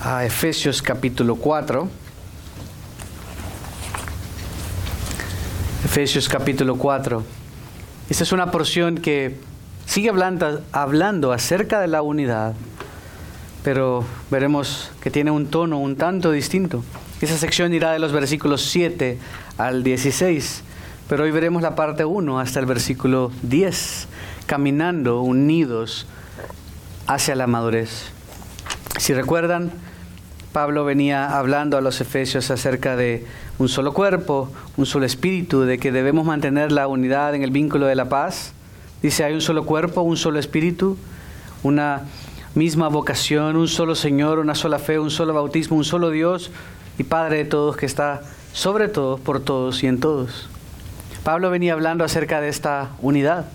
a 0.00 0.24
Efesios 0.24 0.80
capítulo 0.80 1.36
4. 1.36 1.86
Efesios 5.84 6.26
capítulo 6.26 6.76
4. 6.76 7.22
Esta 8.08 8.22
es 8.22 8.32
una 8.32 8.50
porción 8.50 8.96
que 8.96 9.36
sigue 9.84 10.08
hablando, 10.08 10.62
hablando 10.72 11.32
acerca 11.32 11.80
de 11.80 11.88
la 11.88 12.00
unidad, 12.00 12.54
pero 13.62 14.06
veremos 14.30 14.90
que 15.02 15.10
tiene 15.10 15.30
un 15.30 15.48
tono 15.48 15.78
un 15.78 15.96
tanto 15.96 16.30
distinto. 16.30 16.82
Esa 17.20 17.36
sección 17.36 17.74
irá 17.74 17.92
de 17.92 17.98
los 17.98 18.12
versículos 18.12 18.62
7 18.70 19.18
al 19.58 19.82
16, 19.82 20.62
pero 21.10 21.24
hoy 21.24 21.30
veremos 21.30 21.60
la 21.60 21.74
parte 21.74 22.06
1 22.06 22.40
hasta 22.40 22.58
el 22.58 22.64
versículo 22.64 23.30
10, 23.42 24.08
caminando 24.46 25.20
unidos 25.20 26.06
hacia 27.08 27.34
la 27.34 27.46
madurez. 27.46 28.12
Si 28.98 29.14
recuerdan, 29.14 29.72
Pablo 30.52 30.84
venía 30.84 31.36
hablando 31.38 31.76
a 31.76 31.80
los 31.80 32.00
efesios 32.00 32.50
acerca 32.50 32.96
de 32.96 33.26
un 33.58 33.68
solo 33.68 33.92
cuerpo, 33.92 34.52
un 34.76 34.86
solo 34.86 35.06
espíritu, 35.06 35.62
de 35.62 35.78
que 35.78 35.90
debemos 35.90 36.24
mantener 36.24 36.70
la 36.70 36.86
unidad 36.86 37.34
en 37.34 37.42
el 37.42 37.50
vínculo 37.50 37.86
de 37.86 37.94
la 37.94 38.08
paz. 38.08 38.52
Dice, 39.02 39.24
hay 39.24 39.34
un 39.34 39.40
solo 39.40 39.64
cuerpo, 39.64 40.02
un 40.02 40.16
solo 40.16 40.38
espíritu, 40.38 40.96
una 41.62 42.02
misma 42.54 42.88
vocación, 42.88 43.56
un 43.56 43.68
solo 43.68 43.94
Señor, 43.94 44.38
una 44.38 44.54
sola 44.54 44.78
fe, 44.78 44.98
un 44.98 45.10
solo 45.10 45.32
bautismo, 45.32 45.76
un 45.76 45.84
solo 45.84 46.10
Dios 46.10 46.50
y 46.98 47.04
Padre 47.04 47.38
de 47.38 47.44
todos 47.44 47.76
que 47.76 47.86
está 47.86 48.22
sobre 48.52 48.88
todos, 48.88 49.18
por 49.20 49.40
todos 49.40 49.82
y 49.82 49.86
en 49.86 50.00
todos. 50.00 50.48
Pablo 51.24 51.50
venía 51.50 51.72
hablando 51.72 52.04
acerca 52.04 52.40
de 52.40 52.48
esta 52.48 52.90
unidad. 53.00 53.46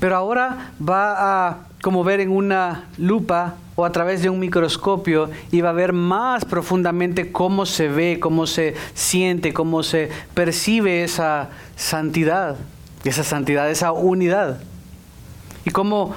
Pero 0.00 0.16
ahora 0.16 0.72
va 0.80 1.48
a 1.48 1.58
como 1.84 2.02
ver 2.02 2.20
en 2.20 2.30
una 2.30 2.84
lupa 2.96 3.56
o 3.76 3.84
a 3.84 3.92
través 3.92 4.22
de 4.22 4.30
un 4.30 4.40
microscopio 4.40 5.28
y 5.52 5.60
va 5.60 5.68
a 5.68 5.74
ver 5.74 5.92
más 5.92 6.46
profundamente 6.46 7.30
cómo 7.30 7.66
se 7.66 7.88
ve, 7.88 8.18
cómo 8.18 8.46
se 8.46 8.74
siente, 8.94 9.52
cómo 9.52 9.82
se 9.82 10.08
percibe 10.32 11.04
esa 11.04 11.50
santidad, 11.76 12.56
esa 13.04 13.22
santidad, 13.22 13.70
esa 13.70 13.92
unidad. 13.92 14.60
Y 15.66 15.72
cómo 15.72 16.14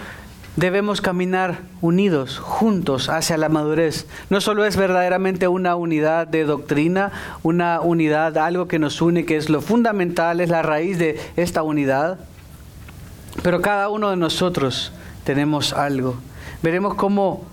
debemos 0.56 1.02
caminar 1.02 1.60
unidos, 1.82 2.40
juntos, 2.40 3.10
hacia 3.10 3.36
la 3.36 3.50
madurez. 3.50 4.08
No 4.30 4.40
solo 4.40 4.64
es 4.64 4.78
verdaderamente 4.78 5.50
una 5.50 5.76
unidad 5.76 6.28
de 6.28 6.46
doctrina, 6.46 7.12
una 7.44 7.82
unidad, 7.82 8.38
algo 8.38 8.70
que 8.70 8.80
nos 8.80 9.02
une, 9.02 9.26
que 9.26 9.36
es 9.36 9.50
lo 9.50 9.60
fundamental, 9.60 10.40
es 10.40 10.48
la 10.48 10.62
raíz 10.62 10.98
de 10.98 11.20
esta 11.36 11.62
unidad, 11.62 12.20
pero 13.44 13.62
cada 13.62 13.90
uno 13.90 14.12
de 14.12 14.16
nosotros 14.16 14.94
tenemos 15.28 15.74
algo. 15.74 16.16
Veremos 16.64 16.94
cómo 16.94 17.44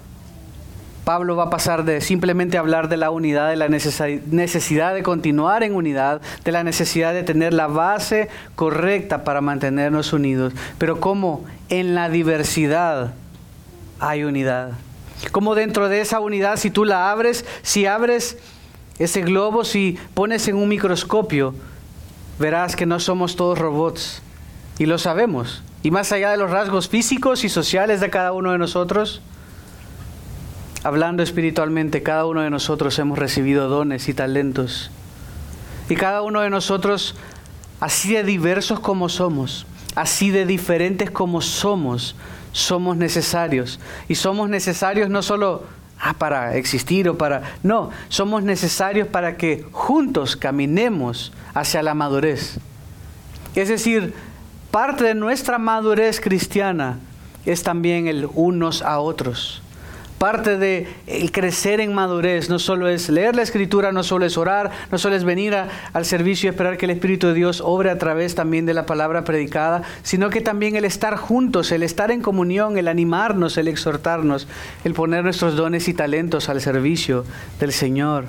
Pablo 1.05 1.35
va 1.35 1.45
a 1.45 1.51
pasar 1.51 1.85
de 1.85 2.01
simplemente 2.01 2.57
hablar 2.57 2.89
de 2.89 2.97
la 2.97 3.11
unidad, 3.11 3.49
de 3.51 3.57
la 3.57 3.69
necesidad 3.69 4.95
de 4.95 5.03
continuar 5.03 5.65
en 5.65 5.75
unidad, 5.75 6.23
de 6.45 6.53
la 6.53 6.63
necesidad 6.63 7.13
de 7.13 7.25
tener 7.25 7.53
la 7.53 7.67
base 7.67 8.29
correcta 8.55 9.25
para 9.25 9.41
mantenernos 9.41 10.13
unidos, 10.13 10.53
pero 10.79 11.01
cómo 11.01 11.45
en 11.69 11.97
la 11.97 12.09
diversidad 12.09 13.13
hay 13.99 14.23
unidad. 14.23 14.75
Como 15.33 15.57
dentro 15.57 15.89
de 15.89 16.01
esa 16.01 16.21
unidad, 16.21 16.59
si 16.59 16.71
tú 16.71 16.85
la 16.85 17.11
abres, 17.11 17.45
si 17.63 17.87
abres 17.87 18.39
ese 19.01 19.23
globo, 19.23 19.65
si 19.65 19.99
pones 20.15 20.47
en 20.47 20.55
un 20.55 20.69
microscopio, 20.69 21.57
verás 22.39 22.77
que 22.77 22.87
no 22.87 23.01
somos 23.01 23.35
todos 23.35 23.59
robots. 23.59 24.23
Y 24.79 24.87
lo 24.87 24.97
sabemos. 24.99 25.65
Y 25.85 25.91
más 25.91 26.13
allá 26.13 26.31
de 26.31 26.39
los 26.39 26.51
rasgos 26.51 26.89
físicos 26.89 27.45
y 27.45 27.51
sociales 27.51 28.01
de 28.01 28.09
cada 28.09 28.33
uno 28.33 28.53
de 28.53 28.59
nosotros, 28.59 29.21
hablando 30.83 31.23
espiritualmente, 31.23 32.03
cada 32.03 32.25
uno 32.25 32.41
de 32.41 32.49
nosotros 32.49 32.99
hemos 32.99 33.19
recibido 33.19 33.69
dones 33.69 34.09
y 34.09 34.15
talentos. 34.15 34.91
Y 35.91 35.95
cada 35.95 36.23
uno 36.23 36.41
de 36.41 36.49
nosotros, 36.49 37.17
así 37.81 38.15
de 38.15 38.25
diversos 38.25 38.81
como 38.81 39.11
somos, 39.11 39.67
así 39.95 40.31
de 40.31 40.47
diferentes 40.47 41.11
como 41.11 41.43
somos, 41.43 42.17
somos 42.53 42.97
necesarios. 42.97 43.79
Y 44.09 44.15
somos 44.15 44.49
necesarios 44.49 45.11
no 45.11 45.21
solo 45.21 45.65
ah, 46.01 46.15
para 46.15 46.57
existir 46.57 47.11
o 47.11 47.19
para... 47.19 47.43
No, 47.63 47.91
somos 48.09 48.43
necesarios 48.43 49.07
para 49.07 49.37
que 49.37 49.67
juntos 49.71 50.35
caminemos 50.35 51.31
hacia 51.53 51.83
la 51.83 51.93
madurez. 51.93 52.57
Es 53.55 53.69
decir, 53.69 54.15
parte 54.75 55.05
de 55.05 55.15
nuestra 55.15 55.59
madurez 55.59 56.21
cristiana 56.21 56.99
es 57.47 57.63
también 57.63 58.09
el 58.09 58.29
unos 58.35 58.83
a 58.83 58.99
otros. 58.99 59.63
Parte 60.19 60.59
de 60.59 60.89
el 61.07 61.31
crecer 61.31 61.79
en 61.79 61.95
madurez 61.95 62.51
no 62.51 62.59
solo 62.59 62.89
es 62.89 63.09
leer 63.09 63.37
la 63.37 63.43
escritura, 63.43 63.93
no 63.93 64.03
solo 64.03 64.27
es 64.27 64.37
orar, 64.37 64.73
no 64.91 64.99
solo 64.99 65.15
es 65.15 65.23
venir 65.23 65.55
al 65.55 66.05
servicio 66.05 66.49
y 66.49 66.51
esperar 66.51 66.77
que 66.77 66.87
el 66.87 66.91
Espíritu 66.91 67.29
de 67.29 67.35
Dios 67.35 67.61
obre 67.65 67.89
a 67.89 67.99
través 67.99 68.35
también 68.35 68.67
de 68.67 68.75
la 68.75 68.85
palabra 68.85 69.23
predicada, 69.23 69.83
sino 70.03 70.29
que 70.29 70.41
también 70.41 70.75
el 70.75 70.85
estar 70.85 71.19
juntos, 71.19 71.71
el 71.71 71.85
estar 71.85 72.11
en 72.11 72.21
comunión, 72.21 72.77
el 72.77 72.89
animarnos, 72.89 73.57
el 73.59 73.69
exhortarnos, 73.69 74.49
el 74.83 74.93
poner 74.93 75.23
nuestros 75.23 75.55
dones 75.55 75.87
y 75.87 75.95
talentos 75.95 76.49
al 76.49 76.61
servicio 76.61 77.25
del 77.61 77.71
Señor. 77.71 78.25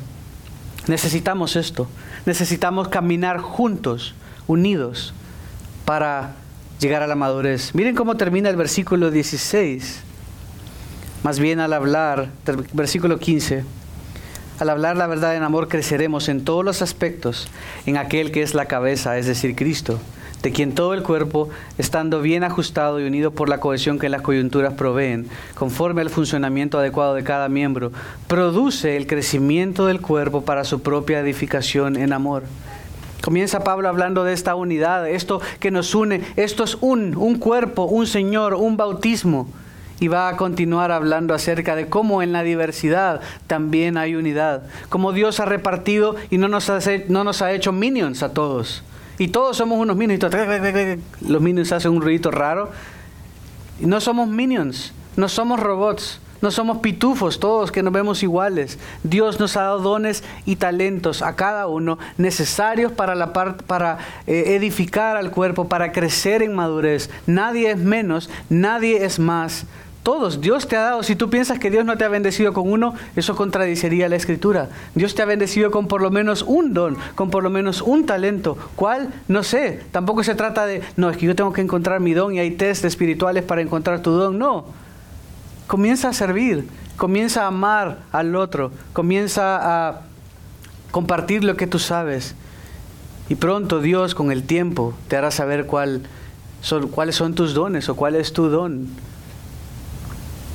Necesitamos 0.86 1.56
esto, 1.56 1.88
necesitamos 2.28 2.90
caminar 2.90 3.40
juntos, 3.40 4.14
unidos 4.46 5.16
para 5.86 6.36
llegar 6.80 7.04
a 7.04 7.08
la 7.08 7.16
madurez. 7.16 7.74
Miren 7.74 7.96
cómo 7.96 8.18
termina 8.18 8.50
el 8.50 8.56
versículo 8.56 9.12
16. 9.12 10.02
Más 11.24 11.40
bien 11.40 11.60
al 11.60 11.74
hablar, 11.74 12.30
versículo 12.74 13.18
15, 13.18 13.64
al 14.60 14.70
hablar 14.70 14.96
la 14.96 15.08
verdad 15.08 15.36
en 15.36 15.44
amor 15.44 15.68
creceremos 15.68 16.30
en 16.30 16.46
todos 16.46 16.64
los 16.64 16.82
aspectos 16.82 17.48
en 17.86 17.98
aquel 17.98 18.32
que 18.32 18.42
es 18.42 18.54
la 18.54 18.68
cabeza, 18.68 19.18
es 19.18 19.26
decir, 19.26 19.56
Cristo, 19.56 20.00
de 20.44 20.52
quien 20.52 20.76
todo 20.76 20.94
el 20.94 21.02
cuerpo, 21.02 21.50
estando 21.78 22.22
bien 22.22 22.44
ajustado 22.44 23.00
y 23.00 23.06
unido 23.06 23.32
por 23.32 23.50
la 23.50 23.60
cohesión 23.60 23.98
que 23.98 24.08
las 24.08 24.22
coyunturas 24.22 24.76
proveen, 24.76 25.28
conforme 25.56 26.02
al 26.02 26.10
funcionamiento 26.10 26.78
adecuado 26.78 27.16
de 27.16 27.24
cada 27.24 27.50
miembro, 27.50 27.92
produce 28.28 28.96
el 28.96 29.08
crecimiento 29.08 29.88
del 29.88 30.02
cuerpo 30.02 30.46
para 30.46 30.64
su 30.64 30.82
propia 30.82 31.20
edificación 31.20 31.98
en 31.98 32.14
amor. 32.14 32.44
Comienza 33.26 33.64
Pablo 33.64 33.90
hablando 33.90 34.24
de 34.24 34.34
esta 34.34 34.54
unidad, 34.54 35.10
esto 35.10 35.42
que 35.60 35.72
nos 35.72 35.96
une, 35.96 36.22
esto 36.36 36.64
es 36.64 36.78
un, 36.80 37.18
un 37.18 37.40
cuerpo, 37.40 37.86
un 37.86 38.06
Señor, 38.06 38.54
un 38.54 38.78
bautismo. 38.78 39.48
Y 40.00 40.10
va 40.10 40.30
a 40.30 40.38
continuar 40.38 40.92
hablando 40.92 41.34
acerca 41.34 41.76
de 41.76 41.90
cómo 41.90 42.22
en 42.22 42.32
la 42.32 42.44
diversidad 42.44 43.22
también 43.48 43.98
hay 43.98 44.14
unidad. 44.14 44.68
Cómo 44.90 45.12
Dios 45.12 45.40
ha 45.40 45.46
repartido 45.46 46.16
y 46.30 46.38
no 46.38 46.48
nos 46.50 46.70
ha, 46.70 46.78
no 47.08 47.24
nos 47.24 47.42
ha 47.42 47.52
hecho 47.52 47.72
minions 47.72 48.22
a 48.22 48.32
todos. 48.32 48.84
Y 49.18 49.30
todos 49.30 49.58
somos 49.58 49.80
unos 49.80 49.98
minions. 49.98 50.24
Los 51.28 51.42
minions 51.42 51.72
hacen 51.72 51.94
un 51.94 52.04
ruido 52.04 52.30
raro. 52.30 52.70
No 53.80 54.02
somos 54.02 54.28
minions, 54.28 54.94
no 55.18 55.30
somos 55.30 55.60
robots. 55.60 56.22
No 56.42 56.52
somos 56.52 56.80
pitufos 56.80 57.40
todos 57.40 57.72
que 57.72 57.84
nos 57.84 57.94
vemos 57.94 58.24
iguales. 58.24 58.78
Dios 59.04 59.40
nos 59.40 59.58
ha 59.58 59.64
dado 59.64 59.80
dones 59.80 60.24
y 60.46 60.58
talentos 60.58 61.22
a 61.22 61.36
cada 61.36 61.68
uno 61.68 61.98
necesarios 62.18 62.92
para, 62.92 63.16
la 63.16 63.34
para 63.34 63.98
eh, 64.28 64.56
edificar 64.56 65.18
al 65.18 65.32
cuerpo, 65.32 65.68
para 65.68 65.92
crecer 65.92 66.42
en 66.42 66.54
madurez. 66.54 67.10
Nadie 67.26 67.72
es 67.72 67.78
menos, 67.78 68.30
nadie 68.50 69.06
es 69.06 69.20
más. 69.20 69.66
Todos, 70.06 70.40
Dios 70.40 70.68
te 70.68 70.78
ha 70.78 70.82
dado. 70.82 71.02
Si 71.02 71.16
tú 71.16 71.32
piensas 71.32 71.58
que 71.58 71.72
Dios 71.72 71.84
no 71.84 71.98
te 71.98 72.04
ha 72.04 72.10
bendecido 72.10 72.54
con 72.54 72.72
uno, 72.72 72.94
eso 73.16 73.36
contradiciría 73.36 74.08
la 74.08 74.16
escritura. 74.16 74.70
Dios 74.94 75.16
te 75.16 75.24
ha 75.24 75.26
bendecido 75.26 75.72
con 75.72 75.88
por 75.88 76.04
lo 76.04 76.12
menos 76.12 76.44
un 76.44 76.76
don, 76.76 76.96
con 77.16 77.32
por 77.32 77.42
lo 77.42 77.50
menos 77.50 77.82
un 77.82 78.06
talento. 78.06 78.56
¿Cuál? 78.76 79.12
No 79.28 79.42
sé. 79.42 79.82
Tampoco 79.90 80.24
se 80.24 80.36
trata 80.36 80.68
de, 80.68 80.84
no, 80.96 81.10
es 81.10 81.18
que 81.18 81.26
yo 81.26 81.36
tengo 81.36 81.54
que 81.54 81.62
encontrar 81.62 82.02
mi 82.02 82.14
don 82.14 82.36
y 82.36 82.40
hay 82.40 82.52
test 82.52 82.86
espirituales 82.86 83.44
para 83.44 83.62
encontrar 83.62 84.04
tu 84.04 84.12
don. 84.12 84.38
No. 84.38 84.66
Comienza 85.68 86.10
a 86.10 86.14
servir, 86.14 86.68
comienza 86.96 87.44
a 87.44 87.48
amar 87.48 88.00
al 88.12 88.36
otro, 88.36 88.72
comienza 88.94 89.88
a 89.88 90.02
compartir 90.92 91.44
lo 91.44 91.58
que 91.58 91.68
tú 91.68 91.80
sabes. 91.80 92.36
Y 93.28 93.36
pronto 93.36 93.82
Dios 93.82 94.14
con 94.14 94.32
el 94.32 94.44
tiempo 94.44 94.94
te 95.08 95.18
hará 95.18 95.32
saber 95.32 95.66
cuáles 95.66 97.16
son 97.16 97.34
tus 97.34 97.54
dones 97.54 97.90
o 97.90 97.96
cuál 97.96 98.16
es 98.16 98.34
tu 98.34 98.50
don. 98.50 98.88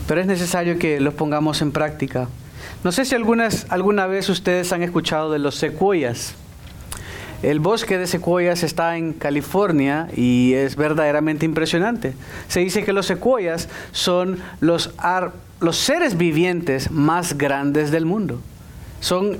Pero 0.06 0.20
es 0.20 0.26
necesario 0.26 0.78
que 0.78 1.00
los 1.00 1.14
pongamos 1.14 1.62
en 1.62 1.72
práctica. 1.72 2.28
No 2.84 2.92
sé 2.92 3.04
si 3.04 3.14
algunas, 3.14 3.66
alguna 3.70 4.06
vez 4.06 4.28
ustedes 4.28 4.72
han 4.72 4.82
escuchado 4.82 5.32
de 5.32 5.38
los 5.38 5.56
secuoyas. 5.56 6.34
El 7.42 7.58
bosque 7.58 7.96
de 7.96 8.06
secuoyas 8.06 8.62
está 8.62 8.98
en 8.98 9.14
California 9.14 10.08
y 10.14 10.52
es 10.52 10.76
verdaderamente 10.76 11.46
impresionante. 11.46 12.12
Se 12.48 12.60
dice 12.60 12.84
que 12.84 12.92
los 12.92 13.06
secuoyas 13.06 13.68
son 13.92 14.38
los, 14.60 14.94
los 15.60 15.76
seres 15.78 16.18
vivientes 16.18 16.90
más 16.90 17.38
grandes 17.38 17.90
del 17.90 18.04
mundo. 18.04 18.40
Son, 19.00 19.38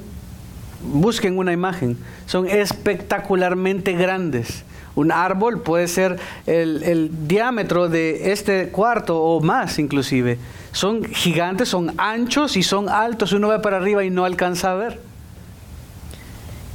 busquen 0.83 1.37
una 1.37 1.53
imagen, 1.53 1.99
son 2.25 2.47
espectacularmente 2.47 3.93
grandes. 3.93 4.65
Un 4.95 5.13
árbol 5.13 5.61
puede 5.61 5.87
ser 5.87 6.19
el, 6.47 6.83
el, 6.83 7.29
diámetro 7.29 7.89
de 7.91 8.33
este 8.33 8.71
cuarto 8.71 9.23
o 9.23 9.43
más 9.43 9.79
inclusive. 9.79 10.39
Son 10.73 11.05
gigantes, 11.05 11.69
son 11.69 11.93
anchos 11.99 12.57
y 12.57 12.63
son 12.63 12.89
altos. 12.89 13.33
Uno 13.33 13.49
ve 13.49 13.59
para 13.59 13.77
arriba 13.77 14.05
y 14.05 14.11
no 14.11 14.25
alcanza 14.25 14.73
a 14.73 14.75
ver. 14.75 15.01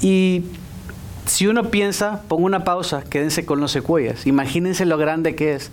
Y 0.02 0.44
si 1.26 1.48
uno 1.48 1.70
piensa, 1.72 2.22
pongo 2.28 2.46
una 2.46 2.64
pausa, 2.64 3.04
quédense 3.04 3.46
con 3.46 3.60
los 3.60 3.72
secuoyas. 3.72 4.28
Imagínense 4.28 4.86
lo 4.86 4.98
grande 4.98 5.36
que 5.36 5.54
es. 5.54 5.72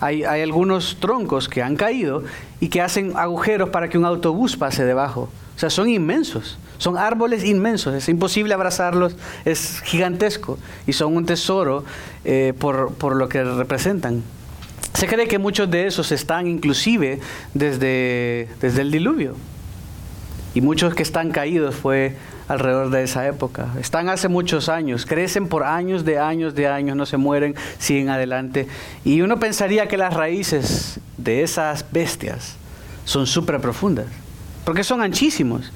Hay, 0.00 0.24
hay, 0.24 0.42
algunos 0.42 0.98
troncos 1.00 1.48
que 1.48 1.62
han 1.62 1.76
caído 1.76 2.24
y 2.60 2.68
que 2.68 2.80
hacen 2.80 3.12
agujeros 3.16 3.70
para 3.70 3.88
que 3.88 3.96
un 3.96 4.04
autobús 4.04 4.56
pase 4.56 4.84
debajo. 4.84 5.30
O 5.56 5.58
sea, 5.58 5.70
son 5.70 5.88
inmensos. 5.88 6.58
Son 6.78 6.98
árboles 6.98 7.44
inmensos. 7.44 7.94
Es 7.94 8.08
imposible 8.08 8.54
abrazarlos. 8.54 9.16
Es 9.44 9.80
gigantesco. 9.82 10.58
Y 10.86 10.92
son 10.94 11.16
un 11.16 11.26
tesoro 11.26 11.84
eh, 12.24 12.52
por, 12.58 12.94
por 12.94 13.16
lo 13.16 13.28
que 13.28 13.44
representan. 13.44 14.22
Se 14.94 15.06
cree 15.06 15.28
que 15.28 15.38
muchos 15.38 15.70
de 15.70 15.86
esos 15.86 16.12
están 16.12 16.46
inclusive 16.46 17.20
desde, 17.52 18.48
desde 18.60 18.82
el 18.82 18.90
diluvio. 18.90 19.36
Y 20.54 20.60
muchos 20.60 20.94
que 20.94 21.02
están 21.02 21.30
caídos 21.30 21.74
fue 21.74 22.16
alrededor 22.48 22.90
de 22.90 23.02
esa 23.02 23.26
época. 23.26 23.68
Están 23.80 24.08
hace 24.08 24.28
muchos 24.28 24.68
años, 24.68 25.06
crecen 25.06 25.48
por 25.48 25.64
años 25.64 26.04
de 26.04 26.18
años 26.18 26.54
de 26.54 26.68
años, 26.68 26.96
no 26.96 27.06
se 27.06 27.16
mueren, 27.16 27.54
siguen 27.78 28.10
adelante. 28.10 28.68
Y 29.04 29.20
uno 29.22 29.38
pensaría 29.38 29.88
que 29.88 29.96
las 29.96 30.14
raíces 30.14 31.00
de 31.16 31.42
esas 31.42 31.84
bestias 31.90 32.56
son 33.04 33.26
súper 33.26 33.60
profundas, 33.60 34.06
porque 34.64 34.84
son 34.84 35.02
anchísimos. 35.02 35.72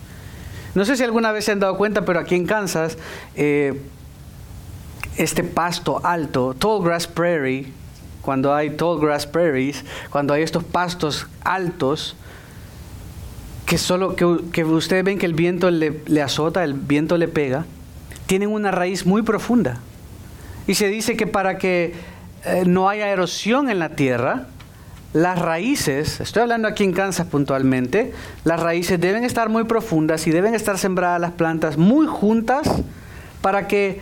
No 0.74 0.84
sé 0.84 0.96
si 0.96 1.04
alguna 1.04 1.32
vez 1.32 1.44
se 1.44 1.52
han 1.52 1.60
dado 1.60 1.76
cuenta, 1.76 2.04
pero 2.04 2.20
aquí 2.20 2.34
en 2.34 2.46
Kansas, 2.46 2.98
eh, 3.34 3.80
este 5.16 5.42
pasto 5.42 6.00
alto, 6.04 6.54
tall 6.54 6.82
grass 6.82 7.06
prairie, 7.06 7.72
cuando 8.22 8.54
hay 8.54 8.70
tall 8.70 9.00
grass 9.00 9.26
prairies, 9.26 9.84
cuando 10.10 10.34
hay 10.34 10.42
estos 10.42 10.62
pastos 10.62 11.26
altos, 11.42 12.14
que 13.68 13.76
solo 13.76 14.16
que, 14.16 14.64
ustedes 14.64 15.04
ven 15.04 15.18
que 15.18 15.26
el 15.26 15.34
viento 15.34 15.70
le, 15.70 16.00
le, 16.06 16.22
azota, 16.22 16.64
el 16.64 16.72
viento 16.72 17.18
le 17.18 17.28
pega, 17.28 17.66
tienen 18.24 18.48
una 18.48 18.70
raíz 18.70 19.04
muy 19.04 19.20
profunda. 19.20 19.80
Y 20.66 20.74
se 20.74 20.88
dice 20.88 21.18
que 21.18 21.26
para 21.26 21.58
que 21.58 21.92
eh, 22.46 22.64
no 22.66 22.88
haya 22.88 23.10
erosión 23.10 23.68
en 23.68 23.78
la 23.78 23.90
tierra, 23.90 24.46
las 25.12 25.38
raíces, 25.38 26.18
estoy 26.20 26.42
hablando 26.42 26.66
aquí 26.66 26.82
en 26.82 26.94
Kansas 26.94 27.26
puntualmente, 27.26 28.14
las 28.44 28.58
raíces 28.58 28.98
deben 28.98 29.22
estar 29.22 29.50
muy 29.50 29.64
profundas 29.64 30.26
y 30.26 30.30
deben 30.30 30.54
estar 30.54 30.78
sembradas 30.78 31.20
las 31.20 31.32
plantas 31.32 31.76
muy 31.76 32.06
juntas 32.06 32.66
para 33.42 33.68
que 33.68 34.00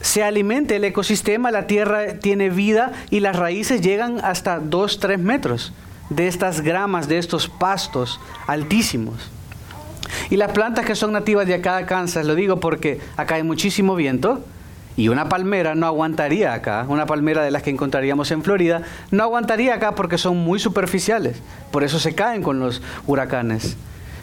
se 0.00 0.24
alimente 0.24 0.76
el 0.76 0.84
ecosistema, 0.84 1.50
la 1.50 1.66
tierra 1.66 2.14
tiene 2.14 2.48
vida 2.48 2.92
y 3.10 3.20
las 3.20 3.36
raíces 3.36 3.82
llegan 3.82 4.24
hasta 4.24 4.58
2, 4.58 5.00
3 5.00 5.18
metros 5.18 5.74
de 6.10 6.28
estas 6.28 6.60
gramas, 6.60 7.08
de 7.08 7.18
estos 7.18 7.48
pastos 7.48 8.20
altísimos. 8.46 9.30
Y 10.28 10.36
las 10.36 10.52
plantas 10.52 10.84
que 10.84 10.94
son 10.94 11.12
nativas 11.12 11.46
de 11.46 11.54
acá 11.54 11.76
de 11.76 11.86
Kansas, 11.86 12.26
lo 12.26 12.34
digo 12.34 12.60
porque 12.60 13.00
acá 13.16 13.36
hay 13.36 13.42
muchísimo 13.42 13.94
viento 13.96 14.44
y 14.96 15.08
una 15.08 15.28
palmera 15.28 15.74
no 15.74 15.86
aguantaría 15.86 16.52
acá, 16.52 16.84
una 16.88 17.06
palmera 17.06 17.42
de 17.42 17.50
las 17.50 17.62
que 17.62 17.70
encontraríamos 17.70 18.30
en 18.32 18.42
Florida, 18.42 18.82
no 19.10 19.22
aguantaría 19.22 19.74
acá 19.74 19.94
porque 19.94 20.18
son 20.18 20.36
muy 20.36 20.58
superficiales, 20.58 21.40
por 21.70 21.84
eso 21.84 21.98
se 21.98 22.14
caen 22.14 22.42
con 22.42 22.58
los 22.58 22.82
huracanes. 23.06 23.76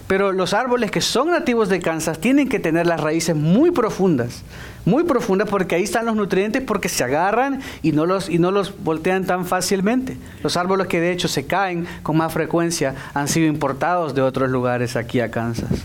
Pero 0.07 0.31
los 0.31 0.54
árboles 0.54 0.89
que 0.89 1.01
son 1.01 1.31
nativos 1.31 1.68
de 1.68 1.80
Kansas 1.80 2.19
tienen 2.19 2.48
que 2.48 2.59
tener 2.59 2.88
las 2.88 3.01
raíces 3.01 3.36
muy 3.36 3.71
profundas, 3.71 4.44
muy 4.86 5.04
profundas 5.04 5.50
porque 5.50 5.75
ahí 5.75 5.83
están 5.83 6.06
los 6.06 6.15
nutrientes 6.15 6.63
porque 6.63 6.88
se 6.88 7.04
agarran 7.04 7.62
y 7.81 7.92
no 7.92 8.06
los, 8.06 8.30
y 8.30 8.39
no 8.39 8.51
los 8.51 8.81
voltean 8.81 9.25
tan 9.25 9.45
fácilmente. 9.45 10.18
Los 10.44 10.56
árboles 10.56 10.88
que 10.88 11.01
de 11.01 11.12
hecho 11.12 11.27
se 11.27 11.45
caen 11.45 11.86
con 12.04 12.15
más 12.15 12.31
frecuencia 12.31 12.95
han 13.13 13.27
sido 13.27 13.48
importados 13.48 14.15
de 14.15 14.21
otros 14.21 14.50
lugares 14.50 14.95
aquí 14.95 15.19
a 15.19 15.30
Kansas. 15.30 15.83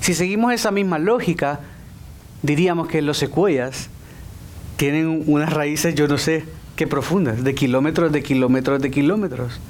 Si 0.00 0.14
seguimos 0.14 0.52
esa 0.52 0.72
misma 0.72 0.98
lógica, 0.98 1.60
diríamos 2.42 2.88
que 2.88 3.00
los 3.00 3.16
secuoyas 3.16 3.90
tienen 4.76 5.22
unas 5.26 5.52
raíces, 5.52 5.94
yo 5.94 6.08
no 6.08 6.18
sé 6.18 6.44
qué 6.74 6.88
profundas, 6.88 7.44
de 7.44 7.54
kilómetros, 7.54 8.10
de 8.10 8.24
kilómetros, 8.24 8.82
de 8.82 8.90
kilómetros. 8.90 9.60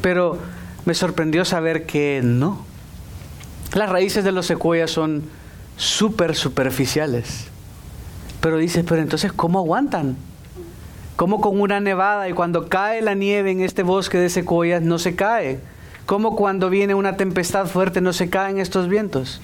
Pero 0.00 0.38
me 0.86 0.94
sorprendió 0.94 1.44
saber 1.44 1.84
que 1.84 2.22
no 2.24 2.64
las 3.74 3.88
raíces 3.88 4.24
de 4.24 4.32
los 4.32 4.46
secuoyas 4.46 4.90
son 4.90 5.24
súper 5.76 6.34
superficiales. 6.34 7.46
Pero 8.40 8.58
dices, 8.58 8.84
pero 8.88 9.02
entonces, 9.02 9.32
¿cómo 9.32 9.58
aguantan? 9.58 10.16
¿Cómo 11.16 11.40
con 11.40 11.60
una 11.60 11.80
nevada 11.80 12.28
y 12.28 12.32
cuando 12.32 12.68
cae 12.68 13.00
la 13.00 13.14
nieve 13.14 13.50
en 13.50 13.62
este 13.62 13.82
bosque 13.82 14.18
de 14.18 14.28
secuoyas 14.28 14.82
no 14.82 14.98
se 14.98 15.16
cae? 15.16 15.60
¿Cómo 16.04 16.36
cuando 16.36 16.70
viene 16.70 16.94
una 16.94 17.16
tempestad 17.16 17.66
fuerte 17.66 18.00
no 18.00 18.12
se 18.12 18.28
caen 18.28 18.58
estos 18.58 18.88
vientos? 18.88 19.40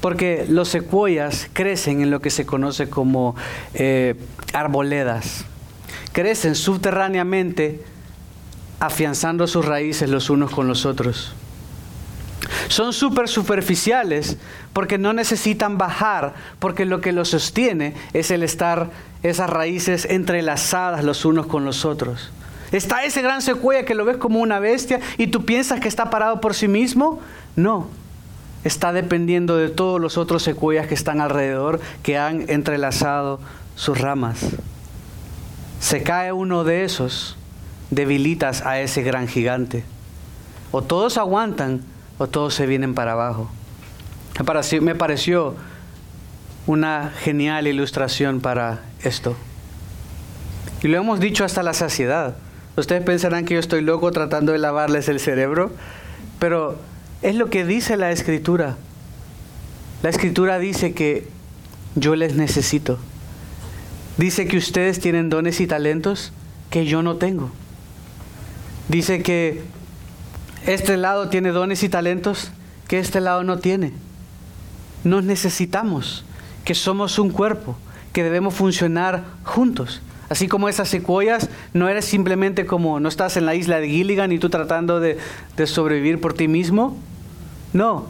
Porque 0.00 0.46
los 0.48 0.68
secuoyas 0.68 1.48
crecen 1.52 2.00
en 2.00 2.10
lo 2.10 2.20
que 2.20 2.30
se 2.30 2.46
conoce 2.46 2.88
como 2.88 3.34
eh, 3.74 4.14
arboledas. 4.52 5.44
Crecen 6.12 6.54
subterráneamente 6.54 7.82
afianzando 8.78 9.46
sus 9.46 9.64
raíces 9.64 10.08
los 10.08 10.30
unos 10.30 10.50
con 10.50 10.68
los 10.68 10.86
otros. 10.86 11.34
Son 12.68 12.92
súper 12.92 13.28
superficiales 13.28 14.36
porque 14.72 14.98
no 14.98 15.12
necesitan 15.12 15.78
bajar, 15.78 16.34
porque 16.58 16.84
lo 16.84 17.00
que 17.00 17.12
los 17.12 17.30
sostiene 17.30 17.94
es 18.12 18.30
el 18.30 18.42
estar 18.42 18.90
esas 19.22 19.48
raíces 19.48 20.04
entrelazadas 20.04 21.04
los 21.04 21.24
unos 21.24 21.46
con 21.46 21.64
los 21.64 21.84
otros. 21.84 22.30
Está 22.72 23.04
ese 23.04 23.22
gran 23.22 23.40
secuoya 23.40 23.84
que 23.84 23.94
lo 23.94 24.04
ves 24.04 24.16
como 24.16 24.40
una 24.40 24.58
bestia 24.58 25.00
y 25.16 25.28
tú 25.28 25.44
piensas 25.44 25.80
que 25.80 25.88
está 25.88 26.10
parado 26.10 26.40
por 26.40 26.54
sí 26.54 26.68
mismo. 26.68 27.20
No, 27.56 27.88
está 28.64 28.92
dependiendo 28.92 29.56
de 29.56 29.68
todos 29.68 30.00
los 30.00 30.18
otros 30.18 30.42
secuoyas 30.42 30.86
que 30.86 30.94
están 30.94 31.20
alrededor, 31.20 31.80
que 32.02 32.18
han 32.18 32.50
entrelazado 32.50 33.38
sus 33.76 34.00
ramas. 34.00 34.40
Se 35.80 36.02
cae 36.02 36.32
uno 36.32 36.64
de 36.64 36.84
esos, 36.84 37.36
debilitas 37.90 38.62
a 38.62 38.80
ese 38.80 39.02
gran 39.02 39.28
gigante. 39.28 39.84
O 40.72 40.82
todos 40.82 41.18
aguantan 41.18 41.82
o 42.18 42.26
todos 42.26 42.54
se 42.54 42.66
vienen 42.66 42.94
para 42.94 43.12
abajo. 43.12 43.50
Me 44.80 44.94
pareció, 44.94 45.54
una 46.66 47.12
genial 47.18 47.66
ilustración 47.66 48.40
para 48.40 48.80
esto. 49.02 49.36
Y 50.82 50.88
lo 50.88 50.98
hemos 50.98 51.20
dicho 51.20 51.44
hasta 51.44 51.62
la 51.62 51.74
saciedad. 51.74 52.36
Ustedes 52.76 53.02
pensarán 53.04 53.44
que 53.44 53.54
yo 53.54 53.60
estoy 53.60 53.82
loco 53.82 54.10
tratando 54.10 54.52
de 54.52 54.58
lavarles 54.58 55.08
el 55.08 55.20
cerebro, 55.20 55.72
pero 56.38 56.78
es 57.22 57.36
lo 57.36 57.50
que 57.50 57.64
dice 57.64 57.96
la 57.96 58.10
escritura. 58.10 58.76
La 60.02 60.10
escritura 60.10 60.58
dice 60.58 60.92
que 60.92 61.28
yo 61.94 62.16
les 62.16 62.34
necesito. 62.34 62.98
Dice 64.16 64.46
que 64.46 64.56
ustedes 64.56 65.00
tienen 65.00 65.30
dones 65.30 65.60
y 65.60 65.66
talentos 65.66 66.32
que 66.70 66.86
yo 66.86 67.02
no 67.02 67.16
tengo. 67.16 67.50
Dice 68.88 69.22
que 69.22 69.62
este 70.66 70.96
lado 70.96 71.28
tiene 71.28 71.50
dones 71.50 71.82
y 71.82 71.88
talentos 71.88 72.50
que 72.88 72.98
este 72.98 73.20
lado 73.20 73.44
no 73.44 73.58
tiene. 73.58 73.92
Nos 75.04 75.24
necesitamos, 75.24 76.24
que 76.64 76.74
somos 76.74 77.18
un 77.18 77.30
cuerpo, 77.30 77.76
que 78.12 78.22
debemos 78.22 78.54
funcionar 78.54 79.24
juntos. 79.44 80.00
Así 80.30 80.48
como 80.48 80.68
esas 80.68 80.88
secuoyas, 80.88 81.50
no 81.74 81.88
eres 81.88 82.06
simplemente 82.06 82.64
como, 82.64 82.98
no 82.98 83.08
estás 83.08 83.36
en 83.36 83.44
la 83.44 83.54
isla 83.54 83.80
de 83.80 83.88
Gilligan 83.88 84.32
y 84.32 84.38
tú 84.38 84.48
tratando 84.48 85.00
de, 85.00 85.18
de 85.56 85.66
sobrevivir 85.66 86.20
por 86.20 86.32
ti 86.32 86.48
mismo. 86.48 86.96
No, 87.72 88.06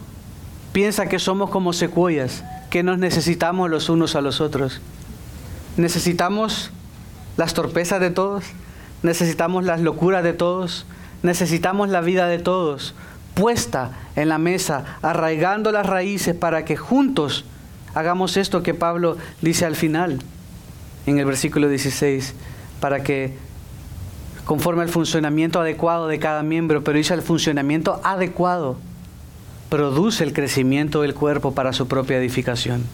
piensa 0.73 1.07
que 1.07 1.19
somos 1.19 1.51
como 1.51 1.73
secuoyas, 1.73 2.45
que 2.71 2.83
nos 2.83 2.99
necesitamos 2.99 3.69
los 3.69 3.89
unos 3.89 4.15
a 4.15 4.21
los 4.21 4.41
otros. 4.41 4.81
Necesitamos 5.77 6.71
las 7.37 7.55
torpezas 7.55 8.01
de 8.01 8.11
todos, 8.11 8.45
necesitamos 9.03 9.65
las 9.65 9.81
locuras 9.81 10.23
de 10.23 10.33
todos, 10.33 10.87
necesitamos 11.25 11.89
la 11.89 12.01
vida 12.01 12.29
de 12.29 12.39
todos 12.39 12.95
puesta 13.35 13.91
en 14.15 14.29
la 14.29 14.39
mesa, 14.39 14.99
arraigando 15.03 15.73
las 15.73 15.87
raíces 15.87 16.37
para 16.37 16.65
que 16.65 16.77
juntos 16.77 17.45
hagamos 17.95 18.37
esto 18.37 18.63
que 18.63 18.75
Pablo 18.75 19.17
dice 19.43 19.67
al 19.67 19.75
final, 19.75 20.21
en 21.07 21.19
el 21.19 21.25
versículo 21.25 21.69
16, 21.69 22.35
para 22.81 23.03
que 23.03 23.37
conforme 24.45 24.83
al 24.83 24.89
funcionamiento 24.89 25.61
adecuado 25.61 26.07
de 26.07 26.19
cada 26.19 26.43
miembro, 26.43 26.85
pero 26.85 26.99
dice 26.99 27.15
el 27.15 27.23
funcionamiento 27.23 28.01
adecuado, 28.05 28.77
produce 29.69 30.23
el 30.23 30.33
crecimiento 30.33 31.03
del 31.03 31.15
cuerpo 31.15 31.55
para 31.55 31.73
su 31.73 31.89
propia 31.89 32.19
edificación. 32.19 32.85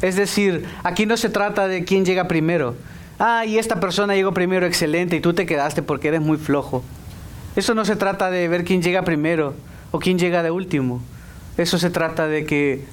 Es 0.00 0.16
decir, 0.16 0.64
aquí 0.82 1.06
no 1.06 1.16
se 1.16 1.28
trata 1.28 1.68
de 1.68 1.84
quién 1.84 2.04
llega 2.04 2.28
primero. 2.28 2.74
Ah, 3.18 3.44
y 3.44 3.58
esta 3.58 3.80
persona 3.80 4.14
llegó 4.14 4.32
primero 4.32 4.66
excelente 4.66 5.16
y 5.16 5.20
tú 5.20 5.34
te 5.34 5.46
quedaste 5.46 5.82
porque 5.82 6.08
eres 6.08 6.20
muy 6.20 6.36
flojo. 6.36 6.82
Eso 7.56 7.74
no 7.74 7.84
se 7.84 7.96
trata 7.96 8.30
de 8.30 8.48
ver 8.48 8.64
quién 8.64 8.82
llega 8.82 9.02
primero 9.02 9.54
o 9.90 9.98
quién 9.98 10.18
llega 10.18 10.42
de 10.42 10.50
último. 10.50 11.00
Eso 11.56 11.78
se 11.78 11.90
trata 11.90 12.26
de 12.26 12.44
que 12.46 12.84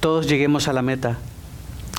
todos 0.00 0.28
lleguemos 0.28 0.68
a 0.68 0.72
la 0.72 0.82
meta. 0.82 1.18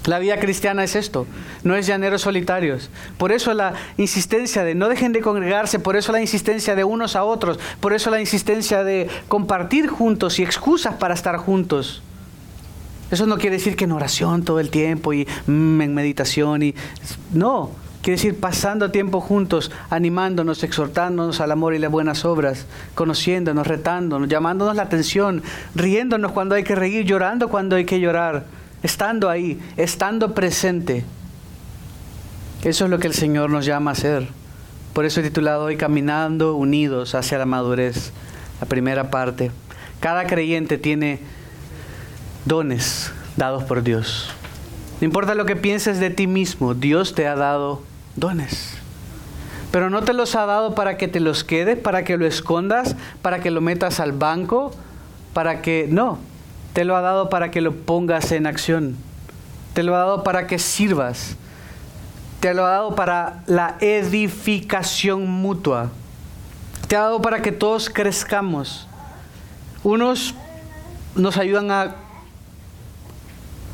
La 0.05 0.17
vida 0.17 0.39
cristiana 0.39 0.83
es 0.83 0.95
esto, 0.95 1.27
no 1.63 1.75
es 1.75 1.85
llaneros 1.85 2.23
solitarios. 2.23 2.89
Por 3.17 3.31
eso 3.31 3.53
la 3.53 3.73
insistencia 3.97 4.63
de 4.63 4.73
no 4.73 4.89
dejen 4.89 5.11
de 5.11 5.21
congregarse, 5.21 5.77
por 5.77 5.95
eso 5.95 6.11
la 6.11 6.21
insistencia 6.21 6.75
de 6.75 6.83
unos 6.83 7.15
a 7.15 7.23
otros, 7.23 7.59
por 7.79 7.93
eso 7.93 8.09
la 8.09 8.19
insistencia 8.19 8.83
de 8.83 9.07
compartir 9.27 9.87
juntos 9.87 10.39
y 10.39 10.43
excusas 10.43 10.95
para 10.95 11.13
estar 11.13 11.37
juntos. 11.37 12.01
Eso 13.11 13.27
no 13.27 13.37
quiere 13.37 13.57
decir 13.57 13.75
que 13.75 13.83
en 13.83 13.91
oración 13.91 14.43
todo 14.43 14.59
el 14.59 14.71
tiempo 14.71 15.13
y 15.13 15.27
mm, 15.45 15.81
en 15.81 15.93
meditación 15.93 16.63
y 16.63 16.73
no, 17.31 17.71
quiere 18.01 18.17
decir 18.17 18.39
pasando 18.39 18.91
tiempo 18.91 19.21
juntos, 19.21 19.71
animándonos, 19.89 20.63
exhortándonos 20.63 21.39
al 21.41 21.51
amor 21.51 21.73
y 21.73 21.79
las 21.79 21.91
buenas 21.91 22.25
obras, 22.25 22.65
conociéndonos, 22.95 23.67
retándonos, 23.67 24.27
llamándonos 24.27 24.75
la 24.75 24.83
atención, 24.83 25.43
riéndonos 25.75 26.31
cuando 26.31 26.55
hay 26.55 26.63
que 26.63 26.75
reír, 26.75 27.05
llorando 27.05 27.49
cuando 27.49 27.75
hay 27.75 27.85
que 27.85 27.99
llorar 27.99 28.45
estando 28.83 29.29
ahí, 29.29 29.59
estando 29.77 30.33
presente. 30.33 31.03
Eso 32.63 32.85
es 32.85 32.91
lo 32.91 32.99
que 32.99 33.07
el 33.07 33.13
Señor 33.13 33.49
nos 33.49 33.65
llama 33.65 33.91
a 33.91 33.93
hacer. 33.93 34.27
Por 34.93 35.05
eso 35.05 35.19
he 35.19 35.23
titulado 35.23 35.65
hoy 35.65 35.77
Caminando 35.77 36.55
unidos 36.55 37.15
hacia 37.15 37.37
la 37.37 37.45
madurez, 37.45 38.11
la 38.59 38.67
primera 38.67 39.09
parte. 39.09 39.51
Cada 39.99 40.25
creyente 40.27 40.77
tiene 40.77 41.19
dones 42.45 43.11
dados 43.37 43.63
por 43.63 43.83
Dios. 43.83 44.29
No 44.99 45.05
importa 45.05 45.35
lo 45.35 45.45
que 45.45 45.55
pienses 45.55 45.99
de 45.99 46.09
ti 46.09 46.27
mismo, 46.27 46.73
Dios 46.73 47.15
te 47.15 47.27
ha 47.27 47.35
dado 47.35 47.81
dones. 48.15 48.77
Pero 49.71 49.89
no 49.89 50.01
te 50.03 50.13
los 50.13 50.35
ha 50.35 50.45
dado 50.45 50.75
para 50.75 50.97
que 50.97 51.07
te 51.07 51.19
los 51.19 51.43
quedes, 51.43 51.77
para 51.77 52.03
que 52.03 52.17
lo 52.17 52.25
escondas, 52.25 52.95
para 53.21 53.39
que 53.39 53.51
lo 53.51 53.61
metas 53.61 53.99
al 53.99 54.11
banco, 54.11 54.71
para 55.33 55.61
que... 55.61 55.87
No, 55.89 56.19
te 56.73 56.85
lo 56.85 56.95
ha 56.95 57.01
dado 57.01 57.29
para 57.29 57.51
que 57.51 57.61
lo 57.61 57.73
pongas 57.73 58.31
en 58.31 58.47
acción. 58.47 58.97
Te 59.73 59.83
lo 59.83 59.95
ha 59.95 59.99
dado 59.99 60.23
para 60.23 60.47
que 60.47 60.59
sirvas. 60.59 61.35
Te 62.41 62.53
lo 62.53 62.65
ha 62.65 62.71
dado 62.71 62.95
para 62.95 63.43
la 63.45 63.77
edificación 63.79 65.29
mutua. 65.29 65.91
Te 66.87 66.95
ha 66.95 67.01
dado 67.01 67.21
para 67.21 67.41
que 67.41 67.51
todos 67.51 67.89
crezcamos. 67.89 68.87
Unos 69.83 70.35
nos 71.15 71.37
ayudan 71.37 71.71
a 71.71 71.95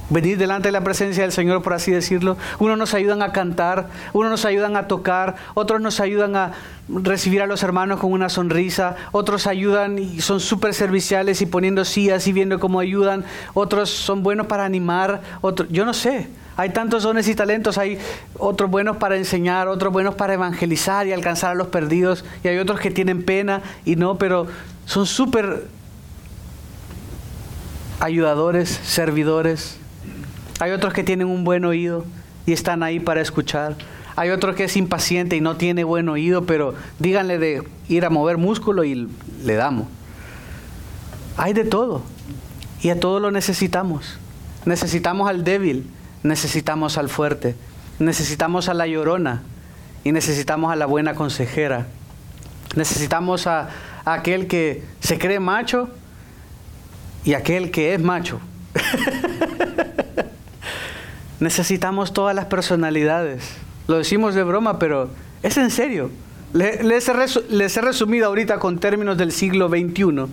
venir 0.09 0.37
delante 0.37 0.69
de 0.69 0.71
la 0.71 0.81
presencia 0.81 1.23
del 1.23 1.31
Señor, 1.31 1.61
por 1.61 1.73
así 1.73 1.91
decirlo. 1.91 2.37
Unos 2.59 2.77
nos 2.77 2.93
ayudan 2.93 3.21
a 3.21 3.31
cantar, 3.31 3.87
unos 4.13 4.31
nos 4.31 4.45
ayudan 4.45 4.75
a 4.75 4.87
tocar, 4.87 5.35
otros 5.53 5.81
nos 5.81 5.99
ayudan 5.99 6.35
a 6.35 6.53
recibir 6.89 7.41
a 7.41 7.47
los 7.47 7.63
hermanos 7.63 7.99
con 7.99 8.11
una 8.11 8.29
sonrisa, 8.29 8.95
otros 9.11 9.47
ayudan 9.47 9.99
y 9.99 10.21
son 10.21 10.39
súper 10.39 10.73
serviciales 10.73 11.41
y 11.41 11.45
poniendo 11.45 11.83
sillas 11.83 12.27
y 12.27 12.33
viendo 12.33 12.59
cómo 12.59 12.79
ayudan, 12.79 13.25
otros 13.53 13.89
son 13.89 14.23
buenos 14.23 14.47
para 14.47 14.65
animar, 14.65 15.21
otros, 15.41 15.67
yo 15.69 15.85
no 15.85 15.93
sé. 15.93 16.27
Hay 16.55 16.71
tantos 16.71 17.03
dones 17.03 17.27
y 17.27 17.35
talentos, 17.35 17.77
hay 17.77 17.99
otros 18.39 18.71
buenos 18.71 18.97
para 18.97 19.15
enseñar, 19.15 19.67
otros 19.67 19.93
buenos 19.93 20.15
para 20.15 20.33
evangelizar 20.33 21.05
y 21.05 21.13
alcanzar 21.13 21.51
a 21.51 21.55
los 21.55 21.67
perdidos, 21.67 22.25
y 22.43 22.47
hay 22.47 22.57
otros 22.57 22.79
que 22.79 22.89
tienen 22.89 23.21
pena 23.23 23.61
y 23.85 23.95
no, 23.95 24.17
pero 24.17 24.47
son 24.85 25.05
súper 25.05 25.67
ayudadores, 27.99 28.69
servidores, 28.69 29.77
hay 30.59 30.71
otros 30.71 30.93
que 30.93 31.03
tienen 31.03 31.27
un 31.27 31.43
buen 31.43 31.65
oído 31.65 32.05
y 32.45 32.53
están 32.53 32.83
ahí 32.83 32.99
para 32.99 33.21
escuchar. 33.21 33.75
Hay 34.15 34.29
otro 34.29 34.55
que 34.55 34.63
es 34.63 34.75
impaciente 34.75 35.35
y 35.35 35.41
no 35.41 35.57
tiene 35.57 35.83
buen 35.83 36.09
oído, 36.09 36.45
pero 36.45 36.73
díganle 36.97 37.37
de 37.37 37.63
ir 37.87 38.05
a 38.05 38.09
mover 38.09 38.37
músculo 38.37 38.83
y 38.83 39.07
le 39.43 39.53
damos. 39.53 39.87
Hay 41.37 41.53
de 41.53 41.65
todo. 41.65 42.01
Y 42.81 42.89
a 42.89 42.99
todo 42.99 43.19
lo 43.19 43.29
necesitamos. 43.29 44.17
Necesitamos 44.65 45.29
al 45.29 45.43
débil, 45.43 45.87
necesitamos 46.23 46.97
al 46.97 47.09
fuerte, 47.09 47.55
necesitamos 47.99 48.69
a 48.69 48.73
la 48.73 48.87
llorona 48.87 49.43
y 50.03 50.11
necesitamos 50.11 50.71
a 50.71 50.75
la 50.75 50.87
buena 50.87 51.13
consejera. 51.13 51.87
Necesitamos 52.75 53.47
a, 53.47 53.69
a 54.03 54.13
aquel 54.13 54.47
que 54.47 54.83
se 54.99 55.19
cree 55.19 55.39
macho 55.39 55.89
y 57.23 57.33
aquel 57.33 57.71
que 57.71 57.93
es 57.93 58.01
macho. 58.01 58.39
Necesitamos 61.39 62.13
todas 62.13 62.35
las 62.35 62.45
personalidades. 62.45 63.43
Lo 63.87 63.97
decimos 63.97 64.35
de 64.35 64.43
broma, 64.43 64.79
pero 64.79 65.09
es 65.43 65.57
en 65.57 65.69
serio. 65.71 66.09
Les 66.53 67.07
he, 67.07 67.81
resumido 67.81 68.27
ahorita 68.27 68.59
con 68.59 68.79
términos 68.79 69.17
del 69.17 69.31
siglo 69.31 69.69
XXI 69.69 70.27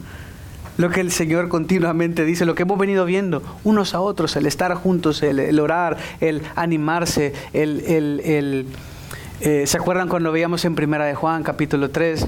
lo 0.76 0.90
que 0.90 1.00
el 1.00 1.12
Señor 1.12 1.48
continuamente 1.48 2.24
dice, 2.24 2.44
lo 2.44 2.54
que 2.54 2.62
hemos 2.62 2.78
venido 2.78 3.04
viendo 3.04 3.42
unos 3.62 3.94
a 3.94 4.00
otros, 4.00 4.34
el 4.34 4.46
estar 4.46 4.74
juntos, 4.74 5.22
el, 5.22 5.60
orar, 5.60 5.98
el 6.20 6.42
animarse, 6.56 7.32
el... 7.52 8.66
Eh, 9.40 9.66
¿Se 9.66 9.76
acuerdan 9.76 10.08
cuando 10.08 10.32
veíamos 10.32 10.64
en 10.64 10.74
Primera 10.74 11.04
de 11.04 11.14
Juan, 11.14 11.42
capítulo 11.42 11.90
3, 11.90 12.26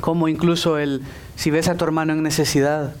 cómo 0.00 0.28
incluso 0.28 0.78
el, 0.78 1.02
si 1.36 1.50
ves 1.50 1.68
a 1.68 1.76
tu 1.76 1.84
hermano 1.84 2.12
en 2.12 2.22
necesidad, 2.22 2.94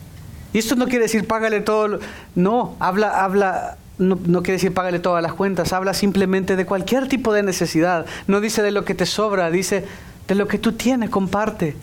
y 0.52 0.58
esto 0.58 0.76
no 0.76 0.86
quiere 0.86 1.02
decir 1.02 1.26
págale 1.26 1.60
todo, 1.60 1.98
no, 2.36 2.76
habla, 2.78 3.24
habla, 3.24 3.76
no, 3.98 4.42
quiere 4.42 4.54
decir 4.54 4.74
págale 4.74 4.98
todas 4.98 5.22
las 5.22 5.34
cuentas, 5.34 5.72
habla 5.72 5.94
simplemente 5.94 6.56
de 6.56 6.66
cualquier 6.66 7.08
tipo 7.08 7.32
de 7.32 7.42
necesidad. 7.42 8.06
No 8.26 8.40
dice 8.40 8.62
de 8.62 8.72
lo 8.72 8.84
que 8.84 8.94
te 8.94 9.06
sobra, 9.06 9.50
dice 9.50 9.84
de 10.26 10.34
lo 10.34 10.48
que 10.48 10.58
tú 10.58 10.72
tienes, 10.72 11.10
comparte. 11.10 11.76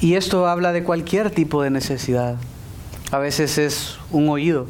Y 0.00 0.14
esto 0.14 0.46
habla 0.46 0.72
de 0.72 0.82
cualquier 0.82 1.30
tipo 1.30 1.62
de 1.62 1.70
necesidad. 1.70 2.36
A 3.12 3.18
veces 3.18 3.56
es 3.56 3.98
un 4.10 4.28
oído, 4.28 4.66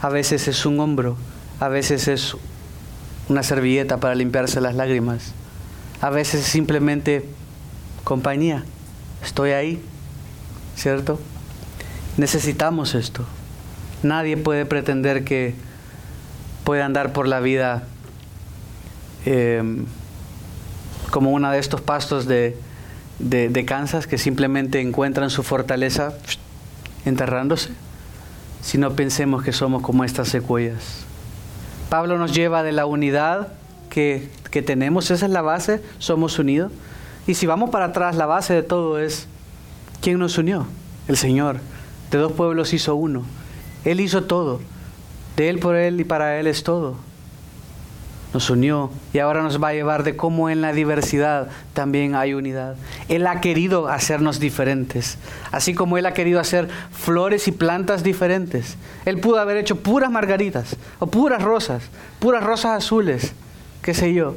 a 0.00 0.10
veces 0.10 0.48
es 0.48 0.66
un 0.66 0.80
hombro, 0.80 1.16
a 1.60 1.68
veces 1.68 2.08
es 2.08 2.36
una 3.28 3.42
servilleta 3.42 3.98
para 3.98 4.14
limpiarse 4.14 4.60
las 4.60 4.74
lágrimas, 4.74 5.32
a 6.00 6.10
veces 6.10 6.42
es 6.42 6.46
simplemente 6.46 7.24
compañía. 8.04 8.64
Estoy 9.24 9.52
ahí, 9.52 9.82
¿cierto? 10.76 11.18
Necesitamos 12.18 12.94
esto. 12.94 13.24
Nadie 14.06 14.36
puede 14.36 14.66
pretender 14.66 15.24
que 15.24 15.54
puede 16.64 16.82
andar 16.82 17.12
por 17.12 17.26
la 17.26 17.40
vida 17.40 17.84
em, 19.24 19.84
como 21.10 21.32
uno 21.32 21.50
de 21.50 21.58
estos 21.58 21.80
pastos 21.80 22.26
de, 22.26 22.56
Kansas 23.66 24.06
que 24.06 24.18
simplemente 24.18 24.80
encuentran 24.80 25.30
su 25.30 25.42
fortaleza 25.42 26.14
enterrándose, 27.04 27.70
si 28.62 28.78
no 28.78 28.92
pensemos 28.92 29.42
que 29.42 29.52
somos 29.52 29.82
como 29.82 30.04
estas 30.04 30.28
secuellas. 30.28 31.04
Pablo 31.88 32.18
nos 32.18 32.34
lleva 32.34 32.62
de 32.62 32.72
la 32.72 32.86
unidad 32.86 33.48
que, 33.90 34.28
que 34.50 34.62
tenemos, 34.62 35.10
esa 35.10 35.26
es 35.26 35.32
la 35.32 35.42
base, 35.42 35.82
somos 35.98 36.38
unidos. 36.38 36.72
Y 37.26 37.34
si 37.34 37.46
vamos 37.46 37.70
para 37.70 37.86
atrás, 37.86 38.16
la 38.16 38.26
base 38.26 38.54
de 38.54 38.62
todo 38.62 38.98
es, 39.00 39.26
¿quién 40.00 40.18
nos 40.18 40.38
unió? 40.38 40.66
El 41.08 41.16
Señor. 41.16 41.60
De 42.10 42.18
dos 42.18 42.32
pueblos 42.32 42.72
hizo 42.72 42.94
uno. 42.94 43.24
Él 43.86 44.00
hizo 44.00 44.24
todo. 44.24 44.60
De 45.36 45.48
Él, 45.48 45.60
por 45.60 45.76
Él 45.76 46.00
y 46.00 46.04
para 46.04 46.38
Él 46.38 46.48
es 46.48 46.64
todo. 46.64 46.96
Nos 48.34 48.50
unió 48.50 48.90
y 49.12 49.20
ahora 49.20 49.42
nos 49.42 49.62
va 49.62 49.68
a 49.68 49.72
llevar 49.72 50.02
de 50.02 50.16
cómo 50.16 50.50
en 50.50 50.60
la 50.60 50.72
diversidad 50.72 51.48
también 51.72 52.16
hay 52.16 52.34
unidad. 52.34 52.74
Él 53.08 53.26
ha 53.26 53.40
querido 53.40 53.88
hacernos 53.88 54.40
diferentes, 54.40 55.18
así 55.52 55.72
como 55.72 55.96
Él 55.96 56.04
ha 56.04 56.14
querido 56.14 56.40
hacer 56.40 56.68
flores 56.90 57.46
y 57.48 57.52
plantas 57.52 58.02
diferentes. 58.02 58.76
Él 59.04 59.20
pudo 59.20 59.38
haber 59.38 59.56
hecho 59.56 59.76
puras 59.76 60.10
margaritas 60.10 60.76
o 60.98 61.06
puras 61.06 61.40
rosas, 61.40 61.84
puras 62.18 62.42
rosas 62.42 62.82
azules, 62.82 63.32
qué 63.82 63.94
sé 63.94 64.12
yo. 64.12 64.34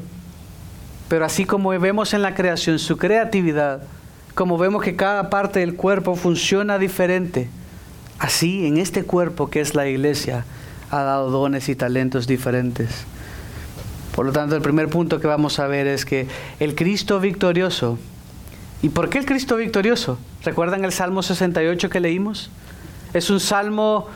Pero 1.10 1.26
así 1.26 1.44
como 1.44 1.72
vemos 1.80 2.14
en 2.14 2.22
la 2.22 2.36
creación 2.36 2.78
su 2.78 2.98
creatividad, 2.98 3.82
como 4.36 4.60
vemos 4.60 4.84
que 4.84 4.96
cada 4.96 5.32
parte 5.32 5.60
del 5.60 5.76
cuerpo 5.76 6.16
funciona 6.16 6.78
diferente, 6.78 7.50
Así, 8.20 8.66
en 8.66 8.78
este 8.78 9.04
cuerpo 9.04 9.50
que 9.50 9.62
es 9.62 9.76
la 9.76 9.88
iglesia, 9.88 10.46
ha 10.92 11.04
dado 11.04 11.30
dones 11.32 11.70
y 11.70 11.76
talentos 11.76 12.28
diferentes. 12.28 13.06
Por 14.14 14.26
lo 14.26 14.34
tanto, 14.34 14.56
el 14.58 14.62
primer 14.62 14.90
punto 14.90 15.22
que 15.22 15.28
vamos 15.28 15.60
a 15.60 15.68
ver 15.68 15.88
es 15.88 16.04
que 16.04 16.28
el 16.60 16.76
Cristo 16.76 17.22
victorioso, 17.22 17.98
¿y 18.82 18.90
por 18.90 19.10
qué 19.10 19.20
el 19.20 19.26
Cristo 19.26 19.56
victorioso? 19.56 20.20
¿Recuerdan 20.44 20.84
el 20.84 20.92
Salmo 20.92 21.24
68 21.24 21.90
que 21.90 22.00
leímos? 22.02 22.52
Es 23.14 23.30
un 23.30 23.40
salmo 23.40 24.08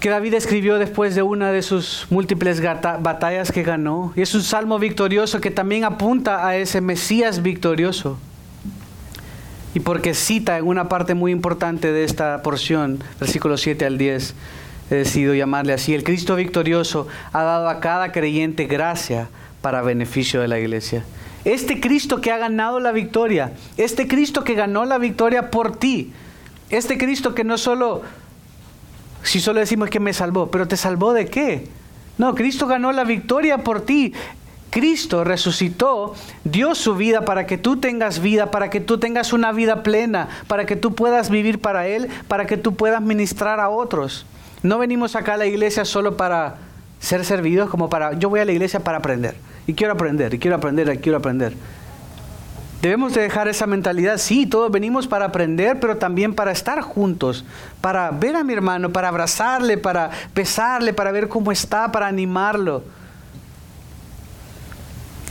que 0.00 0.10
David 0.10 0.34
escribió 0.34 0.78
después 0.78 1.14
de 1.14 1.22
una 1.22 1.52
de 1.52 1.62
sus 1.62 2.06
múltiples 2.10 2.60
batallas 2.60 3.52
que 3.52 3.62
ganó. 3.62 4.12
Y 4.16 4.22
es 4.22 4.34
un 4.34 4.42
salmo 4.42 4.78
victorioso 4.78 5.40
que 5.40 5.50
también 5.50 5.84
apunta 5.84 6.46
a 6.46 6.56
ese 6.56 6.80
Mesías 6.80 7.42
victorioso 7.42 8.18
y 9.76 9.80
porque 9.80 10.14
cita 10.14 10.56
en 10.56 10.66
una 10.66 10.88
parte 10.88 11.12
muy 11.12 11.32
importante 11.32 11.92
de 11.92 12.04
esta 12.04 12.42
porción, 12.42 13.04
versículos 13.20 13.60
7 13.60 13.84
al 13.84 13.98
10, 13.98 14.34
he 14.90 14.94
decidido 14.94 15.34
llamarle 15.34 15.74
así, 15.74 15.92
el 15.92 16.02
Cristo 16.02 16.34
victorioso 16.34 17.08
ha 17.34 17.42
dado 17.42 17.68
a 17.68 17.78
cada 17.78 18.10
creyente 18.10 18.64
gracia 18.64 19.28
para 19.60 19.82
beneficio 19.82 20.40
de 20.40 20.48
la 20.48 20.58
iglesia. 20.58 21.04
Este 21.44 21.78
Cristo 21.78 22.22
que 22.22 22.32
ha 22.32 22.38
ganado 22.38 22.80
la 22.80 22.90
victoria, 22.90 23.52
este 23.76 24.08
Cristo 24.08 24.44
que 24.44 24.54
ganó 24.54 24.86
la 24.86 24.96
victoria 24.96 25.50
por 25.50 25.76
ti, 25.76 26.10
este 26.70 26.96
Cristo 26.96 27.34
que 27.34 27.44
no 27.44 27.58
solo 27.58 28.00
Si 29.24 29.40
solo 29.40 29.60
decimos 29.60 29.90
que 29.90 30.00
me 30.00 30.14
salvó, 30.14 30.50
pero 30.50 30.66
¿te 30.66 30.78
salvó 30.78 31.12
de 31.12 31.26
qué? 31.26 31.68
No, 32.16 32.34
Cristo 32.34 32.66
ganó 32.66 32.92
la 32.92 33.04
victoria 33.04 33.58
por 33.58 33.82
ti. 33.82 34.14
Cristo 34.70 35.24
resucitó, 35.24 36.14
dio 36.44 36.74
su 36.74 36.96
vida 36.96 37.24
para 37.24 37.46
que 37.46 37.58
tú 37.58 37.76
tengas 37.78 38.20
vida, 38.20 38.50
para 38.50 38.70
que 38.70 38.80
tú 38.80 38.98
tengas 38.98 39.32
una 39.32 39.52
vida 39.52 39.82
plena, 39.82 40.28
para 40.48 40.66
que 40.66 40.76
tú 40.76 40.94
puedas 40.94 41.30
vivir 41.30 41.60
para 41.60 41.86
Él, 41.86 42.08
para 42.28 42.46
que 42.46 42.56
tú 42.56 42.74
puedas 42.74 43.00
ministrar 43.00 43.60
a 43.60 43.68
otros. 43.68 44.26
No 44.62 44.78
venimos 44.78 45.16
acá 45.16 45.34
a 45.34 45.38
la 45.38 45.46
iglesia 45.46 45.84
solo 45.84 46.16
para 46.16 46.56
ser 47.00 47.24
servidos, 47.24 47.70
como 47.70 47.88
para, 47.88 48.14
yo 48.14 48.28
voy 48.28 48.40
a 48.40 48.44
la 48.44 48.52
iglesia 48.52 48.80
para 48.80 48.98
aprender, 48.98 49.36
y 49.66 49.74
quiero 49.74 49.92
aprender, 49.92 50.34
y 50.34 50.38
quiero 50.38 50.56
aprender, 50.56 50.92
y 50.92 50.98
quiero 50.98 51.18
aprender. 51.18 51.54
Debemos 52.82 53.14
de 53.14 53.22
dejar 53.22 53.48
esa 53.48 53.66
mentalidad, 53.66 54.18
sí, 54.18 54.46
todos 54.46 54.70
venimos 54.70 55.06
para 55.06 55.24
aprender, 55.24 55.80
pero 55.80 55.96
también 55.96 56.34
para 56.34 56.52
estar 56.52 56.80
juntos, 56.82 57.44
para 57.80 58.10
ver 58.10 58.36
a 58.36 58.44
mi 58.44 58.52
hermano, 58.52 58.90
para 58.90 59.08
abrazarle, 59.08 59.78
para 59.78 60.10
besarle, 60.34 60.92
para 60.92 61.10
ver 61.10 61.28
cómo 61.28 61.50
está, 61.52 61.90
para 61.90 62.06
animarlo. 62.06 62.84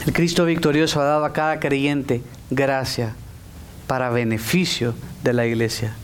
El 0.06 0.12
Cristo 0.12 0.44
victorioso 0.44 1.00
ha 1.00 1.04
dado 1.04 1.24
a 1.24 1.32
cada 1.32 1.58
creyente 1.58 2.22
gracia 2.50 3.16
para 3.88 4.08
beneficio 4.10 4.94
de 5.24 5.32
la 5.32 5.46
iglesia. 5.46 5.94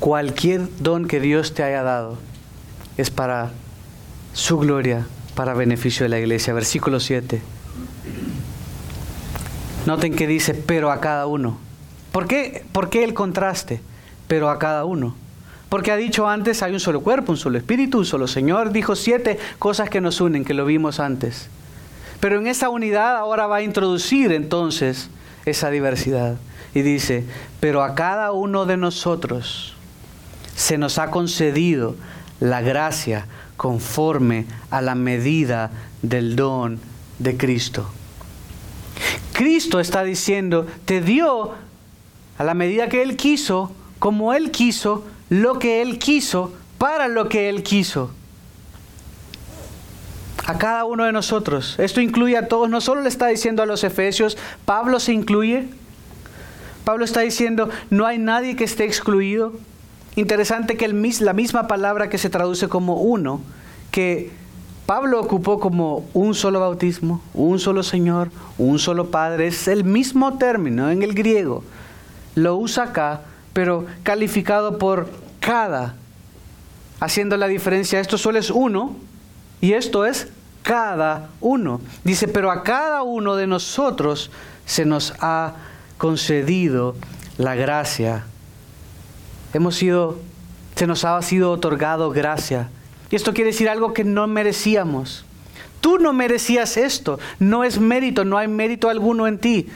Cualquier 0.00 0.62
don 0.80 1.06
que 1.06 1.20
Dios 1.20 1.54
te 1.54 1.62
haya 1.62 1.84
dado 1.84 2.18
es 2.96 3.10
para 3.10 3.50
su 4.32 4.58
gloria, 4.58 5.06
para 5.36 5.54
beneficio 5.54 6.02
de 6.02 6.08
la 6.08 6.18
iglesia. 6.18 6.52
Versículo 6.54 6.98
7. 6.98 7.40
Noten 9.86 10.16
que 10.16 10.26
dice, 10.26 10.54
pero 10.54 10.90
a 10.90 11.00
cada 11.00 11.26
uno. 11.26 11.56
¿Por 12.10 12.26
qué, 12.26 12.64
¿Por 12.72 12.90
qué 12.90 13.04
el 13.04 13.14
contraste? 13.14 13.80
Pero 14.26 14.50
a 14.50 14.58
cada 14.58 14.84
uno. 14.84 15.14
Porque 15.68 15.92
ha 15.92 15.96
dicho 15.96 16.28
antes, 16.28 16.64
hay 16.64 16.72
un 16.72 16.80
solo 16.80 17.00
cuerpo, 17.00 17.30
un 17.30 17.38
solo 17.38 17.58
espíritu, 17.58 17.98
un 17.98 18.06
solo 18.06 18.26
Señor. 18.26 18.72
Dijo 18.72 18.96
siete 18.96 19.38
cosas 19.60 19.88
que 19.88 20.00
nos 20.00 20.20
unen, 20.20 20.44
que 20.44 20.52
lo 20.52 20.66
vimos 20.66 20.98
antes. 20.98 21.48
Pero 22.20 22.38
en 22.38 22.46
esa 22.46 22.68
unidad 22.68 23.16
ahora 23.16 23.46
va 23.46 23.56
a 23.56 23.62
introducir 23.62 24.32
entonces 24.32 25.08
esa 25.46 25.70
diversidad. 25.70 26.36
Y 26.74 26.82
dice, 26.82 27.24
pero 27.58 27.82
a 27.82 27.94
cada 27.94 28.32
uno 28.32 28.66
de 28.66 28.76
nosotros 28.76 29.74
se 30.54 30.78
nos 30.78 30.98
ha 30.98 31.10
concedido 31.10 31.96
la 32.38 32.60
gracia 32.60 33.26
conforme 33.56 34.46
a 34.70 34.80
la 34.80 34.94
medida 34.94 35.70
del 36.02 36.36
don 36.36 36.78
de 37.18 37.36
Cristo. 37.36 37.90
Cristo 39.32 39.80
está 39.80 40.04
diciendo, 40.04 40.66
te 40.84 41.00
dio 41.00 41.54
a 42.38 42.44
la 42.44 42.54
medida 42.54 42.88
que 42.88 43.02
Él 43.02 43.16
quiso, 43.16 43.72
como 43.98 44.34
Él 44.34 44.50
quiso, 44.50 45.06
lo 45.28 45.58
que 45.58 45.82
Él 45.82 45.98
quiso, 45.98 46.52
para 46.78 47.08
lo 47.08 47.28
que 47.28 47.48
Él 47.48 47.62
quiso. 47.62 48.10
A 50.46 50.58
cada 50.58 50.84
uno 50.84 51.04
de 51.04 51.12
nosotros. 51.12 51.78
Esto 51.78 52.00
incluye 52.00 52.36
a 52.36 52.48
todos. 52.48 52.68
No 52.68 52.80
solo 52.80 53.02
le 53.02 53.08
está 53.08 53.26
diciendo 53.26 53.62
a 53.62 53.66
los 53.66 53.84
efesios, 53.84 54.38
Pablo 54.64 55.00
se 55.00 55.12
incluye. 55.12 55.68
Pablo 56.84 57.04
está 57.04 57.20
diciendo, 57.20 57.68
no 57.90 58.06
hay 58.06 58.18
nadie 58.18 58.56
que 58.56 58.64
esté 58.64 58.84
excluido. 58.84 59.52
Interesante 60.16 60.76
que 60.76 60.86
el, 60.86 61.14
la 61.20 61.32
misma 61.32 61.68
palabra 61.68 62.08
que 62.08 62.18
se 62.18 62.30
traduce 62.30 62.68
como 62.68 63.00
uno, 63.00 63.40
que 63.90 64.30
Pablo 64.86 65.20
ocupó 65.20 65.60
como 65.60 66.08
un 66.14 66.34
solo 66.34 66.58
bautismo, 66.60 67.22
un 67.32 67.60
solo 67.60 67.82
Señor, 67.82 68.30
un 68.58 68.78
solo 68.78 69.10
Padre. 69.10 69.46
Es 69.46 69.68
el 69.68 69.84
mismo 69.84 70.36
término 70.38 70.90
en 70.90 71.02
el 71.02 71.14
griego. 71.14 71.62
Lo 72.34 72.56
usa 72.56 72.84
acá, 72.84 73.20
pero 73.52 73.86
calificado 74.02 74.78
por 74.78 75.08
cada, 75.38 75.94
haciendo 76.98 77.36
la 77.36 77.46
diferencia. 77.46 78.00
Esto 78.00 78.18
solo 78.18 78.38
es 78.38 78.50
uno 78.50 78.96
y 79.60 79.72
esto 79.72 80.06
es 80.06 80.28
cada 80.62 81.30
uno. 81.40 81.80
Dice, 82.04 82.28
pero 82.28 82.50
a 82.50 82.62
cada 82.62 83.02
uno 83.02 83.36
de 83.36 83.46
nosotros 83.46 84.30
se 84.66 84.84
nos 84.84 85.14
ha 85.20 85.54
concedido 85.98 86.94
la 87.38 87.54
gracia. 87.54 88.24
Hemos 89.52 89.76
sido, 89.76 90.18
se 90.76 90.86
nos 90.86 91.04
ha 91.04 91.20
sido 91.22 91.50
otorgado 91.52 92.10
gracia 92.10 92.68
y 93.10 93.16
esto 93.16 93.34
quiere 93.34 93.50
decir 93.50 93.68
algo 93.68 93.92
que 93.92 94.04
no 94.04 94.26
merecíamos. 94.26 95.24
Tú 95.80 95.98
no 95.98 96.12
merecías 96.12 96.76
esto. 96.76 97.18
No 97.38 97.64
es 97.64 97.80
mérito, 97.80 98.24
no 98.24 98.38
hay 98.38 98.48
mérito 98.48 98.88
alguno 98.88 99.26
en 99.26 99.38
ti. 99.38 99.68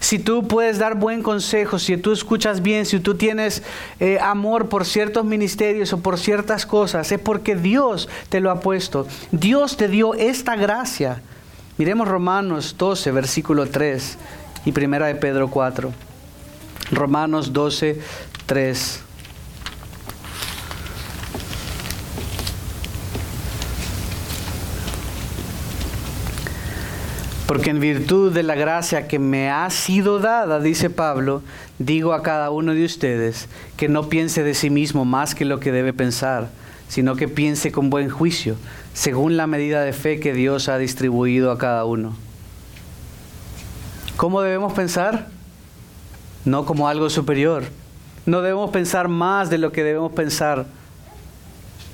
Si 0.00 0.18
tú 0.18 0.46
puedes 0.48 0.78
dar 0.78 0.96
buen 0.96 1.22
consejo, 1.22 1.78
si 1.78 1.96
tú 1.96 2.12
escuchas 2.12 2.62
bien, 2.62 2.86
si 2.86 3.00
tú 3.00 3.14
tienes 3.14 3.62
eh, 4.00 4.18
amor 4.20 4.68
por 4.68 4.84
ciertos 4.84 5.24
ministerios 5.24 5.92
o 5.92 6.00
por 6.00 6.18
ciertas 6.18 6.66
cosas, 6.66 7.12
es 7.12 7.20
porque 7.20 7.56
Dios 7.56 8.08
te 8.28 8.40
lo 8.40 8.50
ha 8.50 8.60
puesto. 8.60 9.06
Dios 9.30 9.76
te 9.76 9.88
dio 9.88 10.14
esta 10.14 10.56
gracia. 10.56 11.22
Miremos 11.78 12.08
Romanos 12.08 12.76
12, 12.78 13.12
versículo 13.12 13.66
3 13.66 14.18
y 14.64 14.72
primera 14.72 15.06
de 15.06 15.14
Pedro 15.14 15.48
4. 15.48 15.92
Romanos 16.90 17.52
12, 17.52 18.00
3. 18.46 19.01
Porque 27.52 27.68
en 27.68 27.80
virtud 27.80 28.32
de 28.32 28.42
la 28.42 28.54
gracia 28.54 29.06
que 29.06 29.18
me 29.18 29.50
ha 29.50 29.68
sido 29.68 30.20
dada, 30.20 30.58
dice 30.58 30.88
Pablo, 30.88 31.42
digo 31.78 32.14
a 32.14 32.22
cada 32.22 32.48
uno 32.48 32.72
de 32.72 32.82
ustedes 32.82 33.46
que 33.76 33.90
no 33.90 34.08
piense 34.08 34.42
de 34.42 34.54
sí 34.54 34.70
mismo 34.70 35.04
más 35.04 35.34
que 35.34 35.44
lo 35.44 35.60
que 35.60 35.70
debe 35.70 35.92
pensar, 35.92 36.48
sino 36.88 37.14
que 37.14 37.28
piense 37.28 37.70
con 37.70 37.90
buen 37.90 38.08
juicio, 38.08 38.56
según 38.94 39.36
la 39.36 39.46
medida 39.46 39.82
de 39.82 39.92
fe 39.92 40.18
que 40.18 40.32
Dios 40.32 40.70
ha 40.70 40.78
distribuido 40.78 41.50
a 41.50 41.58
cada 41.58 41.84
uno. 41.84 42.16
¿Cómo 44.16 44.40
debemos 44.40 44.72
pensar? 44.72 45.28
No 46.46 46.64
como 46.64 46.88
algo 46.88 47.10
superior. 47.10 47.64
No 48.24 48.40
debemos 48.40 48.70
pensar 48.70 49.08
más 49.08 49.50
de 49.50 49.58
lo 49.58 49.72
que 49.72 49.84
debemos 49.84 50.12
pensar. 50.12 50.64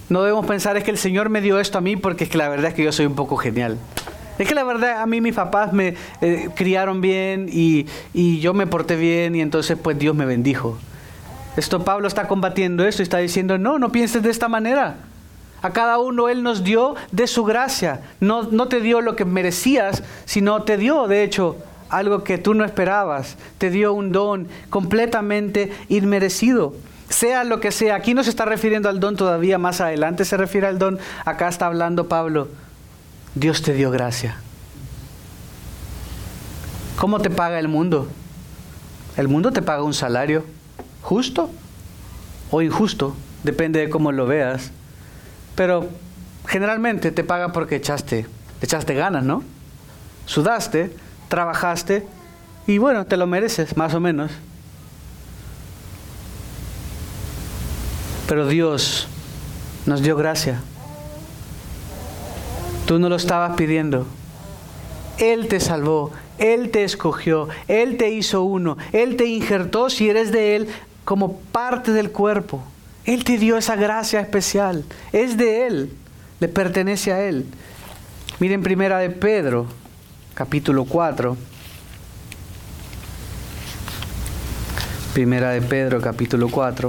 No 0.08 0.22
debemos 0.22 0.46
pensar 0.46 0.76
es 0.76 0.84
que 0.84 0.92
el 0.92 0.98
Señor 0.98 1.30
me 1.30 1.40
dio 1.40 1.58
esto 1.58 1.78
a 1.78 1.80
mí 1.80 1.96
porque 1.96 2.22
es 2.22 2.30
que 2.30 2.38
la 2.38 2.48
verdad 2.48 2.66
es 2.66 2.74
que 2.74 2.84
yo 2.84 2.92
soy 2.92 3.06
un 3.06 3.16
poco 3.16 3.36
genial. 3.36 3.76
Es 4.38 4.46
que 4.46 4.54
la 4.54 4.64
verdad 4.64 5.02
a 5.02 5.06
mí 5.06 5.20
mis 5.20 5.34
papás 5.34 5.72
me 5.72 5.94
eh, 6.20 6.48
criaron 6.54 7.00
bien 7.00 7.48
y, 7.50 7.86
y, 8.14 8.38
yo 8.38 8.54
me 8.54 8.66
porté 8.66 8.94
bien 8.94 9.34
y 9.34 9.40
entonces 9.40 9.76
pues 9.82 9.98
Dios 9.98 10.14
me 10.14 10.26
bendijo. 10.26 10.78
Esto 11.56 11.84
Pablo 11.84 12.06
está 12.06 12.28
combatiendo 12.28 12.86
esto 12.86 13.02
y 13.02 13.04
está 13.04 13.18
diciendo, 13.18 13.58
no, 13.58 13.80
no 13.80 13.90
pienses 13.90 14.22
de 14.22 14.30
esta 14.30 14.48
manera. 14.48 14.96
A 15.60 15.70
cada 15.70 15.98
uno 15.98 16.28
Él 16.28 16.44
nos 16.44 16.62
dio 16.62 16.94
de 17.10 17.26
su 17.26 17.44
gracia. 17.44 18.02
No, 18.20 18.44
no 18.44 18.68
te 18.68 18.80
dio 18.80 19.00
lo 19.00 19.16
que 19.16 19.24
merecías, 19.24 20.04
sino 20.24 20.62
te 20.62 20.76
dio, 20.76 21.08
de 21.08 21.24
hecho, 21.24 21.56
algo 21.88 22.22
que 22.22 22.38
tú 22.38 22.54
no 22.54 22.64
esperabas. 22.64 23.36
Te 23.58 23.70
dio 23.70 23.92
un 23.92 24.12
don 24.12 24.46
completamente 24.70 25.72
inmerecido. 25.88 26.74
Sea 27.08 27.42
lo 27.42 27.58
que 27.58 27.72
sea, 27.72 27.96
aquí 27.96 28.14
no 28.14 28.22
se 28.22 28.30
está 28.30 28.44
refiriendo 28.44 28.88
al 28.88 29.00
don 29.00 29.16
todavía, 29.16 29.58
más 29.58 29.80
adelante 29.80 30.24
se 30.24 30.36
refiere 30.36 30.68
al 30.68 30.78
don, 30.78 30.98
acá 31.24 31.48
está 31.48 31.66
hablando 31.66 32.06
Pablo 32.06 32.48
Dios 33.38 33.62
te 33.62 33.72
dio 33.72 33.92
gracia. 33.92 34.34
¿Cómo 36.96 37.20
te 37.20 37.30
paga 37.30 37.60
el 37.60 37.68
mundo? 37.68 38.08
El 39.16 39.28
mundo 39.28 39.52
te 39.52 39.62
paga 39.62 39.84
un 39.84 39.94
salario 39.94 40.44
justo 41.02 41.48
o 42.50 42.62
injusto, 42.62 43.14
depende 43.44 43.78
de 43.78 43.90
cómo 43.90 44.10
lo 44.10 44.26
veas. 44.26 44.72
Pero 45.54 45.88
generalmente 46.48 47.12
te 47.12 47.22
paga 47.22 47.52
porque 47.52 47.76
echaste, 47.76 48.26
echaste 48.60 48.94
ganas, 48.94 49.22
¿no? 49.22 49.44
Sudaste, 50.26 50.96
trabajaste 51.28 52.08
y 52.66 52.78
bueno, 52.78 53.06
te 53.06 53.16
lo 53.16 53.28
mereces, 53.28 53.76
más 53.76 53.94
o 53.94 54.00
menos. 54.00 54.32
Pero 58.26 58.48
Dios 58.48 59.06
nos 59.86 60.02
dio 60.02 60.16
gracia. 60.16 60.60
Tú 62.88 62.98
no 62.98 63.10
lo 63.10 63.16
estabas 63.16 63.54
pidiendo. 63.54 64.06
Él 65.18 65.46
te 65.46 65.60
salvó, 65.60 66.10
Él 66.38 66.70
te 66.70 66.84
escogió, 66.84 67.48
Él 67.68 67.98
te 67.98 68.08
hizo 68.08 68.44
uno, 68.44 68.78
Él 68.92 69.16
te 69.16 69.26
injertó 69.26 69.90
si 69.90 70.08
eres 70.08 70.32
de 70.32 70.56
Él 70.56 70.68
como 71.04 71.38
parte 71.38 71.92
del 71.92 72.10
cuerpo. 72.10 72.62
Él 73.04 73.24
te 73.24 73.36
dio 73.36 73.58
esa 73.58 73.76
gracia 73.76 74.20
especial. 74.20 74.84
Es 75.12 75.36
de 75.36 75.66
Él, 75.66 75.92
le 76.40 76.48
pertenece 76.48 77.12
a 77.12 77.22
Él. 77.28 77.44
Miren 78.40 78.62
primera 78.62 78.96
de 78.96 79.10
Pedro, 79.10 79.66
capítulo 80.32 80.86
4. 80.86 81.36
Primera 85.12 85.50
de 85.50 85.60
Pedro, 85.60 86.00
capítulo 86.00 86.48
4. 86.48 86.88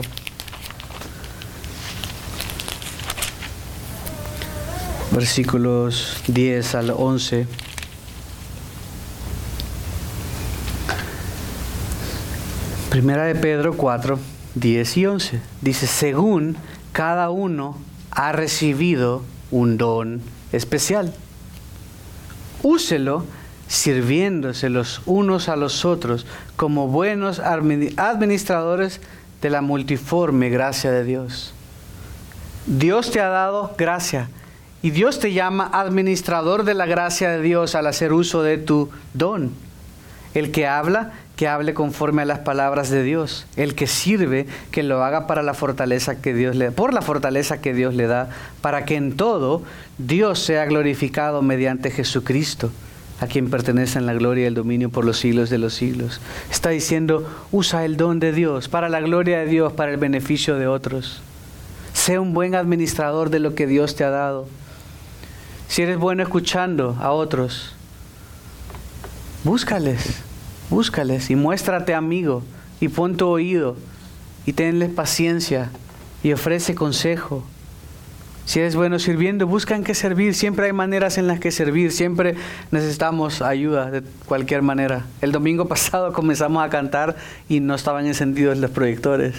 Versículos 5.12 6.22
10 6.28 6.76
al 6.76 6.92
11. 6.92 7.48
Primera 12.90 13.26
de 13.26 13.36
Pedro 13.36 13.76
4, 13.76 14.20
10 14.56 14.98
y 14.98 15.06
11. 15.06 15.42
Dice, 15.62 15.88
según 15.88 16.58
cada 16.92 17.30
uno 17.30 17.78
ha 18.12 18.32
recibido 18.32 19.24
un 19.52 19.78
don 19.78 20.22
especial. 20.52 21.14
Úselo 22.64 23.26
sirviéndose 23.68 24.70
los 24.70 25.02
unos 25.06 25.48
a 25.48 25.56
los 25.56 25.86
otros 25.86 26.26
como 26.56 26.88
buenos 26.88 27.40
administradores 27.40 29.00
de 29.42 29.50
la 29.50 29.62
multiforme 29.62 30.50
gracia 30.50 30.92
de 30.92 31.04
Dios. 31.04 31.54
Dios 32.66 33.12
te 33.12 33.22
ha 33.22 33.30
dado 33.30 33.74
gracia 33.78 34.30
y 34.82 34.92
Dios 34.92 35.20
te 35.20 35.34
llama 35.34 35.70
administrador 35.74 36.64
de 36.64 36.74
la 36.74 36.86
gracia 36.86 37.32
de 37.32 37.42
Dios 37.42 37.76
al 37.76 37.88
hacer 37.88 38.14
uso 38.14 38.44
de 38.44 38.58
tu 38.58 38.90
don. 39.14 39.52
El 40.34 40.52
que 40.52 40.68
habla, 40.68 41.12
que 41.36 41.48
hable 41.48 41.74
conforme 41.74 42.22
a 42.22 42.26
las 42.26 42.40
palabras 42.40 42.90
de 42.90 43.04
Dios. 43.04 43.46
El 43.56 43.76
que 43.76 43.88
sirve, 43.88 44.46
que 44.72 44.84
lo 44.84 45.04
haga 45.04 45.26
para 45.26 45.42
la 45.42 45.54
fortaleza 45.54 46.22
que 46.22 46.34
Dios 46.34 46.56
le 46.56 46.72
por 46.72 46.94
la 46.94 47.02
fortaleza 47.02 47.62
que 47.62 47.74
Dios 47.74 47.94
le 47.94 48.08
da, 48.08 48.30
para 48.62 48.86
que 48.86 48.96
en 48.96 49.18
todo 49.18 49.64
Dios 49.98 50.40
sea 50.40 50.66
glorificado 50.66 51.42
mediante 51.42 51.92
Jesucristo, 51.92 52.72
a 53.20 53.28
quien 53.28 53.50
pertenecen 53.50 54.06
la 54.06 54.14
gloria 54.14 54.44
y 54.44 54.48
el 54.48 54.54
dominio 54.54 54.90
por 54.90 55.04
los 55.04 55.18
siglos 55.18 55.50
de 55.50 55.58
los 55.58 55.74
siglos. 55.74 56.22
Está 56.52 56.70
diciendo, 56.70 57.26
usa 57.52 57.84
el 57.84 57.98
don 57.98 58.20
de 58.20 58.32
Dios 58.32 58.70
para 58.70 58.88
la 58.88 59.02
gloria 59.02 59.40
de 59.40 59.46
Dios, 59.46 59.74
para 59.74 59.92
el 59.92 59.98
beneficio 59.98 60.58
de 60.58 60.68
otros. 60.68 61.22
Sea 61.94 62.22
un 62.22 62.34
buen 62.34 62.56
administrador 62.56 63.30
de 63.30 63.40
lo 63.40 63.56
que 63.56 63.66
Dios 63.66 63.96
te 63.96 64.04
ha 64.04 64.10
dado. 64.10 64.48
Si 65.70 65.84
eres 65.84 66.00
bueno 66.00 66.24
escuchando 66.24 66.98
a 67.00 67.12
otros, 67.12 67.76
búscales, 69.44 70.24
búscales 70.72 71.30
y 71.30 71.36
muéstrate 71.36 71.94
amigo 71.94 72.42
y 72.80 72.88
pon 72.88 73.16
tu 73.16 73.28
oído 73.28 73.78
y 74.48 74.54
tenles 74.54 74.90
paciencia 74.90 75.70
y 76.24 76.34
ofrece 76.34 76.74
consejo. 76.74 77.46
Si 78.46 78.60
eres 78.60 78.76
bueno 78.76 78.98
sirviendo, 78.98 79.46
busca 79.46 79.76
en 79.76 79.84
qué 79.84 79.94
servir. 79.94 80.34
Siempre 80.34 80.66
hay 80.66 80.74
maneras 80.74 81.20
en 81.20 81.28
las 81.28 81.40
que 81.40 81.52
servir. 81.52 81.92
Siempre 81.92 82.34
necesitamos 82.72 83.44
ayuda 83.44 83.92
de 83.92 84.02
cualquier 84.26 84.64
manera. 84.64 85.06
El 85.22 85.32
domingo 85.32 85.68
pasado 85.68 86.14
comenzamos 86.14 86.66
a 86.66 86.70
cantar 86.70 87.16
y 87.48 87.60
no 87.60 87.76
estaban 87.76 88.08
encendidos 88.08 88.58
los 88.58 88.72
proyectores. 88.72 89.36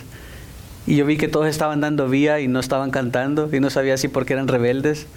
Y 0.87 0.95
yo 0.95 1.07
vi 1.07 1.16
que 1.16 1.27
todos 1.27 1.49
estaban 1.49 1.81
dando 1.81 2.09
vía 2.09 2.38
y 2.38 2.47
no 2.47 2.61
estaban 2.61 2.93
cantando 2.93 3.51
y 3.53 3.59
no 3.59 3.69
sabía 3.69 3.97
si 3.97 4.07
porque 4.07 4.35
eran 4.35 4.47
rebeldes. 4.47 5.09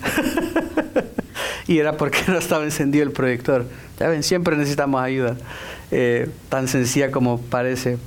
y 1.66 1.78
era 1.78 1.96
porque 1.96 2.20
no 2.28 2.38
estaba 2.38 2.64
encendido 2.64 3.04
el 3.04 3.12
proyector. 3.12 3.66
Ya 3.98 4.08
ven, 4.08 4.22
siempre 4.22 4.56
necesitamos 4.56 5.02
ayuda, 5.02 5.36
eh, 5.90 6.30
tan 6.48 6.68
sencilla 6.68 7.10
como 7.10 7.40
parece. 7.40 7.98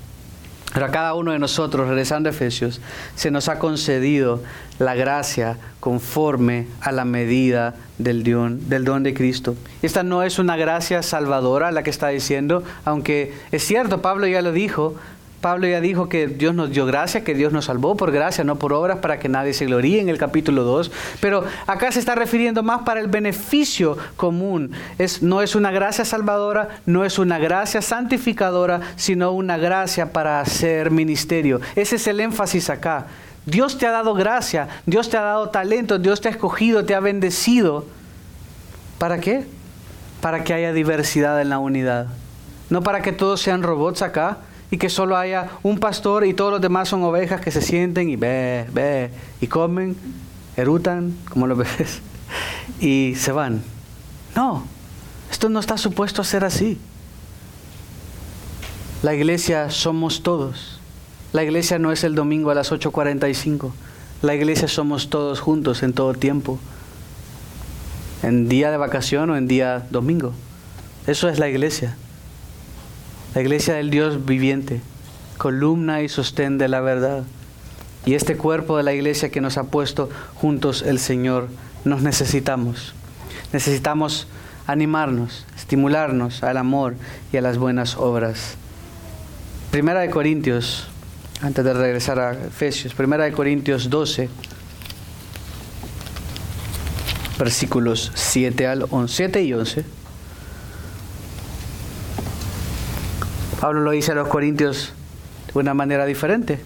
Pero 0.74 0.88
a 0.88 0.90
cada 0.90 1.14
uno 1.14 1.32
de 1.32 1.40
nosotros, 1.40 1.88
regresando 1.88 2.30
a 2.30 2.32
Efesios, 2.32 2.82
se 3.16 3.30
nos 3.30 3.48
ha 3.48 3.60
concedido 3.60 4.42
la 4.80 4.96
gracia 4.96 5.58
conforme 5.80 6.68
a 6.82 6.92
la 6.92 7.06
medida 7.06 7.76
del 8.00 8.24
don, 8.24 8.70
del 8.70 8.84
don 8.84 9.04
de 9.04 9.14
Cristo. 9.14 9.56
Esta 9.84 10.02
no 10.02 10.24
es 10.24 10.40
una 10.40 10.58
gracia 10.58 11.04
salvadora 11.04 11.72
la 11.72 11.84
que 11.84 11.92
está 11.92 12.08
diciendo, 12.08 12.64
aunque 12.86 13.34
es 13.52 13.64
cierto, 13.64 14.02
Pablo 14.02 14.26
ya 14.26 14.42
lo 14.42 14.52
dijo, 14.52 14.96
Pablo 15.44 15.68
ya 15.68 15.82
dijo 15.82 16.08
que 16.08 16.28
Dios 16.28 16.56
nos 16.56 16.72
dio 16.72 16.86
gracia, 16.86 17.26
que 17.26 17.34
Dios 17.34 17.52
nos 17.52 17.66
salvó 17.66 17.98
por 17.98 18.14
gracia, 18.14 18.46
no 18.46 18.56
por 18.56 18.72
obras, 18.72 19.00
para 19.00 19.20
que 19.20 19.28
nadie 19.28 19.54
se 19.54 19.66
gloríe 19.66 20.00
en 20.00 20.08
el 20.08 20.18
capítulo 20.18 20.64
2. 20.64 20.90
Pero 21.20 21.44
acá 21.68 21.92
se 21.92 22.00
está 22.00 22.16
refiriendo 22.16 22.64
más 22.64 22.84
para 22.84 23.02
el 23.02 23.08
beneficio 23.08 23.98
común. 24.16 24.72
Es, 24.98 25.22
no 25.22 25.42
es 25.42 25.56
una 25.56 25.70
gracia 25.72 26.06
salvadora, 26.06 26.70
no 26.86 27.04
es 27.04 27.20
una 27.20 27.40
gracia 27.40 27.82
santificadora, 27.82 28.80
sino 28.96 29.34
una 29.34 29.58
gracia 29.58 30.14
para 30.14 30.40
hacer 30.40 30.92
ministerio. 30.92 31.60
Ese 31.76 31.98
es 31.98 32.08
el 32.08 32.22
énfasis 32.22 32.70
acá. 32.70 33.08
Dios 33.46 33.78
te 33.78 33.86
ha 33.86 33.92
dado 33.92 34.14
gracia, 34.14 34.70
Dios 34.86 35.10
te 35.10 35.18
ha 35.18 35.24
dado 35.24 35.50
talento, 35.50 36.00
Dios 36.00 36.22
te 36.22 36.30
ha 36.30 36.32
escogido, 36.32 36.86
te 36.86 36.96
ha 36.96 37.02
bendecido. 37.02 37.86
¿Para 38.98 39.20
qué? 39.20 39.46
Para 40.22 40.46
que 40.46 40.54
haya 40.54 40.72
diversidad 40.72 41.42
en 41.42 41.50
la 41.50 41.60
unidad. 41.60 42.08
No 42.70 42.82
para 42.82 43.02
que 43.02 43.12
todos 43.12 43.42
sean 43.42 43.62
robots 43.62 44.02
acá, 44.02 44.38
y 44.74 44.78
que 44.80 44.90
solo 44.90 45.16
haya 45.16 45.50
un 45.62 45.78
pastor 45.78 46.26
y 46.26 46.34
todos 46.34 46.54
los 46.54 46.60
demás 46.60 46.90
son 46.90 47.04
ovejas 47.04 47.40
que 47.42 47.52
se 47.52 47.62
sienten 47.62 48.10
y 48.10 48.16
ve, 48.16 48.66
ve, 48.74 49.12
y 49.40 49.46
comen, 49.46 49.96
erutan, 50.58 51.16
como 51.30 51.46
lo 51.46 51.56
ves, 51.58 52.02
y 52.80 53.14
se 53.16 53.32
van. 53.32 53.62
No, 54.36 54.64
esto 55.30 55.48
no 55.50 55.60
está 55.60 55.78
supuesto 55.78 56.24
a 56.24 56.26
ser 56.26 56.44
así. 56.44 56.80
La 59.04 59.14
iglesia 59.14 59.70
somos 59.70 60.24
todos. 60.24 60.80
La 61.34 61.44
iglesia 61.44 61.78
no 61.78 61.92
es 61.92 62.04
el 62.04 62.16
domingo 62.16 62.50
a 62.50 62.56
las 62.56 62.72
8.45. 62.72 63.74
La 64.24 64.34
iglesia 64.34 64.68
somos 64.68 65.12
todos 65.12 65.40
juntos 65.40 65.84
en 65.84 65.94
todo 65.94 66.16
tiempo. 66.16 66.58
En 68.24 68.50
día 68.50 68.72
de 68.72 68.78
vacación 68.78 69.30
o 69.30 69.38
en 69.38 69.48
día 69.48 69.86
domingo. 69.92 70.34
Eso 71.06 71.30
es 71.30 71.38
la 71.38 71.48
iglesia 71.48 71.96
la 73.34 73.42
iglesia 73.42 73.74
del 73.76 73.90
Dios 73.90 74.26
viviente, 74.26 74.82
columna 75.38 76.02
y 76.02 76.10
sostén 76.10 76.58
de 76.58 76.68
la 76.68 76.82
verdad. 76.82 77.24
Y 78.06 78.14
este 78.14 78.38
cuerpo 78.38 78.78
de 78.78 78.84
la 78.84 78.94
iglesia 78.94 79.30
que 79.30 79.42
nos 79.42 79.58
ha 79.58 79.64
puesto 79.64 80.10
juntos 80.36 80.84
el 80.84 81.00
Señor, 81.00 81.48
nos 81.84 82.02
necesitamos. 82.02 82.94
Necesitamos 83.52 84.28
animarnos, 84.68 85.46
estimularnos 85.56 86.44
al 86.44 86.58
amor 86.58 86.96
y 87.32 87.38
a 87.38 87.42
las 87.42 87.58
buenas 87.58 87.98
obras. 87.98 88.56
Primera 89.72 90.02
de 90.02 90.10
Corintios, 90.10 90.88
antes 91.42 91.66
de 91.66 91.74
regresar 91.74 92.20
a 92.20 92.34
Efesios, 92.34 92.94
Primera 92.94 93.24
de 93.24 93.32
Corintios 93.32 93.90
12, 93.90 94.30
versículos 97.40 98.12
7 98.14 98.68
al 98.68 98.86
11, 98.90 99.16
7 99.16 99.44
y 99.44 99.54
11. 99.54 100.03
Pablo 103.64 103.80
lo 103.80 103.92
dice 103.92 104.12
a 104.12 104.16
los 104.16 104.28
corintios 104.28 104.92
de 105.54 105.58
una 105.58 105.74
manera 105.74 106.06
diferente. 106.06 106.60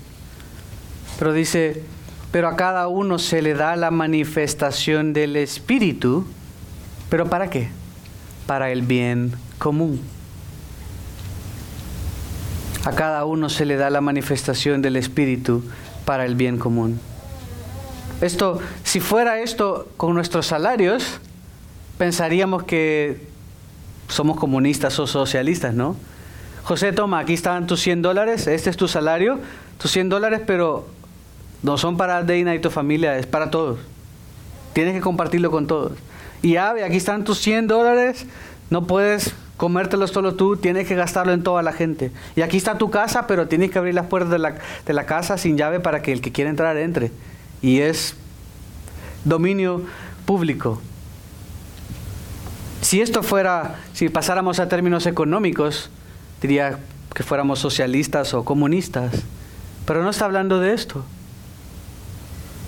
Pero 1.19 1.31
dice, 1.31 1.83
pero 2.31 2.47
a 2.47 2.55
cada 2.55 2.87
uno 2.87 3.19
se 3.19 3.43
le 3.43 3.53
da 3.53 3.75
la 3.75 3.91
manifestación 3.91 5.13
del 5.13 5.35
Espíritu. 5.35 6.25
¿Pero 7.09 7.29
para 7.29 7.51
qué? 7.51 7.69
Para 8.47 8.71
el 8.71 8.81
bien 8.81 9.33
común. 9.59 10.01
A 12.83 12.93
cada 12.93 13.25
uno 13.25 13.49
se 13.49 13.65
le 13.67 13.75
da 13.75 13.91
la 13.91 14.01
manifestación 14.01 14.81
del 14.81 14.95
Espíritu 14.95 15.63
para 16.03 16.25
el 16.25 16.33
bien 16.33 16.57
común. 16.57 16.99
Esto, 18.21 18.59
si 18.83 19.01
fuera 19.01 19.39
esto 19.39 19.87
con 19.97 20.15
nuestros 20.15 20.47
salarios, 20.47 21.19
pensaríamos 21.99 22.63
que 22.63 23.27
somos 24.07 24.39
comunistas 24.39 24.97
o 24.97 25.05
socialistas, 25.05 25.75
¿no? 25.75 25.95
José, 26.67 26.91
toma, 26.91 27.19
aquí 27.19 27.33
están 27.33 27.65
tus 27.65 27.79
100 27.79 28.01
dólares, 28.01 28.45
este 28.45 28.69
es 28.69 28.75
tu 28.75 28.89
salario, 28.89 29.39
tus 29.77 29.89
100 29.91 30.09
dólares, 30.09 30.41
pero 30.45 30.85
no 31.63 31.77
son 31.77 31.95
para 31.95 32.23
Deina 32.23 32.53
y 32.55 32.59
tu 32.59 32.69
familia, 32.69 33.17
es 33.17 33.25
para 33.25 33.49
todos. 33.49 33.79
Tienes 34.73 34.93
que 34.93 34.99
compartirlo 34.99 35.49
con 35.49 35.65
todos. 35.65 35.93
Y 36.41 36.57
Ave, 36.57 36.83
aquí 36.83 36.97
están 36.97 37.23
tus 37.23 37.37
100 37.37 37.67
dólares, 37.67 38.25
no 38.69 38.85
puedes 38.85 39.33
comértelos 39.55 40.11
solo 40.11 40.35
tú, 40.35 40.57
tienes 40.57 40.89
que 40.89 40.95
gastarlo 40.95 41.31
en 41.31 41.41
toda 41.41 41.61
la 41.61 41.71
gente. 41.71 42.11
Y 42.35 42.41
aquí 42.41 42.57
está 42.57 42.77
tu 42.77 42.89
casa, 42.91 43.27
pero 43.27 43.47
tienes 43.47 43.71
que 43.71 43.79
abrir 43.79 43.93
las 43.93 44.07
puertas 44.07 44.29
de 44.29 44.39
la, 44.39 44.55
de 44.85 44.91
la 44.91 45.05
casa 45.05 45.37
sin 45.37 45.55
llave 45.57 45.79
para 45.79 46.01
que 46.01 46.11
el 46.11 46.19
que 46.19 46.33
quiera 46.33 46.49
entrar 46.49 46.75
entre. 46.75 47.13
Y 47.61 47.79
es 47.79 48.13
dominio 49.23 49.83
público. 50.25 50.81
Si 52.81 52.99
esto 52.99 53.23
fuera, 53.23 53.77
si 53.93 54.09
pasáramos 54.09 54.59
a 54.59 54.67
términos 54.67 55.05
económicos, 55.05 55.91
diría 56.41 56.79
que 57.13 57.23
fuéramos 57.23 57.59
socialistas 57.59 58.33
o 58.33 58.45
comunistas, 58.45 59.11
pero 59.85 60.03
no 60.03 60.09
está 60.09 60.25
hablando 60.25 60.59
de 60.59 60.73
esto. 60.73 61.03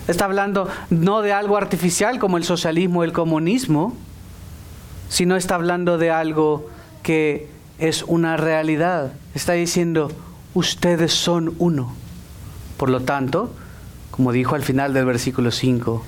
Está 0.07 0.25
hablando 0.25 0.67
no 0.89 1.21
de 1.21 1.33
algo 1.33 1.55
artificial 1.55 2.17
como 2.17 2.37
el 2.37 2.43
socialismo 2.43 3.01
o 3.01 3.03
el 3.03 3.13
comunismo, 3.13 3.95
sino 5.07 5.35
está 5.35 5.55
hablando 5.55 5.97
de 5.97 6.11
algo 6.11 6.69
que 7.03 7.47
es 7.77 8.03
una 8.03 8.37
realidad. 8.37 9.13
Está 9.35 9.53
diciendo, 9.53 10.11
ustedes 10.53 11.13
son 11.13 11.53
uno. 11.59 11.93
Por 12.77 12.89
lo 12.89 13.01
tanto, 13.01 13.53
como 14.09 14.31
dijo 14.31 14.55
al 14.55 14.63
final 14.63 14.93
del 14.93 15.05
versículo 15.05 15.51
5, 15.51 16.03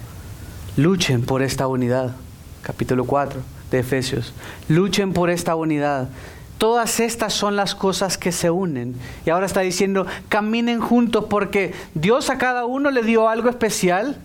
luchen 0.78 1.24
por 1.24 1.42
esta 1.42 1.68
unidad. 1.68 2.16
Capítulo 2.62 3.06
4 3.06 3.40
de 3.72 3.80
Efesios. 3.80 4.34
Luchen 4.68 5.14
por 5.14 5.30
esta 5.30 5.56
unidad. 5.56 6.10
Todas 6.62 7.00
estas 7.00 7.34
son 7.34 7.56
las 7.56 7.74
cosas 7.74 8.20
que 8.20 8.32
se 8.32 8.52
unen. 8.52 8.94
Y 9.26 9.32
ahora 9.32 9.48
está 9.48 9.62
diciendo, 9.62 10.06
caminen 10.30 10.80
juntos 10.80 11.26
porque 11.28 11.74
Dios 11.96 12.30
a 12.30 12.38
cada 12.38 12.66
uno 12.66 12.92
le 12.92 13.02
dio 13.02 13.30
algo 13.30 13.50
especial 13.50 14.16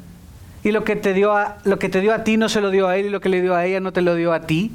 y 0.63 0.71
lo 0.71 0.85
que 0.85 0.97
te 0.97 1.15
dio 1.15 1.35
a, 1.35 1.57
lo 1.65 1.79
que 1.79 1.89
te 1.89 2.03
dio 2.03 2.13
a 2.13 2.25
ti 2.25 2.37
no 2.37 2.51
se 2.51 2.61
lo 2.61 2.71
dio 2.71 2.89
a 2.89 2.99
él 2.99 3.07
y 3.07 3.09
lo 3.09 3.23
que 3.23 3.31
le 3.31 3.41
dio 3.41 3.55
a 3.55 3.65
ella 3.65 3.81
no 3.81 3.91
te 3.91 4.03
lo 4.03 4.15
dio 4.15 4.35
a 4.35 4.41
ti. 4.41 4.71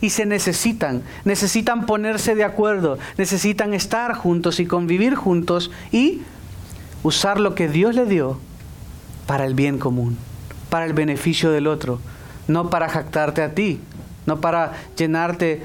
Y 0.00 0.10
se 0.10 0.26
necesitan, 0.26 1.04
necesitan 1.24 1.86
ponerse 1.86 2.34
de 2.34 2.42
acuerdo, 2.42 2.98
necesitan 3.16 3.74
estar 3.74 4.14
juntos 4.14 4.58
y 4.58 4.66
convivir 4.66 5.14
juntos 5.14 5.70
y 5.92 6.22
usar 7.04 7.38
lo 7.38 7.54
que 7.54 7.68
Dios 7.68 7.94
le 7.94 8.06
dio 8.06 8.40
para 9.28 9.44
el 9.44 9.54
bien 9.54 9.78
común, 9.78 10.18
para 10.68 10.84
el 10.84 10.94
beneficio 10.94 11.52
del 11.52 11.68
otro, 11.68 12.00
no 12.48 12.70
para 12.70 12.88
jactarte 12.88 13.40
a 13.40 13.54
ti, 13.54 13.78
no 14.26 14.40
para 14.40 14.72
llenarte, 14.96 15.62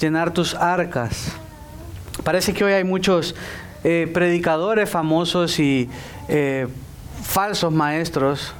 llenar 0.00 0.32
tus 0.32 0.54
arcas. 0.54 1.32
Parece 2.24 2.52
que 2.52 2.64
hoy 2.64 2.72
hay 2.72 2.84
muchos 2.84 3.34
eh, 3.84 4.10
predicadores 4.12 4.88
famosos 4.88 5.58
y 5.58 5.88
eh, 6.28 6.66
falsos 7.22 7.72
maestros 7.72 8.54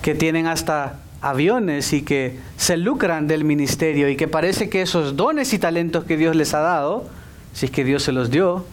que 0.00 0.14
tienen 0.14 0.46
hasta 0.46 0.96
aviones 1.20 1.92
y 1.92 2.02
que 2.02 2.38
se 2.56 2.76
lucran 2.76 3.28
del 3.28 3.44
ministerio 3.44 4.08
y 4.08 4.16
que 4.16 4.26
parece 4.26 4.68
que 4.68 4.82
esos 4.82 5.16
dones 5.16 5.52
y 5.52 5.58
talentos 5.58 6.04
que 6.04 6.16
Dios 6.16 6.34
les 6.34 6.54
ha 6.54 6.60
dado, 6.60 7.08
si 7.52 7.66
es 7.66 7.72
que 7.72 7.84
Dios 7.84 8.02
se 8.02 8.12
los 8.12 8.30
dio, 8.30 8.64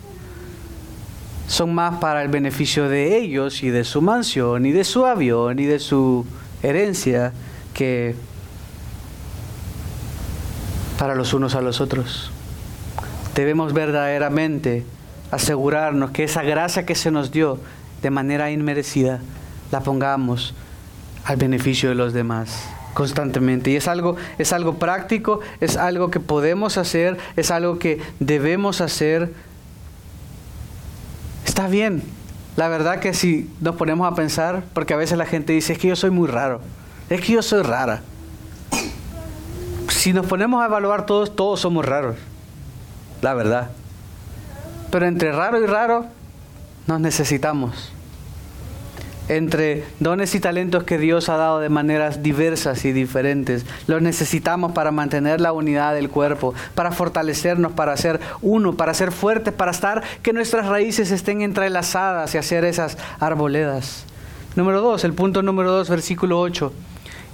son 1.47 1.73
más 1.73 1.99
para 1.99 2.21
el 2.23 2.29
beneficio 2.29 2.89
de 2.89 3.17
ellos 3.17 3.63
y 3.63 3.69
de 3.69 3.83
su 3.83 4.01
mansión 4.01 4.65
y 4.65 4.71
de 4.71 4.83
su 4.83 5.05
avión 5.05 5.59
y 5.59 5.65
de 5.65 5.79
su 5.79 6.25
herencia 6.63 7.33
que 7.73 8.15
para 10.99 11.15
los 11.15 11.33
unos 11.33 11.55
a 11.55 11.61
los 11.61 11.79
otros. 11.79 12.29
Debemos 13.33 13.73
verdaderamente 13.73 14.85
asegurarnos 15.31 16.11
que 16.11 16.25
esa 16.25 16.43
gracia 16.43 16.85
que 16.85 16.93
se 16.93 17.09
nos 17.09 17.31
dio 17.31 17.57
de 18.01 18.11
manera 18.11 18.51
inmerecida 18.51 19.21
la 19.71 19.79
pongamos 19.79 20.53
al 21.23 21.37
beneficio 21.37 21.89
de 21.89 21.95
los 21.95 22.11
demás 22.11 22.67
constantemente. 22.93 23.71
Y 23.71 23.77
es 23.77 23.87
algo, 23.87 24.17
es 24.37 24.51
algo 24.51 24.75
práctico, 24.75 25.39
es 25.61 25.77
algo 25.77 26.11
que 26.11 26.19
podemos 26.19 26.77
hacer, 26.77 27.17
es 27.37 27.49
algo 27.49 27.79
que 27.79 28.01
debemos 28.19 28.81
hacer. 28.81 29.31
Está 31.45 31.67
bien. 31.67 32.03
La 32.57 32.67
verdad 32.67 32.99
que 32.99 33.13
si 33.13 33.49
nos 33.61 33.77
ponemos 33.77 34.11
a 34.11 34.15
pensar, 34.15 34.63
porque 34.73 34.93
a 34.93 34.97
veces 34.97 35.17
la 35.17 35.25
gente 35.25 35.53
dice, 35.53 35.73
es 35.73 35.79
que 35.79 35.87
yo 35.87 35.95
soy 35.95 36.09
muy 36.09 36.27
raro, 36.27 36.59
es 37.09 37.21
que 37.21 37.33
yo 37.33 37.41
soy 37.41 37.61
rara. 37.61 38.01
Si 39.89 40.13
nos 40.13 40.25
ponemos 40.25 40.61
a 40.61 40.65
evaluar 40.65 41.05
todos, 41.05 41.35
todos 41.35 41.59
somos 41.59 41.85
raros. 41.85 42.15
La 43.21 43.33
verdad. 43.33 43.71
Pero 44.91 45.05
entre 45.05 45.31
raro 45.31 45.61
y 45.61 45.65
raro, 45.65 46.05
nos 46.87 46.99
necesitamos 46.99 47.91
entre 49.29 49.85
dones 49.99 50.33
y 50.33 50.39
talentos 50.39 50.83
que 50.83 50.97
Dios 50.97 51.29
ha 51.29 51.37
dado 51.37 51.59
de 51.59 51.69
maneras 51.69 52.21
diversas 52.23 52.83
y 52.83 52.91
diferentes. 52.91 53.65
Los 53.87 54.01
necesitamos 54.01 54.71
para 54.71 54.91
mantener 54.91 55.39
la 55.39 55.53
unidad 55.53 55.93
del 55.93 56.09
cuerpo, 56.09 56.53
para 56.73 56.91
fortalecernos, 56.91 57.71
para 57.73 57.95
ser 57.95 58.19
uno, 58.41 58.75
para 58.75 58.93
ser 58.95 59.11
fuertes, 59.11 59.53
para 59.53 59.71
estar, 59.71 60.03
que 60.23 60.33
nuestras 60.33 60.65
raíces 60.65 61.11
estén 61.11 61.41
entrelazadas 61.41 62.33
y 62.33 62.39
hacer 62.39 62.65
esas 62.65 62.97
arboledas. 63.19 64.03
Número 64.55 64.81
dos, 64.81 65.03
el 65.03 65.13
punto 65.13 65.43
número 65.43 65.71
dos, 65.71 65.89
versículo 65.89 66.39
8. 66.39 66.73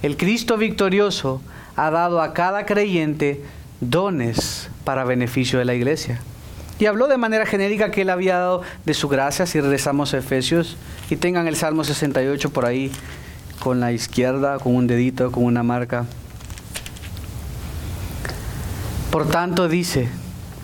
El 0.02 0.18
Cristo 0.18 0.58
victorioso 0.58 1.40
ha 1.76 1.90
dado 1.90 2.20
a 2.20 2.32
cada 2.32 2.66
creyente 2.66 3.42
dones 3.80 4.70
para 4.84 5.04
beneficio 5.04 5.58
de 5.58 5.64
la 5.64 5.74
iglesia. 5.74 6.20
Y 6.78 6.86
habló 6.86 7.08
de 7.08 7.16
manera 7.16 7.46
genérica 7.46 7.90
que 7.90 8.02
él 8.02 8.10
había 8.10 8.38
dado 8.38 8.62
de 8.84 8.94
su 8.94 9.08
gracia, 9.08 9.46
si 9.46 9.60
regresamos 9.60 10.12
a 10.12 10.18
Efesios, 10.18 10.76
y 11.08 11.16
tengan 11.16 11.46
el 11.46 11.56
Salmo 11.56 11.84
68 11.84 12.50
por 12.50 12.66
ahí, 12.66 12.92
con 13.60 13.80
la 13.80 13.92
izquierda, 13.92 14.58
con 14.58 14.74
un 14.74 14.86
dedito, 14.86 15.32
con 15.32 15.44
una 15.44 15.62
marca. 15.62 16.04
Por 19.10 19.28
tanto 19.28 19.68
dice, 19.68 20.08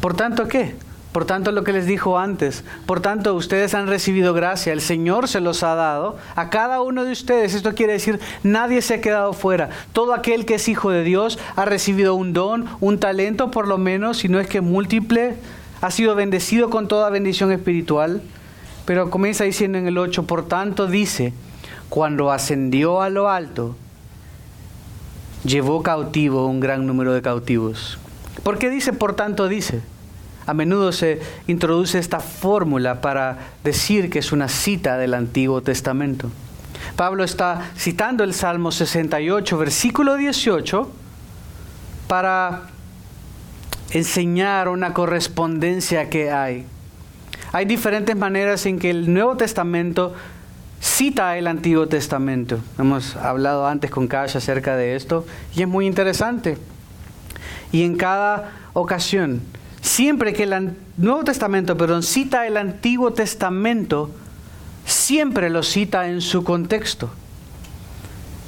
¿por 0.01 0.15
tanto 0.15 0.49
qué? 0.49 0.75
Por 1.13 1.27
tanto 1.27 1.53
lo 1.53 1.63
que 1.63 1.75
les 1.75 1.85
dijo 1.85 2.19
antes, 2.19 2.65
por 2.87 3.01
tanto 3.01 3.35
ustedes 3.35 3.75
han 3.75 3.87
recibido 3.87 4.33
gracia, 4.33 4.73
el 4.73 4.81
Señor 4.81 5.29
se 5.29 5.41
los 5.41 5.63
ha 5.63 5.75
dado 5.75 6.17
a 6.37 6.49
cada 6.49 6.81
uno 6.81 7.05
de 7.05 7.13
ustedes. 7.13 7.55
Esto 7.55 7.75
quiere 7.75 7.93
decir, 7.93 8.19
nadie 8.43 8.81
se 8.81 8.95
ha 8.95 9.01
quedado 9.03 9.35
fuera. 9.35 9.69
Todo 9.93 10.15
aquel 10.15 10.47
que 10.47 10.55
es 10.55 10.69
hijo 10.69 10.91
de 10.91 11.05
Dios 11.05 11.39
ha 11.55 11.67
recibido 11.67 12.15
un 12.15 12.33
don, 12.33 12.67
un 12.81 12.99
talento 12.99 13.51
por 13.51 13.69
lo 13.69 13.77
menos, 13.77 14.19
si 14.19 14.29
no 14.31 14.41
es 14.41 14.47
que 14.47 14.63
múltiple 14.63 15.37
ha 15.83 15.91
sido 15.91 16.15
bendecido 16.15 16.71
con 16.71 16.89
toda 16.89 17.11
bendición 17.11 17.53
espiritual, 17.53 18.23
pero 18.87 19.11
comienza 19.11 19.45
diciendo 19.45 19.77
en 19.77 19.87
el 19.87 19.99
8, 19.99 20.27
por 20.27 20.49
tanto 20.49 20.87
dice, 20.87 21.35
cuando 21.91 22.33
ascendió 22.33 23.03
a 23.03 23.11
lo 23.11 23.29
alto, 23.29 23.77
llevó 25.45 25.83
cautivo 25.83 26.47
un 26.47 26.61
gran 26.61 26.87
número 26.87 27.13
de 27.13 27.21
cautivos. 27.21 27.99
¿Por 28.43 28.59
qué 28.59 28.71
dice 28.71 28.95
por 28.95 29.15
tanto 29.15 29.47
dice? 29.49 29.83
A 30.47 30.55
menudo 30.55 30.93
se 30.93 31.21
introduce 31.47 31.99
esta 31.99 32.21
fórmula 32.21 33.01
para 33.01 33.39
decir 33.63 34.11
que 34.11 34.19
es 34.19 34.33
una 34.33 34.49
cita 34.49 34.99
del 34.99 35.15
Antiguo 35.15 35.63
Testamento. 35.63 36.31
Pablo 36.97 37.25
está 37.25 37.71
citando 37.77 38.25
el 38.25 38.35
Salmo 38.35 38.71
68, 38.71 39.57
versículo 39.59 40.17
18, 40.17 40.91
para 42.07 42.63
enseñar 43.91 44.69
una 44.69 44.93
correspondencia 44.93 46.11
que 46.11 46.31
hay. 46.31 46.67
Hay 47.53 47.67
diferentes 47.67 48.17
maneras 48.17 48.67
en 48.67 48.79
que 48.79 48.91
el 48.91 49.13
Nuevo 49.13 49.37
Testamento 49.37 50.15
cita 50.81 51.37
el 51.39 51.47
Antiguo 51.47 51.87
Testamento. 51.87 52.59
Hemos 52.79 53.17
hablado 53.17 53.67
antes 53.67 53.91
con 53.91 54.09
Cash 54.09 54.37
acerca 54.37 54.77
de 54.77 54.97
esto 54.97 55.25
y 55.55 55.63
es 55.63 55.69
muy 55.69 55.87
interesante. 55.87 56.59
Y 57.71 57.85
en 57.85 57.97
cada 57.97 58.53
ocasión, 58.73 59.43
siempre 59.83 60.33
que 60.33 60.45
el 60.45 60.75
Nuevo 60.97 61.25
Testamento, 61.25 61.77
perdón, 61.77 62.03
cita 62.03 62.47
el 62.47 62.57
Antiguo 62.57 63.13
Testamento, 63.13 64.11
siempre 64.87 65.51
lo 65.51 65.63
cita 65.63 66.09
en 66.09 66.23
su 66.23 66.45
contexto. 66.45 67.11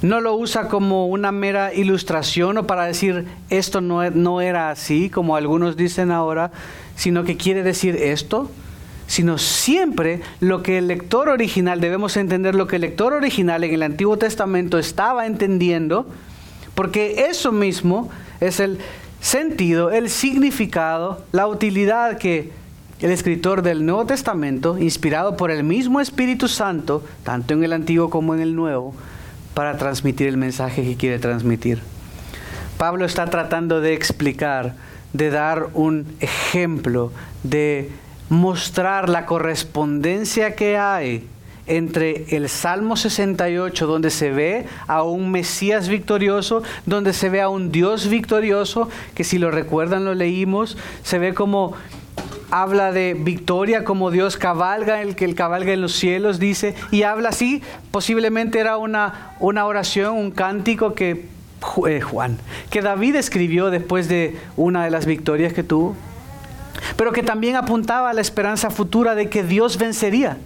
No 0.01 0.21
lo 0.21 0.35
usa 0.35 0.67
como 0.67 1.07
una 1.07 1.31
mera 1.31 1.73
ilustración 1.73 2.57
o 2.57 2.67
para 2.67 2.85
decir 2.85 3.25
esto 3.49 3.81
no, 3.81 4.03
e-, 4.03 4.11
no 4.11 4.41
era 4.41 4.69
así, 4.69 5.09
como 5.09 5.35
algunos 5.35 5.77
dicen 5.77 6.11
ahora, 6.11 6.51
sino 6.95 7.23
que 7.23 7.37
quiere 7.37 7.63
decir 7.63 7.95
esto, 7.95 8.49
sino 9.07 9.37
siempre 9.37 10.21
lo 10.39 10.63
que 10.63 10.77
el 10.77 10.87
lector 10.87 11.29
original, 11.29 11.79
debemos 11.81 12.17
entender 12.17 12.55
lo 12.55 12.67
que 12.67 12.77
el 12.77 12.83
lector 12.83 13.13
original 13.13 13.63
en 13.63 13.73
el 13.73 13.83
Antiguo 13.83 14.17
Testamento 14.17 14.79
estaba 14.79 15.25
entendiendo, 15.25 16.07
porque 16.75 17.27
eso 17.29 17.51
mismo 17.51 18.09
es 18.39 18.59
el 18.59 18.79
sentido, 19.25 19.89
el 19.89 20.11
significado, 20.11 21.25
la 21.31 21.47
utilidad 21.47 22.19
que 22.19 22.51
el 23.01 23.09
escritor 23.11 23.63
del 23.63 23.83
Nuevo 23.83 24.05
Testamento, 24.05 24.77
inspirado 24.77 25.35
por 25.35 25.49
el 25.49 25.63
mismo 25.63 25.99
Espíritu 25.99 26.47
Santo, 26.47 27.03
tanto 27.23 27.55
en 27.55 27.63
el 27.63 27.73
Antiguo 27.73 28.11
como 28.11 28.35
en 28.35 28.41
el 28.41 28.55
Nuevo, 28.55 28.93
para 29.55 29.77
transmitir 29.77 30.27
el 30.27 30.37
mensaje 30.37 30.83
que 30.83 30.95
quiere 30.95 31.17
transmitir. 31.17 31.81
Pablo 32.77 33.03
está 33.03 33.25
tratando 33.25 33.81
de 33.81 33.95
explicar, 33.95 34.75
de 35.13 35.31
dar 35.31 35.69
un 35.73 36.05
ejemplo, 36.19 37.11
de 37.41 37.89
mostrar 38.29 39.09
la 39.09 39.25
correspondencia 39.25 40.55
que 40.55 40.77
hay 40.77 41.27
entre 41.67 42.25
el 42.35 42.49
Salmo 42.49 42.95
68, 42.95 43.87
donde 43.87 44.09
se 44.09 44.31
ve 44.31 44.65
a 44.87 45.03
un 45.03 45.31
Mesías 45.31 45.87
victorioso, 45.87 46.63
donde 46.85 47.13
se 47.13 47.29
ve 47.29 47.41
a 47.41 47.49
un 47.49 47.71
Dios 47.71 48.07
victorioso, 48.07 48.89
que 49.13 49.23
si 49.23 49.37
lo 49.37 49.51
recuerdan 49.51 50.05
lo 50.05 50.13
leímos, 50.13 50.77
se 51.03 51.19
ve 51.19 51.33
como 51.33 51.73
habla 52.51 52.91
de 52.91 53.15
victoria 53.19 53.83
como 53.83 54.11
Dios 54.11 54.37
cabalga, 54.37 55.01
el 55.01 55.15
que 55.15 55.25
el 55.25 55.35
cabalga 55.35 55.73
en 55.73 55.81
los 55.81 55.93
cielos, 55.93 56.39
dice, 56.39 56.75
y 56.91 57.03
habla 57.03 57.29
así, 57.29 57.61
posiblemente 57.91 58.59
era 58.59 58.77
una, 58.77 59.35
una 59.39 59.65
oración, 59.65 60.15
un 60.15 60.31
cántico 60.31 60.93
que 60.93 61.25
eh, 61.87 62.01
Juan, 62.01 62.37
que 62.69 62.81
David 62.81 63.15
escribió 63.15 63.71
después 63.71 64.07
de 64.07 64.37
una 64.55 64.83
de 64.83 64.91
las 64.91 65.05
victorias 65.05 65.53
que 65.53 65.63
tuvo, 65.63 65.95
pero 66.95 67.11
que 67.11 67.23
también 67.23 67.55
apuntaba 67.55 68.11
a 68.11 68.13
la 68.13 68.21
esperanza 68.21 68.69
futura 68.69 69.15
de 69.15 69.29
que 69.29 69.43
Dios 69.43 69.77
vencería. 69.77 70.37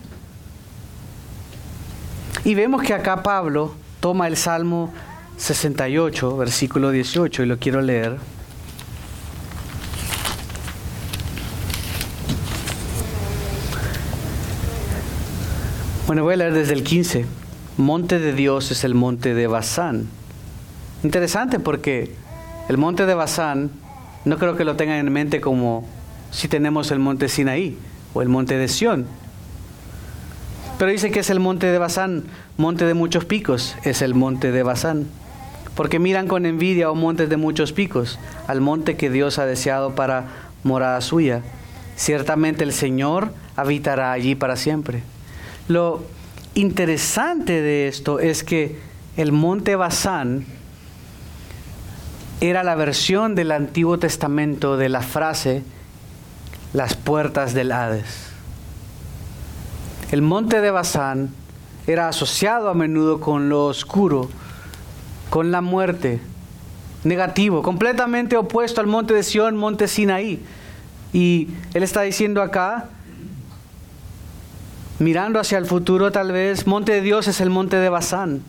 Y 2.46 2.56
vemos 2.56 2.82
que 2.84 2.94
acá 2.94 3.22
Pablo 3.22 3.74
toma 4.00 4.28
el 4.28 4.38
Salmo 4.38 4.94
68, 5.38 6.38
versículo 6.38 6.92
18, 6.92 7.44
y 7.44 7.46
lo 7.46 7.60
quiero 7.60 7.82
leer. 7.82 8.18
Bueno, 16.08 16.24
voy 16.24 16.34
a 16.34 16.38
leer 16.38 16.54
desde 16.54 16.74
el 16.74 16.84
15. 16.84 17.26
Monte 17.78 18.20
de 18.20 18.34
Dios 18.34 18.72
es 18.72 18.84
el 18.84 18.96
monte 18.96 19.34
de 19.34 19.48
Bazán. 19.48 20.08
Interesante 21.04 21.60
porque 21.60 22.16
el 22.68 22.78
monte 22.78 23.06
de 23.06 23.14
Bazán 23.14 23.70
no 24.26 24.38
creo 24.38 24.58
que 24.58 24.66
lo 24.66 24.76
tengan 24.76 24.98
en 24.98 25.14
mente 25.14 25.40
como 25.40 25.88
si 26.32 26.48
tenemos 26.48 26.92
el 26.92 27.00
monte 27.00 27.30
Sinaí 27.30 27.78
o 28.14 28.22
el 28.22 28.30
monte 28.30 28.58
de 28.58 28.68
Sión. 28.68 29.06
Pero 30.80 30.92
dice 30.92 31.12
que 31.12 31.20
es 31.20 31.30
el 31.30 31.42
monte 31.42 31.68
de 31.68 31.78
Bazán, 31.78 32.24
monte 32.56 32.86
de 32.86 32.94
muchos 32.94 33.26
picos, 33.26 33.76
es 33.84 34.02
el 34.02 34.16
monte 34.16 34.54
de 34.54 34.64
Bazán. 34.64 35.08
Porque 35.76 36.00
miran 36.00 36.30
con 36.30 36.46
envidia 36.46 36.86
a 36.86 36.92
un 36.92 37.02
monte 37.02 37.28
de 37.28 37.36
muchos 37.36 37.74
picos, 37.74 38.18
al 38.48 38.62
monte 38.62 38.96
que 38.96 39.10
Dios 39.10 39.40
ha 39.40 39.46
deseado 39.46 39.94
para 39.94 40.28
morada 40.64 41.02
suya. 41.02 41.42
Ciertamente 41.98 42.64
el 42.64 42.72
Señor 42.72 43.34
habitará 43.58 44.14
allí 44.14 44.36
para 44.36 44.56
siempre. 44.56 45.04
Lo 45.68 46.02
interesante 46.56 47.62
de 47.62 47.90
esto 47.90 48.22
es 48.22 48.46
que 48.46 48.80
el 49.18 49.34
monte 49.34 49.76
Basán 49.76 50.46
era 52.40 52.64
la 52.64 52.76
versión 52.76 53.36
del 53.36 53.52
Antiguo 53.52 54.00
Testamento 54.00 54.78
de 54.78 54.88
la 54.88 55.02
frase 55.02 55.62
las 56.72 56.96
puertas 56.96 57.54
del 57.54 57.74
Hades. 57.74 58.29
El 60.12 60.24
monte 60.24 60.60
de 60.60 60.72
Basán 60.72 61.30
era 61.86 62.08
asociado 62.08 62.70
a 62.70 62.74
menudo 62.74 63.20
con 63.20 63.48
lo 63.48 63.68
oscuro, 63.68 64.28
con 65.30 65.52
la 65.52 65.62
muerte, 65.62 66.20
negativo, 67.04 67.62
completamente 67.62 68.36
opuesto 68.36 68.82
al 68.82 68.88
monte 68.88 69.14
de 69.14 69.22
Sión, 69.22 69.56
monte 69.56 69.88
Sinaí. 69.88 70.42
Y 71.14 71.50
él 71.76 71.84
está 71.84 72.02
diciendo 72.02 72.42
acá, 72.42 72.90
mirando 74.98 75.40
hacia 75.40 75.60
el 75.60 75.68
futuro 75.68 76.12
tal 76.12 76.32
vez, 76.32 76.66
monte 76.66 76.92
de 76.94 77.02
Dios 77.02 77.28
es 77.28 77.40
el 77.40 77.52
monte 77.52 77.78
de 77.78 77.90
Basán. 77.90 78.42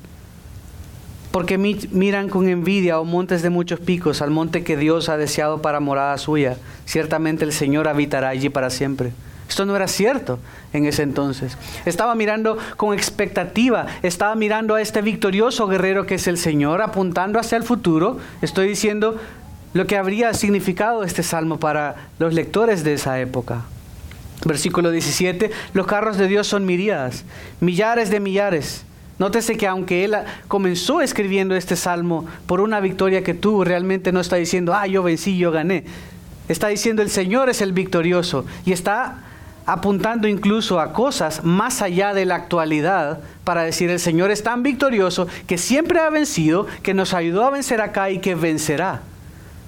Porque 1.31 1.59
miran 1.59 2.31
con 2.31 2.49
envidia, 2.49 2.99
o 2.99 3.05
montes 3.05 3.43
de 3.43 3.51
muchos 3.51 3.81
picos, 3.81 4.23
al 4.23 4.31
monte 4.31 4.65
que 4.65 4.79
Dios 4.79 5.11
ha 5.11 5.19
deseado 5.19 5.61
para 5.61 5.79
morada 5.79 6.17
suya. 6.17 6.57
Ciertamente 6.87 7.45
el 7.45 7.53
Señor 7.53 7.87
habitará 7.87 8.31
allí 8.31 8.49
para 8.49 8.71
siempre. 8.71 9.13
Esto 9.51 9.67
no 9.67 9.75
era 9.75 9.89
cierto 9.89 10.39
en 10.73 10.87
ese 10.87 11.03
entonces. 11.03 11.59
Estaba 11.85 12.15
mirando 12.15 12.57
con 12.77 12.95
expectativa, 12.95 13.89
estaba 14.01 14.37
mirando 14.37 14.77
a 14.77 14.81
este 14.81 15.03
victorioso 15.03 15.67
guerrero 15.67 16.07
que 16.07 16.15
es 16.15 16.29
el 16.29 16.39
Señor, 16.39 16.81
apuntando 16.81 17.37
hacia 17.41 17.57
el 17.57 17.65
futuro. 17.65 18.19
Estoy 18.43 18.69
diciendo 18.69 19.21
lo 19.75 19.89
que 19.89 19.97
habría 19.97 20.35
significado 20.35 21.03
este 21.03 21.25
salmo 21.25 21.59
para 21.59 21.97
los 22.21 22.33
lectores 22.33 22.85
de 22.85 22.95
esa 22.95 23.19
época. 23.19 23.63
Versículo 24.45 24.93
17, 24.93 25.51
los 25.75 25.85
carros 25.85 26.17
de 26.17 26.29
Dios 26.29 26.47
son 26.47 26.65
miríadas, 26.65 27.25
millares 27.59 28.09
de 28.09 28.21
millares. 28.21 28.85
Nótese 29.19 29.57
que 29.57 29.67
aunque 29.67 30.05
él 30.05 30.15
comenzó 30.47 31.01
escribiendo 31.01 31.57
este 31.57 31.75
salmo 31.75 32.25
por 32.47 32.61
una 32.61 32.79
victoria 32.79 33.25
que 33.25 33.35
tuvo, 33.35 33.65
realmente 33.65 34.13
no 34.13 34.21
está 34.21 34.37
diciendo, 34.37 34.75
ah, 34.75 34.87
yo 34.87 35.03
vencí, 35.03 35.37
yo 35.37 35.51
gané. 35.51 35.87
Está 36.49 36.69
diciendo, 36.69 37.03
el 37.03 37.11
Señor 37.11 37.51
es 37.51 37.61
el 37.61 37.73
victorioso. 37.73 38.47
Y 38.65 38.73
está 38.73 39.25
apuntando 39.73 40.27
incluso 40.27 40.81
a 40.81 40.93
cosas 40.93 41.45
más 41.45 41.81
allá 41.81 42.13
de 42.13 42.25
la 42.25 42.35
actualidad 42.35 43.21
para 43.45 43.63
decir 43.63 43.89
el 43.89 44.01
Señor 44.01 44.33
es 44.33 44.43
tan 44.43 44.65
victorioso 44.65 45.29
que 45.47 45.59
siempre 45.59 46.01
ha 46.01 46.11
vencido, 46.11 46.67
que 46.83 46.93
nos 46.93 47.15
ayudó 47.15 47.45
a 47.45 47.51
vencer 47.51 47.81
acá 47.81 48.11
y 48.11 48.19
que 48.19 48.35
vencerá. 48.35 49.03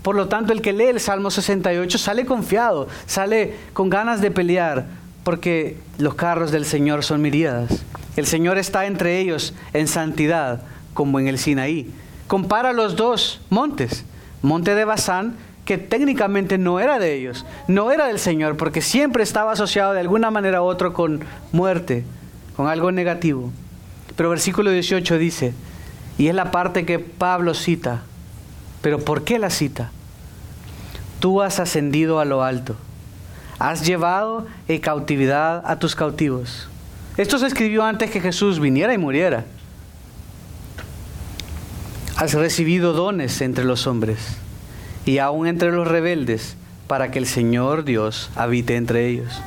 Por 0.03 0.17
lo 0.17 0.27
tanto, 0.27 0.53
el 0.53 0.61
que 0.61 0.73
lee 0.73 0.87
el 0.87 0.99
Salmo 0.99 1.31
68 1.31 1.99
sale 1.99 2.27
confiado, 2.27 2.88
sale 3.07 3.55
con 3.75 3.91
ganas 3.91 4.21
de 4.21 4.33
pelear, 4.33 4.87
porque 5.23 5.79
los 5.99 6.17
carros 6.17 6.51
del 6.51 6.65
Señor 6.65 7.05
son 7.05 7.23
miríadas. 7.23 7.85
El 8.17 8.27
Señor 8.27 8.59
está 8.59 8.87
entre 8.87 9.21
ellos 9.21 9.55
en 9.73 9.87
santidad, 9.87 10.62
como 10.95 11.21
en 11.21 11.29
el 11.29 11.38
Sinaí. 11.38 11.88
Compara 12.27 12.73
los 12.73 12.97
dos 12.97 13.41
montes, 13.51 14.05
monte 14.43 14.75
de 14.75 14.85
Basán 14.85 15.37
técnicamente 15.78 16.58
no 16.58 16.80
era 16.80 16.98
de 16.98 17.14
ellos, 17.14 17.46
no 17.68 17.90
era 17.90 18.06
del 18.06 18.18
Señor, 18.18 18.56
porque 18.56 18.80
siempre 18.80 19.22
estaba 19.22 19.52
asociado 19.52 19.92
de 19.92 20.00
alguna 20.00 20.30
manera 20.30 20.62
u 20.62 20.66
otra 20.66 20.90
con 20.90 21.20
muerte, 21.52 22.04
con 22.56 22.66
algo 22.66 22.92
negativo. 22.92 23.52
Pero 24.16 24.30
versículo 24.30 24.70
18 24.70 25.18
dice, 25.18 25.54
y 26.18 26.28
es 26.28 26.35
la 26.35 26.50
parte 26.50 26.85
que 26.85 26.98
Pablo 26.98 27.54
cita, 27.54 28.02
pero 28.80 28.98
¿por 28.98 29.24
qué 29.24 29.38
la 29.38 29.50
cita? 29.50 29.90
Tú 31.20 31.40
has 31.40 31.61
ascendido 31.61 32.20
a 32.20 32.24
lo 32.24 32.42
alto, 32.42 32.76
has 33.58 33.87
llevado 33.87 34.46
en 34.68 34.80
cautividad 34.80 35.62
a 35.64 35.78
tus 35.78 35.94
cautivos. 35.94 36.68
Esto 37.16 37.38
se 37.38 37.46
escribió 37.46 37.85
antes 37.85 38.11
que 38.11 38.20
Jesús 38.20 38.58
viniera 38.58 38.92
y 38.92 38.98
muriera. 38.98 39.44
Has 42.16 42.35
recibido 42.35 42.92
dones 42.92 43.40
entre 43.40 43.64
los 43.64 43.87
hombres 43.87 44.41
y 45.05 45.19
aún 45.19 45.47
entre 45.47 45.73
los 45.73 45.88
rebeldes, 45.88 46.57
para 46.87 47.11
que 47.11 47.19
el 47.19 47.27
Señor 47.27 47.85
Dios 47.85 48.31
habite 48.37 48.77
entre 48.77 49.09
ellos. 49.09 49.41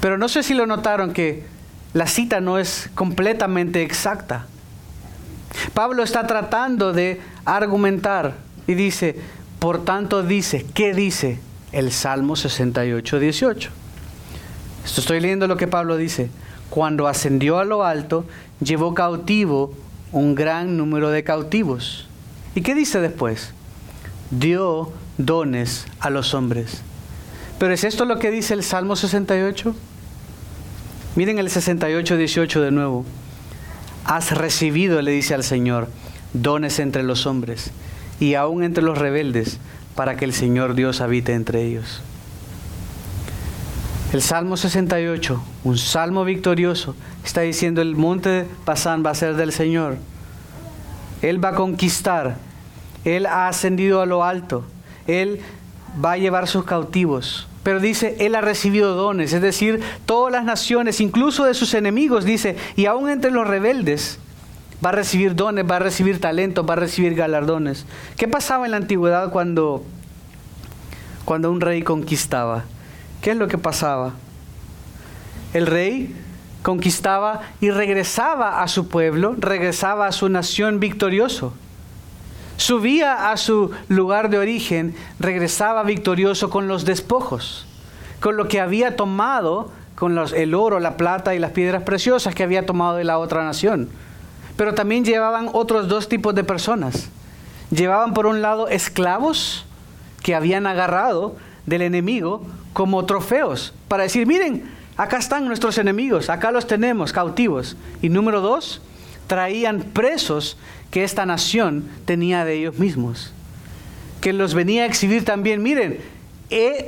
Pero 0.00 0.18
no 0.18 0.28
sé 0.28 0.42
si 0.42 0.54
lo 0.54 0.66
notaron 0.66 1.12
que 1.12 1.44
la 1.92 2.06
cita 2.06 2.40
no 2.40 2.58
es 2.58 2.90
completamente 2.94 3.82
exacta. 3.82 4.46
Pablo 5.74 6.02
está 6.02 6.26
tratando 6.26 6.92
de 6.92 7.20
argumentar 7.44 8.36
y 8.66 8.74
dice, 8.74 9.16
por 9.58 9.84
tanto 9.84 10.22
dice, 10.22 10.64
¿qué 10.74 10.94
dice 10.94 11.40
el 11.72 11.90
Salmo 11.92 12.36
68, 12.36 13.18
18? 13.18 13.70
Esto 14.84 15.00
estoy 15.00 15.20
leyendo 15.20 15.46
lo 15.46 15.56
que 15.56 15.66
Pablo 15.66 15.96
dice. 15.96 16.30
Cuando 16.70 17.08
ascendió 17.08 17.58
a 17.58 17.64
lo 17.64 17.84
alto, 17.84 18.24
llevó 18.60 18.94
cautivo 18.94 19.74
un 20.12 20.34
gran 20.34 20.76
número 20.76 21.10
de 21.10 21.24
cautivos. 21.24 22.08
¿Y 22.54 22.62
qué 22.62 22.74
dice 22.74 23.00
después? 23.00 23.52
Dio 24.30 24.92
dones 25.18 25.86
a 25.98 26.10
los 26.10 26.34
hombres. 26.34 26.82
Pero 27.58 27.74
¿es 27.74 27.84
esto 27.84 28.04
lo 28.04 28.18
que 28.18 28.30
dice 28.30 28.54
el 28.54 28.62
Salmo 28.62 28.96
68? 28.96 29.74
Miren 31.16 31.38
el 31.38 31.50
68, 31.50 32.16
18 32.16 32.60
de 32.62 32.70
nuevo. 32.70 33.04
Has 34.04 34.30
recibido, 34.30 35.02
le 35.02 35.10
dice 35.10 35.34
al 35.34 35.44
Señor, 35.44 35.88
dones 36.32 36.78
entre 36.78 37.02
los 37.02 37.26
hombres 37.26 37.70
y 38.18 38.34
aún 38.34 38.62
entre 38.62 38.82
los 38.82 38.98
rebeldes, 38.98 39.58
para 39.94 40.16
que 40.16 40.24
el 40.24 40.32
Señor 40.32 40.74
Dios 40.74 41.00
habite 41.00 41.34
entre 41.34 41.64
ellos. 41.64 42.00
El 44.12 44.22
Salmo 44.22 44.56
68, 44.56 45.42
un 45.64 45.78
salmo 45.78 46.24
victorioso, 46.24 46.96
está 47.24 47.42
diciendo 47.42 47.82
el 47.82 47.96
monte 47.96 48.46
Pasán 48.64 49.04
va 49.04 49.10
a 49.10 49.14
ser 49.14 49.36
del 49.36 49.52
Señor. 49.52 49.98
Él 51.22 51.44
va 51.44 51.50
a 51.50 51.54
conquistar 51.54 52.36
él 53.04 53.26
ha 53.26 53.48
ascendido 53.48 54.00
a 54.00 54.06
lo 54.06 54.24
alto. 54.24 54.64
Él 55.06 55.40
va 56.02 56.12
a 56.12 56.18
llevar 56.18 56.46
sus 56.48 56.64
cautivos. 56.64 57.48
Pero 57.62 57.80
dice, 57.80 58.16
Él 58.20 58.34
ha 58.34 58.40
recibido 58.40 58.94
dones, 58.94 59.32
es 59.32 59.42
decir, 59.42 59.80
todas 60.06 60.32
las 60.32 60.44
naciones, 60.44 61.00
incluso 61.00 61.44
de 61.44 61.52
sus 61.52 61.74
enemigos, 61.74 62.24
dice, 62.24 62.56
y 62.74 62.86
aún 62.86 63.10
entre 63.10 63.30
los 63.30 63.46
rebeldes, 63.46 64.18
va 64.84 64.90
a 64.90 64.92
recibir 64.92 65.34
dones, 65.34 65.70
va 65.70 65.76
a 65.76 65.80
recibir 65.80 66.20
talentos, 66.20 66.66
va 66.66 66.72
a 66.72 66.76
recibir 66.76 67.14
galardones. 67.14 67.84
¿Qué 68.16 68.28
pasaba 68.28 68.64
en 68.64 68.70
la 68.70 68.78
antigüedad 68.78 69.30
cuando, 69.30 69.84
cuando 71.26 71.50
un 71.50 71.60
rey 71.60 71.82
conquistaba? 71.82 72.64
¿Qué 73.20 73.32
es 73.32 73.36
lo 73.36 73.46
que 73.46 73.58
pasaba? 73.58 74.14
El 75.52 75.66
rey 75.66 76.16
conquistaba 76.62 77.42
y 77.60 77.70
regresaba 77.70 78.62
a 78.62 78.68
su 78.68 78.88
pueblo, 78.88 79.34
regresaba 79.36 80.06
a 80.06 80.12
su 80.12 80.30
nación 80.30 80.80
victorioso 80.80 81.52
subía 82.60 83.30
a 83.30 83.36
su 83.38 83.70
lugar 83.88 84.28
de 84.28 84.38
origen, 84.38 84.94
regresaba 85.18 85.82
victorioso 85.82 86.50
con 86.50 86.68
los 86.68 86.84
despojos, 86.84 87.66
con 88.20 88.36
lo 88.36 88.48
que 88.48 88.60
había 88.60 88.96
tomado, 88.96 89.72
con 89.94 90.14
los, 90.14 90.34
el 90.34 90.54
oro, 90.54 90.78
la 90.78 90.98
plata 90.98 91.34
y 91.34 91.38
las 91.38 91.52
piedras 91.52 91.84
preciosas 91.84 92.34
que 92.34 92.42
había 92.42 92.66
tomado 92.66 92.96
de 92.96 93.04
la 93.04 93.18
otra 93.18 93.44
nación. 93.44 93.88
Pero 94.56 94.74
también 94.74 95.06
llevaban 95.06 95.48
otros 95.54 95.88
dos 95.88 96.08
tipos 96.08 96.34
de 96.34 96.44
personas. 96.44 97.08
Llevaban 97.70 98.12
por 98.12 98.26
un 98.26 98.42
lado 98.42 98.68
esclavos 98.68 99.64
que 100.22 100.34
habían 100.34 100.66
agarrado 100.66 101.36
del 101.64 101.80
enemigo 101.80 102.42
como 102.74 103.06
trofeos, 103.06 103.72
para 103.88 104.02
decir, 104.02 104.26
miren, 104.26 104.70
acá 104.98 105.16
están 105.16 105.46
nuestros 105.46 105.78
enemigos, 105.78 106.28
acá 106.28 106.52
los 106.52 106.66
tenemos 106.66 107.12
cautivos. 107.12 107.78
Y 108.02 108.10
número 108.10 108.42
dos, 108.42 108.82
traían 109.30 109.80
presos 109.80 110.58
que 110.90 111.04
esta 111.04 111.26
nación 111.26 111.88
tenía 112.04 112.44
de 112.44 112.54
ellos 112.54 112.78
mismos, 112.78 113.32
que 114.20 114.32
los 114.32 114.54
venía 114.54 114.82
a 114.82 114.86
exhibir 114.86 115.24
también, 115.24 115.62
miren, 115.62 116.00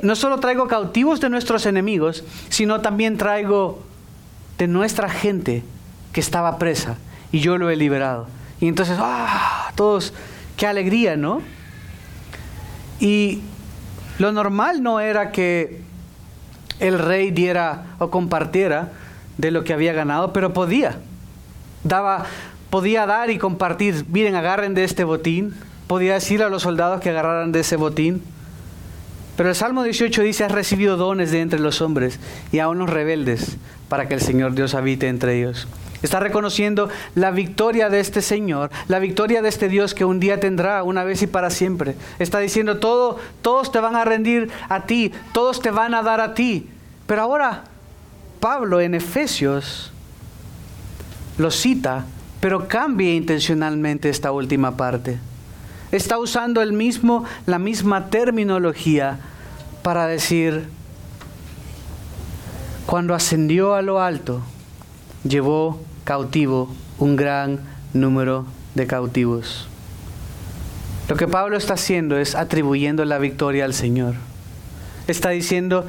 no 0.01 0.15
solo 0.15 0.39
traigo 0.39 0.67
cautivos 0.67 1.21
de 1.21 1.29
nuestros 1.29 1.65
enemigos, 1.65 2.23
sino 2.49 2.81
también 2.81 3.17
traigo 3.17 3.81
de 4.57 4.67
nuestra 4.67 5.09
gente 5.09 5.63
que 6.11 6.19
estaba 6.19 6.59
presa 6.59 6.97
y 7.31 7.39
yo 7.39 7.57
lo 7.57 7.69
he 7.69 7.75
liberado. 7.75 8.27
Y 8.59 8.67
entonces, 8.67 8.97
¡ah! 8.99 9.71
Todos, 9.75 10.13
qué 10.57 10.67
alegría, 10.67 11.15
¿no? 11.15 11.41
Y 12.99 13.41
lo 14.19 14.31
normal 14.31 14.83
no 14.83 14.99
era 14.99 15.31
que 15.31 15.81
el 16.79 16.99
rey 16.99 17.31
diera 17.31 17.95
o 17.99 18.09
compartiera 18.09 18.91
de 19.37 19.51
lo 19.51 19.63
que 19.63 19.73
había 19.73 19.93
ganado, 19.93 20.33
pero 20.33 20.53
podía. 20.53 20.97
Daba 21.83 22.25
podía 22.73 23.05
dar 23.05 23.29
y 23.29 23.37
compartir, 23.37 24.03
miren, 24.09 24.33
agarren 24.33 24.73
de 24.73 24.83
este 24.83 25.03
botín, 25.03 25.53
podía 25.85 26.15
decir 26.15 26.41
a 26.41 26.49
los 26.49 26.63
soldados 26.63 27.01
que 27.01 27.11
agarraran 27.11 27.51
de 27.51 27.59
ese 27.59 27.75
botín. 27.75 28.23
Pero 29.37 29.49
el 29.49 29.53
Salmo 29.53 29.83
18 29.83 30.23
dice, 30.23 30.43
has 30.43 30.51
recibido 30.51 30.97
dones 30.97 31.29
de 31.29 31.41
entre 31.41 31.59
los 31.59 31.81
hombres 31.81 32.19
y 32.51 32.57
aún 32.57 32.79
los 32.79 32.89
rebeldes 32.89 33.57
para 33.89 34.07
que 34.07 34.15
el 34.15 34.21
Señor 34.21 34.55
Dios 34.55 34.73
habite 34.73 35.07
entre 35.07 35.37
ellos. 35.37 35.67
Está 36.01 36.19
reconociendo 36.19 36.89
la 37.13 37.29
victoria 37.29 37.89
de 37.91 37.99
este 37.99 38.23
Señor, 38.23 38.71
la 38.87 38.97
victoria 38.97 39.43
de 39.43 39.49
este 39.49 39.69
Dios 39.69 39.93
que 39.93 40.03
un 40.03 40.19
día 40.19 40.39
tendrá 40.39 40.81
una 40.81 41.03
vez 41.03 41.21
y 41.21 41.27
para 41.27 41.51
siempre. 41.51 41.93
Está 42.17 42.39
diciendo, 42.39 42.79
todo, 42.79 43.19
todos 43.43 43.71
te 43.71 43.79
van 43.81 43.95
a 43.95 44.03
rendir 44.03 44.49
a 44.67 44.87
ti, 44.87 45.13
todos 45.31 45.61
te 45.61 45.69
van 45.69 45.93
a 45.93 46.01
dar 46.01 46.21
a 46.21 46.33
ti. 46.33 46.71
Pero 47.05 47.21
ahora, 47.21 47.65
Pablo 48.39 48.81
en 48.81 48.95
Efesios 48.95 49.91
lo 51.37 51.51
cita, 51.51 52.05
pero 52.43 52.67
cambia 52.67 53.13
intencionalmente 53.13 54.09
esta 54.09 54.33
última 54.33 54.75
parte. 54.75 55.17
Está 55.93 56.19
usando 56.19 56.61
el 56.61 56.73
mismo, 56.73 57.23
la 57.45 57.57
misma 57.57 58.09
terminología 58.09 59.17
para 59.81 60.07
decir, 60.07 60.67
cuando 62.85 63.15
ascendió 63.15 63.75
a 63.75 63.81
lo 63.81 64.01
alto, 64.01 64.41
llevó 65.23 65.81
cautivo 66.03 66.67
un 66.97 67.15
gran 67.15 67.61
número 67.93 68.45
de 68.75 68.87
cautivos. 68.87 69.69
Lo 71.07 71.15
que 71.15 71.29
Pablo 71.29 71.55
está 71.55 71.75
haciendo 71.75 72.17
es 72.17 72.35
atribuyendo 72.35 73.05
la 73.05 73.19
victoria 73.19 73.63
al 73.63 73.73
Señor. 73.73 74.15
Está 75.07 75.29
diciendo, 75.29 75.85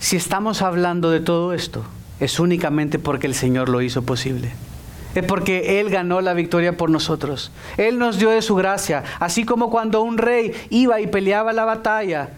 si 0.00 0.16
estamos 0.16 0.60
hablando 0.60 1.08
de 1.10 1.20
todo 1.20 1.54
esto, 1.54 1.82
es 2.20 2.40
únicamente 2.40 2.98
porque 2.98 3.26
el 3.26 3.34
Señor 3.34 3.70
lo 3.70 3.80
hizo 3.80 4.02
posible. 4.02 4.52
Es 5.18 5.24
porque 5.24 5.80
Él 5.80 5.90
ganó 5.90 6.20
la 6.20 6.32
victoria 6.32 6.76
por 6.76 6.90
nosotros. 6.90 7.50
Él 7.76 7.98
nos 7.98 8.20
dio 8.20 8.30
de 8.30 8.40
su 8.40 8.54
gracia. 8.54 9.02
Así 9.18 9.44
como 9.44 9.68
cuando 9.68 10.00
un 10.00 10.16
rey 10.16 10.54
iba 10.70 11.00
y 11.00 11.08
peleaba 11.08 11.52
la 11.52 11.64
batalla 11.64 12.28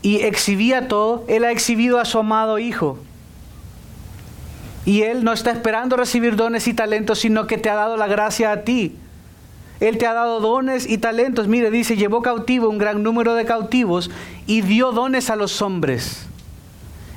y 0.00 0.22
exhibía 0.22 0.88
todo, 0.88 1.24
Él 1.28 1.44
ha 1.44 1.50
exhibido 1.50 2.00
a 2.00 2.06
su 2.06 2.18
amado 2.18 2.58
Hijo. 2.58 2.98
Y 4.86 5.02
Él 5.02 5.24
no 5.24 5.34
está 5.34 5.50
esperando 5.50 5.98
recibir 5.98 6.36
dones 6.36 6.66
y 6.68 6.72
talentos, 6.72 7.18
sino 7.18 7.46
que 7.46 7.58
te 7.58 7.68
ha 7.68 7.74
dado 7.74 7.98
la 7.98 8.06
gracia 8.06 8.50
a 8.50 8.62
ti. 8.62 8.96
Él 9.80 9.98
te 9.98 10.06
ha 10.06 10.14
dado 10.14 10.40
dones 10.40 10.88
y 10.88 10.96
talentos. 10.96 11.48
Mire, 11.48 11.70
dice, 11.70 11.98
llevó 11.98 12.22
cautivo 12.22 12.70
un 12.70 12.78
gran 12.78 13.02
número 13.02 13.34
de 13.34 13.44
cautivos 13.44 14.10
y 14.46 14.62
dio 14.62 14.92
dones 14.92 15.28
a 15.28 15.36
los 15.36 15.60
hombres. 15.60 16.25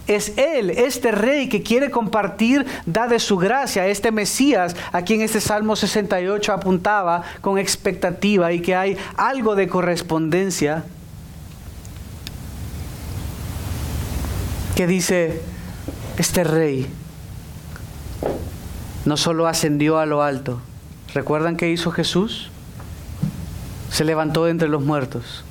Es 0.10 0.34
Él, 0.38 0.72
este 0.72 1.12
rey 1.12 1.50
que 1.50 1.62
quiere 1.62 1.92
compartir, 1.92 2.66
da 2.88 3.08
de 3.08 3.20
su 3.20 3.38
gracia, 3.38 3.86
este 3.86 4.12
Mesías, 4.12 4.76
a 4.92 5.04
quien 5.04 5.22
este 5.22 5.40
Salmo 5.40 5.76
68 5.76 6.52
apuntaba 6.52 7.22
con 7.42 7.60
expectativa 7.60 8.52
y 8.52 8.60
que 8.60 8.76
hay 8.76 8.98
algo 9.18 9.54
de 9.54 9.68
correspondencia. 9.68 10.84
Que 14.76 14.88
dice, 14.88 15.44
este 16.18 16.44
rey 16.44 16.88
no 19.06 19.16
solo 19.16 19.46
ascendió 19.46 20.00
a 20.00 20.08
lo 20.08 20.24
alto, 20.24 20.60
¿recuerdan 21.14 21.56
qué 21.56 21.70
hizo 21.70 21.92
Jesús? 21.92 22.50
Se 23.92 24.04
levantó 24.04 24.48
entre 24.48 24.70
los 24.70 24.82
muertos 24.82 25.44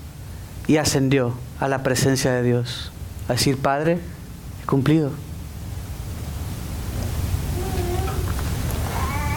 y 0.67 0.79
ascendió 0.79 1.35
a 1.61 1.69
la 1.69 1.85
presencia 1.85 2.33
de 2.33 2.43
Dios. 2.43 2.91
A 3.29 3.35
decir, 3.35 3.57
Padre, 3.59 4.01
cumplido. 4.69 5.11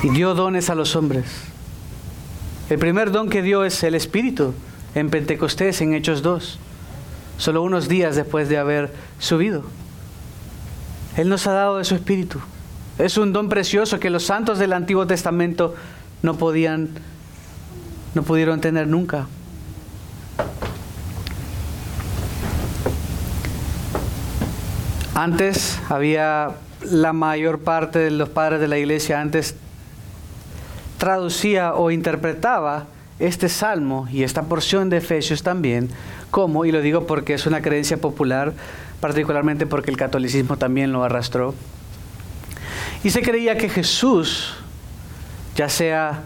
Y 0.03 0.09
dio 0.09 0.35
dones 0.35 0.69
a 0.69 0.75
los 0.75 0.95
hombres. 0.95 1.25
El 2.69 2.77
primer 2.77 3.11
don 3.11 3.29
que 3.29 3.41
dio 3.41 3.63
es 3.63 3.81
el 3.83 3.95
Espíritu 3.95 4.53
en 4.93 5.09
Pentecostés, 5.09 5.81
en 5.81 5.93
Hechos 5.93 6.21
2, 6.21 6.59
solo 7.37 7.63
unos 7.63 7.87
días 7.87 8.15
después 8.15 8.49
de 8.49 8.57
haber 8.57 8.93
subido. 9.19 9.63
Él 11.15 11.29
nos 11.29 11.47
ha 11.47 11.53
dado 11.53 11.77
de 11.77 11.85
su 11.85 11.95
Espíritu. 11.95 12.39
Es 12.97 13.17
un 13.17 13.31
don 13.31 13.47
precioso 13.47 13.99
que 13.99 14.09
los 14.09 14.23
santos 14.23 14.59
del 14.59 14.73
Antiguo 14.73 15.07
Testamento 15.07 15.75
no 16.23 16.35
podían, 16.37 16.89
no 18.15 18.23
pudieron 18.23 18.59
tener 18.59 18.87
nunca. 18.87 19.27
Antes 25.13 25.77
había 25.89 26.51
la 26.89 27.11
mayor 27.11 27.59
parte 27.59 27.99
de 27.99 28.11
los 28.11 28.29
padres 28.29 28.61
de 28.61 28.67
la 28.67 28.77
iglesia 28.77 29.19
antes 29.19 29.55
traducía 30.97 31.73
o 31.73 31.91
interpretaba 31.91 32.85
este 33.19 33.49
salmo 33.49 34.07
y 34.11 34.23
esta 34.23 34.43
porción 34.43 34.89
de 34.89 34.97
Efesios 34.97 35.43
también 35.43 35.89
como, 36.31 36.63
y 36.63 36.71
lo 36.71 36.81
digo 36.81 37.07
porque 37.07 37.33
es 37.33 37.45
una 37.45 37.61
creencia 37.61 37.97
popular, 37.97 38.53
particularmente 38.99 39.65
porque 39.65 39.91
el 39.91 39.97
catolicismo 39.97 40.57
también 40.57 40.93
lo 40.93 41.03
arrastró, 41.03 41.53
y 43.03 43.09
se 43.09 43.21
creía 43.21 43.57
que 43.57 43.67
Jesús, 43.67 44.53
ya 45.55 45.67
sea 45.67 46.23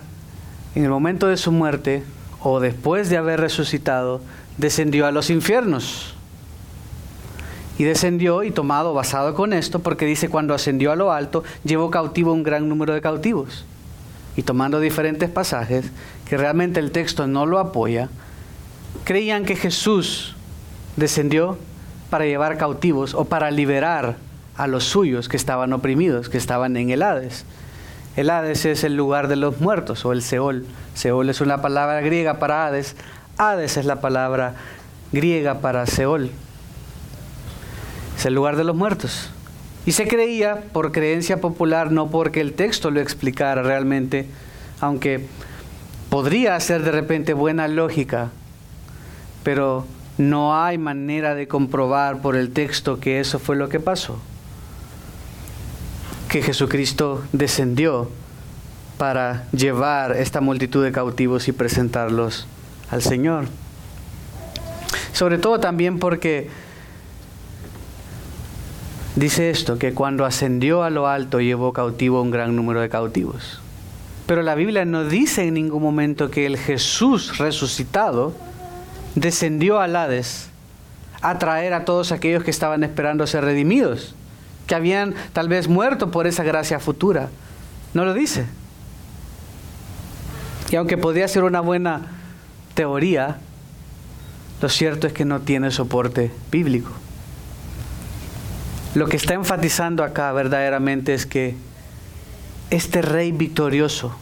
en 0.75 0.83
el 0.83 0.89
momento 0.89 1.27
de 1.27 1.37
su 1.37 1.51
muerte 1.51 2.03
o 2.39 2.59
después 2.59 3.09
de 3.09 3.17
haber 3.17 3.39
resucitado, 3.39 4.21
descendió 4.57 5.07
a 5.07 5.11
los 5.11 5.29
infiernos 5.29 6.14
y 7.77 7.83
descendió 7.83 8.43
y 8.43 8.51
tomado 8.51 8.93
basado 8.93 9.33
con 9.33 9.53
esto, 9.53 9.79
porque 9.79 10.05
dice 10.05 10.29
cuando 10.29 10.53
ascendió 10.53 10.91
a 10.91 10.95
lo 10.95 11.11
alto, 11.11 11.43
llevó 11.63 11.91
cautivo 11.91 12.31
un 12.31 12.43
gran 12.43 12.69
número 12.69 12.93
de 12.93 13.01
cautivos. 13.01 13.65
Y 14.37 14.43
tomando 14.43 14.79
diferentes 14.79 15.29
pasajes, 15.29 15.91
que 16.27 16.37
realmente 16.37 16.79
el 16.79 16.91
texto 16.91 17.27
no 17.27 17.45
lo 17.45 17.59
apoya, 17.59 18.09
creían 19.03 19.45
que 19.45 19.55
Jesús 19.55 20.35
descendió 20.95 21.57
para 22.09 22.25
llevar 22.25 22.57
cautivos 22.57 23.13
o 23.13 23.25
para 23.25 23.51
liberar 23.51 24.17
a 24.57 24.67
los 24.67 24.85
suyos 24.85 25.27
que 25.27 25.37
estaban 25.37 25.73
oprimidos, 25.73 26.29
que 26.29 26.37
estaban 26.37 26.77
en 26.77 26.89
el 26.89 27.03
Hades. 27.03 27.45
El 28.15 28.29
Hades 28.29 28.65
es 28.65 28.85
el 28.85 28.95
lugar 28.95 29.27
de 29.27 29.35
los 29.35 29.59
muertos 29.59 30.05
o 30.05 30.13
el 30.13 30.21
Seol. 30.21 30.65
Seol 30.93 31.29
es 31.29 31.41
una 31.41 31.61
palabra 31.61 31.99
griega 31.99 32.39
para 32.39 32.65
Hades. 32.65 32.95
Hades 33.37 33.75
es 33.75 33.85
la 33.85 33.99
palabra 33.99 34.55
griega 35.11 35.59
para 35.59 35.85
Seol 35.85 36.31
el 38.25 38.33
lugar 38.33 38.55
de 38.55 38.63
los 38.63 38.75
muertos. 38.75 39.29
Y 39.85 39.91
se 39.91 40.07
creía 40.07 40.61
por 40.73 40.91
creencia 40.91 41.39
popular, 41.39 41.91
no 41.91 42.09
porque 42.09 42.41
el 42.41 42.53
texto 42.53 42.89
lo 42.89 42.99
explicara 42.99 43.61
realmente, 43.61 44.27
aunque 44.81 45.27
podría 46.09 46.59
ser 46.59 46.83
de 46.83 46.91
repente 46.91 47.33
buena 47.33 47.67
lógica, 47.67 48.31
pero 49.43 49.85
no 50.17 50.59
hay 50.59 50.77
manera 50.77 51.35
de 51.35 51.47
comprobar 51.47 52.21
por 52.21 52.35
el 52.35 52.51
texto 52.51 52.99
que 52.99 53.19
eso 53.19 53.37
fue 53.37 53.55
lo 53.55 53.69
que 53.69 53.79
pasó. 53.79 54.19
Que 56.29 56.41
Jesucristo 56.41 57.23
descendió 57.31 58.09
para 58.97 59.45
llevar 59.51 60.15
esta 60.15 60.41
multitud 60.41 60.83
de 60.83 60.91
cautivos 60.91 61.47
y 61.47 61.51
presentarlos 61.51 62.47
al 62.89 63.01
Señor. 63.01 63.45
Sobre 65.11 65.37
todo 65.37 65.59
también 65.59 65.99
porque 65.99 66.49
dice 69.15 69.49
esto, 69.49 69.77
que 69.77 69.93
cuando 69.93 70.25
ascendió 70.25 70.83
a 70.83 70.89
lo 70.89 71.07
alto 71.07 71.39
llevó 71.39 71.73
cautivo 71.73 72.21
un 72.21 72.31
gran 72.31 72.55
número 72.55 72.81
de 72.81 72.89
cautivos. 72.89 73.61
Pero 74.25 74.41
la 74.41 74.55
Biblia 74.55 74.85
no 74.85 75.05
dice 75.05 75.47
en 75.47 75.53
ningún 75.53 75.83
momento 75.83 76.31
que 76.31 76.45
el 76.45 76.57
Jesús 76.57 77.37
resucitado 77.37 78.33
descendió 79.13 79.79
al 79.79 79.95
Hades 79.95 80.49
a 81.21 81.37
traer 81.37 81.73
a 81.73 81.85
todos 81.85 82.11
aquellos 82.11 82.43
que 82.43 82.51
estaban 82.51 82.83
esperando 82.83 83.25
ser 83.27 83.43
redimidos, 83.43 84.15
que 84.67 84.75
habían 84.75 85.13
tal 85.33 85.47
vez 85.47 85.67
muerto 85.67 86.11
por 86.11 86.27
esa 86.27 86.43
gracia 86.43 86.79
futura. 86.79 87.29
No 87.93 88.05
lo 88.05 88.13
dice. 88.13 88.45
Y 90.71 90.75
aunque 90.75 90.97
podría 90.97 91.27
ser 91.27 91.43
una 91.43 91.61
buena 91.61 92.01
teoría, 92.73 93.37
lo 94.61 94.69
cierto 94.69 95.07
es 95.07 95.13
que 95.13 95.25
no 95.25 95.41
tiene 95.41 95.71
soporte 95.71 96.31
bíblico. 96.51 96.91
Lo 98.95 99.07
que 99.07 99.17
está 99.17 99.33
enfatizando 99.33 100.05
acá 100.05 100.31
verdaderamente 100.31 101.13
es 101.13 101.25
que 101.25 101.53
este 102.69 103.01
rey 103.01 103.33
victorioso 103.33 104.15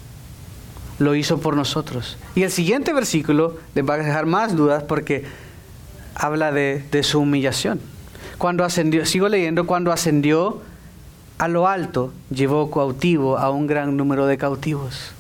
lo 0.97 1.13
hizo 1.13 1.39
por 1.39 1.55
nosotros. 1.55 2.17
Y 2.33 2.41
el 2.41 2.49
siguiente 2.49 2.91
versículo 2.91 3.57
les 3.75 3.87
va 3.87 3.93
a 3.93 3.97
dejar 3.97 4.25
más 4.25 4.55
dudas 4.55 4.83
porque 4.83 5.25
habla 6.15 6.51
de, 6.51 6.83
de 6.91 7.03
su 7.03 7.19
humillación. 7.19 7.79
Cuando 8.39 8.63
ascendió, 8.63 9.05
sigo 9.05 9.29
leyendo, 9.29 9.67
cuando 9.67 9.91
ascendió 9.91 10.61
a 11.37 11.47
lo 11.47 11.67
alto, 11.67 12.11
llevó 12.31 12.71
cautivo 12.71 13.37
a 13.37 13.51
un 13.51 13.67
gran 13.67 13.95
número 13.95 14.25
de 14.25 14.39
cautivos. 14.39 15.11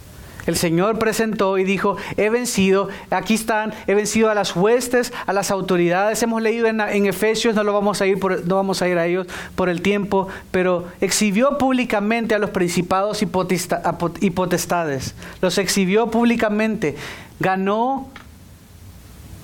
El 0.45 0.55
Señor 0.55 0.99
presentó 0.99 1.57
y 1.57 1.63
dijo, 1.63 1.97
he 2.17 2.29
vencido, 2.29 2.89
aquí 3.09 3.35
están, 3.35 3.73
he 3.87 3.95
vencido 3.95 4.29
a 4.29 4.35
las 4.35 4.55
huestes, 4.55 5.13
a 5.25 5.33
las 5.33 5.51
autoridades. 5.51 6.21
Hemos 6.23 6.41
leído 6.41 6.67
en, 6.67 7.05
Efesios, 7.05 7.55
no, 7.55 7.63
lo 7.63 7.73
vamos 7.73 8.01
a 8.01 8.07
ir 8.07 8.17
no 8.45 8.55
vamos 8.55 8.81
a 8.81 8.87
ir 8.87 8.97
a 8.97 9.05
ellos 9.05 9.27
por 9.55 9.69
el 9.69 9.81
tiempo, 9.81 10.27
pero 10.51 10.87
exhibió 11.01 11.57
públicamente 11.57 12.35
a 12.35 12.39
los 12.39 12.49
principados 12.49 13.21
y 13.21 14.29
potestades. 14.29 15.15
Los 15.41 15.57
exhibió 15.57 16.11
públicamente. 16.11 16.95
Ganó 17.39 18.07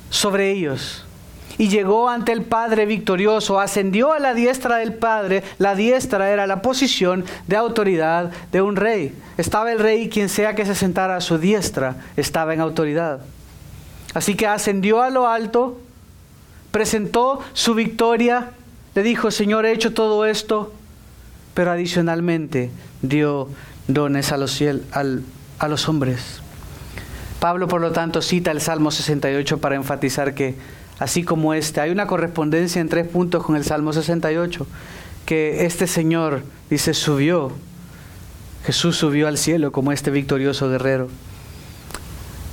sobre 0.10 0.52
ellos 0.52 1.06
y 1.60 1.68
llegó 1.68 2.08
ante 2.08 2.32
el 2.32 2.44
Padre 2.44 2.86
victorioso, 2.86 3.60
ascendió 3.60 4.14
a 4.14 4.20
la 4.20 4.34
diestra 4.34 4.78
del 4.78 4.94
Padre, 4.94 5.44
la 5.58 5.76
diestra 5.76 6.32
era 6.32 6.48
la 6.48 6.62
posición 6.62 7.26
de 7.48 7.58
autoridad 7.58 8.32
de 8.54 8.62
un 8.62 8.78
rey. 8.78 9.14
Estaba 9.38 9.70
el 9.74 9.80
rey 9.80 10.08
quien 10.08 10.30
sea 10.30 10.56
que 10.56 10.66
se 10.66 10.74
sentara 10.74 11.18
a 11.18 11.22
su 11.22 11.38
diestra 11.38 11.98
estaba 12.16 12.54
en 12.54 12.62
autoridad. 12.62 13.20
Así 14.14 14.36
que 14.36 14.48
ascendió 14.48 15.02
a 15.02 15.10
lo 15.10 15.28
alto, 15.28 15.82
presentó 16.72 17.42
su 17.52 17.76
victoria, 17.76 18.52
le 18.96 19.04
dijo, 19.04 19.30
Señor, 19.30 19.66
he 19.66 19.74
hecho 19.74 19.94
todo 19.94 20.26
esto, 20.26 20.74
pero 21.54 21.72
adicionalmente 21.72 22.72
dio 23.02 23.50
dones 23.90 24.32
a 24.32 24.38
los, 24.38 24.64
a 24.64 25.68
los 25.68 25.90
hombres. 25.90 26.42
Pablo, 27.42 27.68
por 27.68 27.82
lo 27.82 27.92
tanto, 27.92 28.22
cita 28.22 28.52
el 28.52 28.62
Salmo 28.62 28.92
68 28.92 29.58
para 29.58 29.76
enfatizar 29.76 30.34
que, 30.34 30.56
así 31.00 31.24
como 31.24 31.54
este, 31.54 31.82
hay 31.82 31.92
una 31.92 32.08
correspondencia 32.08 32.82
en 32.82 32.90
tres 32.90 33.08
puntos 33.08 33.44
con 33.44 33.56
el 33.56 33.64
Salmo 33.64 33.94
68, 33.94 34.68
que 35.26 35.66
este 35.66 35.88
Señor, 35.88 36.44
dice, 36.70 36.94
subió, 36.94 37.52
Jesús 38.66 38.98
subió 38.98 39.28
al 39.28 39.38
cielo 39.38 39.72
como 39.72 39.92
este 39.92 40.12
victorioso 40.12 40.70
guerrero, 40.70 41.08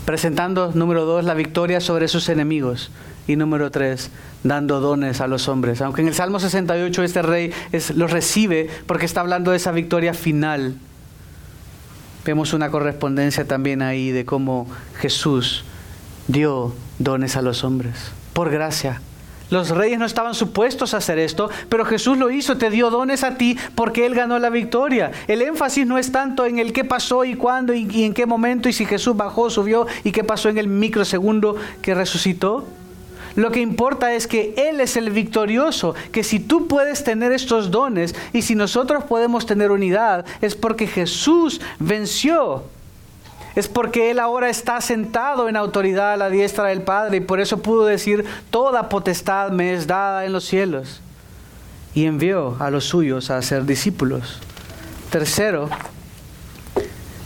presentando, 0.04 0.70
número 0.72 1.04
dos, 1.04 1.24
la 1.24 1.34
victoria 1.34 1.80
sobre 1.80 2.08
sus 2.08 2.28
enemigos, 2.28 2.90
y 3.26 3.36
número 3.36 3.70
tres, 3.70 4.10
dando 4.44 4.80
dones 4.80 5.20
a 5.20 5.26
los 5.26 5.48
hombres. 5.48 5.80
Aunque 5.80 6.02
en 6.02 6.08
el 6.08 6.14
Salmo 6.14 6.38
68 6.38 7.02
este 7.02 7.22
rey 7.22 7.52
los 7.94 8.12
recibe 8.12 8.68
porque 8.86 9.06
está 9.06 9.20
hablando 9.20 9.50
de 9.50 9.56
esa 9.56 9.72
victoria 9.72 10.14
final. 10.14 10.76
Vemos 12.24 12.52
una 12.52 12.70
correspondencia 12.70 13.46
también 13.46 13.82
ahí 13.82 14.10
de 14.10 14.24
cómo 14.24 14.68
Jesús 14.98 15.64
dio 16.28 16.74
dones 16.98 17.36
a 17.36 17.42
los 17.42 17.62
hombres, 17.62 17.94
por 18.36 18.50
gracia. 18.50 19.00
Los 19.48 19.70
reyes 19.70 19.98
no 19.98 20.04
estaban 20.04 20.34
supuestos 20.34 20.92
a 20.92 20.98
hacer 20.98 21.18
esto, 21.18 21.48
pero 21.70 21.86
Jesús 21.86 22.18
lo 22.18 22.30
hizo, 22.30 22.58
te 22.58 22.68
dio 22.68 22.90
dones 22.90 23.24
a 23.24 23.38
ti 23.38 23.56
porque 23.74 24.04
Él 24.04 24.14
ganó 24.14 24.38
la 24.38 24.50
victoria. 24.50 25.10
El 25.26 25.40
énfasis 25.40 25.86
no 25.86 25.96
es 25.96 26.12
tanto 26.12 26.44
en 26.44 26.58
el 26.58 26.74
qué 26.74 26.84
pasó 26.84 27.24
y 27.24 27.34
cuándo 27.34 27.72
y, 27.72 28.04
en 28.04 28.12
qué 28.12 28.26
momento 28.26 28.68
y 28.68 28.74
si 28.74 28.84
Jesús 28.84 29.16
bajó, 29.16 29.48
subió 29.48 29.86
y 30.04 30.12
qué 30.12 30.22
pasó 30.22 30.50
en 30.50 30.58
el 30.58 30.68
microsegundo 30.68 31.56
que 31.80 31.94
resucitó. 31.94 32.66
Lo 33.36 33.50
que 33.50 33.60
importa 33.60 34.12
es 34.12 34.26
que 34.26 34.52
Él 34.58 34.82
es 34.82 34.98
el 34.98 35.08
victorioso, 35.08 35.94
que 36.12 36.22
si 36.22 36.38
tú 36.38 36.68
puedes 36.68 37.04
tener 37.04 37.32
estos 37.32 37.70
dones 37.70 38.14
y 38.34 38.42
si 38.42 38.54
nosotros 38.54 39.04
podemos 39.04 39.46
tener 39.46 39.70
unidad, 39.70 40.26
es 40.42 40.54
porque 40.54 40.86
Jesús 40.86 41.62
venció. 41.78 42.64
Es 43.56 43.66
porque 43.66 44.12
Él 44.12 44.20
ahora 44.20 44.48
está 44.48 44.80
sentado 44.80 45.48
en 45.48 45.56
autoridad 45.56 46.12
a 46.12 46.16
la 46.16 46.30
diestra 46.30 46.66
del 46.66 46.82
Padre 46.82 47.16
y 47.16 47.20
por 47.20 47.40
eso 47.40 47.62
pudo 47.62 47.86
decir, 47.86 48.24
toda 48.50 48.88
potestad 48.88 49.50
me 49.50 49.74
es 49.74 49.88
dada 49.88 50.24
en 50.24 50.32
los 50.32 50.44
cielos. 50.44 51.00
Y 51.94 52.04
envió 52.04 52.56
a 52.60 52.70
los 52.70 52.84
suyos 52.84 53.30
a 53.30 53.42
ser 53.42 53.64
discípulos. 53.64 54.40
Tercero, 55.10 55.70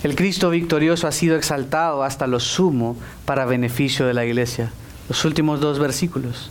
el 0.03 0.17
Cristo 0.17 0.49
victorioso 0.49 1.07
ha 1.07 1.13
sido 1.13 1.37
exaltado 1.37 2.03
hasta 2.03 2.27
lo 2.27 2.41
sumo 2.41 2.97
para 3.27 3.45
beneficio 3.45 4.07
de 4.07 4.15
la 4.15 4.25
iglesia 4.25 4.71
los 5.11 5.25
últimos 5.25 5.61
dos 5.61 5.81
versículos. 5.81 6.51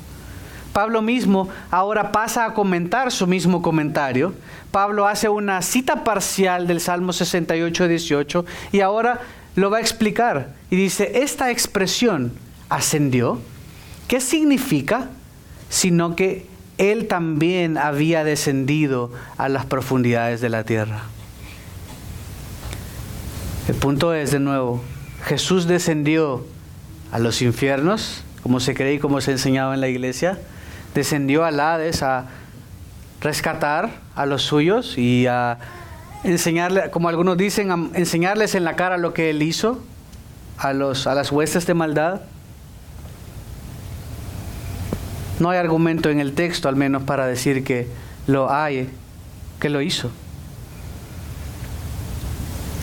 Pablo 0.74 1.02
mismo 1.02 1.48
ahora 1.72 2.12
pasa 2.12 2.44
a 2.44 2.54
comentar 2.54 3.10
su 3.10 3.26
mismo 3.26 3.62
comentario. 3.62 4.34
Pablo 4.70 5.08
hace 5.08 5.30
una 5.30 5.62
cita 5.62 6.04
parcial 6.04 6.68
del 6.68 6.82
Salmo 6.82 7.14
68, 7.14 7.88
18 7.88 8.46
y 8.74 8.82
ahora 8.82 9.22
lo 9.60 9.70
va 9.70 9.78
a 9.78 9.82
explicar. 9.82 10.54
Y 10.70 10.76
dice, 10.76 11.22
esta 11.22 11.52
expresión 11.52 12.34
ascendió, 12.70 13.40
¿qué 14.08 14.22
significa? 14.22 15.10
Sino 15.70 16.16
que 16.16 16.48
él 16.78 17.08
también 17.08 17.78
había 17.78 18.24
descendido 18.24 19.12
a 19.38 19.50
las 19.50 19.66
profundidades 19.66 20.40
de 20.42 20.50
la 20.50 20.64
tierra. 20.64 21.04
El 23.68 23.76
punto 23.76 24.14
es, 24.14 24.32
de 24.32 24.40
nuevo, 24.40 24.82
Jesús 25.26 25.68
descendió 25.68 26.46
a 27.12 27.20
los 27.20 27.42
infiernos, 27.42 28.24
como 28.42 28.60
se 28.60 28.74
cree 28.74 28.96
y 28.96 29.00
como 29.00 29.20
se 29.22 29.32
enseñaba 29.32 29.74
en 29.74 29.82
la 29.82 29.90
iglesia, 29.90 30.40
descendió 30.96 31.44
al 31.44 31.60
Hades 31.60 32.02
a 32.02 32.28
rescatar 33.22 33.90
a 34.16 34.26
los 34.26 34.44
suyos 34.44 34.98
y 34.98 35.28
a 35.28 35.58
enseñarle, 36.24 36.90
como 36.92 37.10
algunos 37.10 37.38
dicen, 37.38 37.92
enseñarles 37.94 38.56
en 38.56 38.64
la 38.64 38.76
cara 38.76 38.98
lo 38.98 39.14
que 39.14 39.30
él 39.30 39.42
hizo 39.42 39.84
a, 40.58 40.74
los, 40.74 41.08
a 41.08 41.16
las 41.16 41.32
huestes 41.32 41.66
de 41.66 41.74
maldad. 41.74 42.22
No 45.40 45.50
hay 45.50 45.58
argumento 45.58 46.10
en 46.10 46.20
el 46.20 46.34
texto, 46.34 46.68
al 46.68 46.76
menos, 46.76 47.04
para 47.04 47.26
decir 47.26 47.64
que 47.64 47.88
lo 48.28 48.52
hay, 48.52 48.90
que 49.60 49.70
lo 49.70 49.82
hizo. 49.82 50.12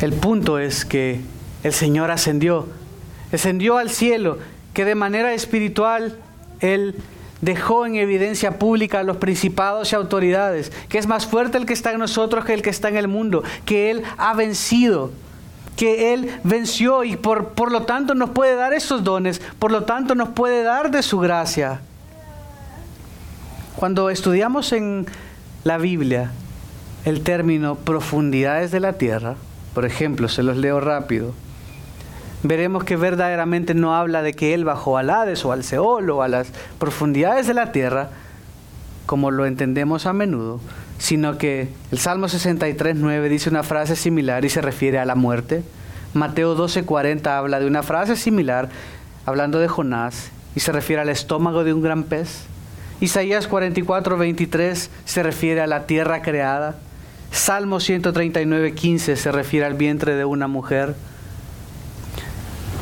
El 0.00 0.12
punto 0.12 0.58
es 0.58 0.84
que 0.84 1.20
el 1.62 1.72
Señor 1.72 2.10
ascendió, 2.10 2.68
ascendió 3.32 3.78
al 3.78 3.90
cielo 3.90 4.38
que 4.74 4.84
de 4.84 4.94
manera 4.94 5.32
espiritual 5.32 6.18
Él 6.60 6.96
dejó 7.40 7.86
en 7.86 7.96
evidencia 7.96 8.58
pública 8.58 9.00
a 9.00 9.02
los 9.02 9.18
principados 9.18 9.92
y 9.92 9.94
autoridades, 9.94 10.72
que 10.88 10.98
es 10.98 11.06
más 11.06 11.26
fuerte 11.26 11.58
el 11.58 11.66
que 11.66 11.72
está 11.72 11.92
en 11.92 11.98
nosotros 11.98 12.44
que 12.44 12.54
el 12.54 12.62
que 12.62 12.70
está 12.70 12.88
en 12.88 12.96
el 12.96 13.08
mundo, 13.08 13.42
que 13.64 13.90
Él 13.90 14.02
ha 14.16 14.34
vencido, 14.34 15.12
que 15.76 16.14
Él 16.14 16.40
venció 16.44 17.04
y 17.04 17.16
por, 17.16 17.48
por 17.50 17.70
lo 17.70 17.82
tanto 17.82 18.14
nos 18.14 18.30
puede 18.30 18.54
dar 18.54 18.72
esos 18.72 19.04
dones, 19.04 19.40
por 19.58 19.70
lo 19.70 19.84
tanto 19.84 20.14
nos 20.14 20.30
puede 20.30 20.62
dar 20.62 20.90
de 20.90 21.02
su 21.02 21.18
gracia. 21.18 21.80
Cuando 23.76 24.08
estudiamos 24.08 24.72
en 24.72 25.06
la 25.64 25.76
Biblia 25.76 26.32
el 27.04 27.22
término 27.22 27.74
profundidades 27.76 28.70
de 28.70 28.80
la 28.80 28.94
tierra, 28.94 29.36
por 29.74 29.84
ejemplo, 29.84 30.28
se 30.28 30.42
los 30.42 30.56
leo 30.56 30.80
rápido, 30.80 31.34
veremos 32.48 32.84
que 32.84 32.96
verdaderamente 32.96 33.74
no 33.74 33.94
habla 33.94 34.22
de 34.22 34.34
que 34.34 34.54
Él 34.54 34.64
bajó 34.64 34.98
al 34.98 35.10
Hades 35.10 35.44
o 35.44 35.52
al 35.52 35.64
Seol 35.64 36.10
o 36.10 36.22
a 36.22 36.28
las 36.28 36.48
profundidades 36.78 37.46
de 37.46 37.54
la 37.54 37.72
tierra, 37.72 38.10
como 39.06 39.30
lo 39.30 39.46
entendemos 39.46 40.06
a 40.06 40.12
menudo, 40.12 40.60
sino 40.98 41.38
que 41.38 41.68
el 41.92 41.98
Salmo 41.98 42.28
63, 42.28 42.96
9 42.96 43.28
dice 43.28 43.50
una 43.50 43.62
frase 43.62 43.96
similar 43.96 44.44
y 44.44 44.48
se 44.48 44.60
refiere 44.60 44.98
a 44.98 45.04
la 45.04 45.14
muerte. 45.14 45.62
Mateo 46.14 46.54
12, 46.54 46.84
40 46.84 47.36
habla 47.36 47.60
de 47.60 47.66
una 47.66 47.82
frase 47.82 48.16
similar, 48.16 48.68
hablando 49.26 49.58
de 49.58 49.68
Jonás, 49.68 50.30
y 50.54 50.60
se 50.60 50.72
refiere 50.72 51.02
al 51.02 51.10
estómago 51.10 51.64
de 51.64 51.74
un 51.74 51.82
gran 51.82 52.04
pez. 52.04 52.44
Isaías 53.00 53.46
44, 53.46 54.16
23 54.16 54.90
se 55.04 55.22
refiere 55.22 55.60
a 55.60 55.66
la 55.66 55.86
tierra 55.86 56.22
creada. 56.22 56.76
Salmo 57.30 57.80
139, 57.80 58.74
15 58.74 59.16
se 59.16 59.32
refiere 59.32 59.66
al 59.66 59.74
vientre 59.74 60.14
de 60.14 60.24
una 60.24 60.48
mujer. 60.48 60.94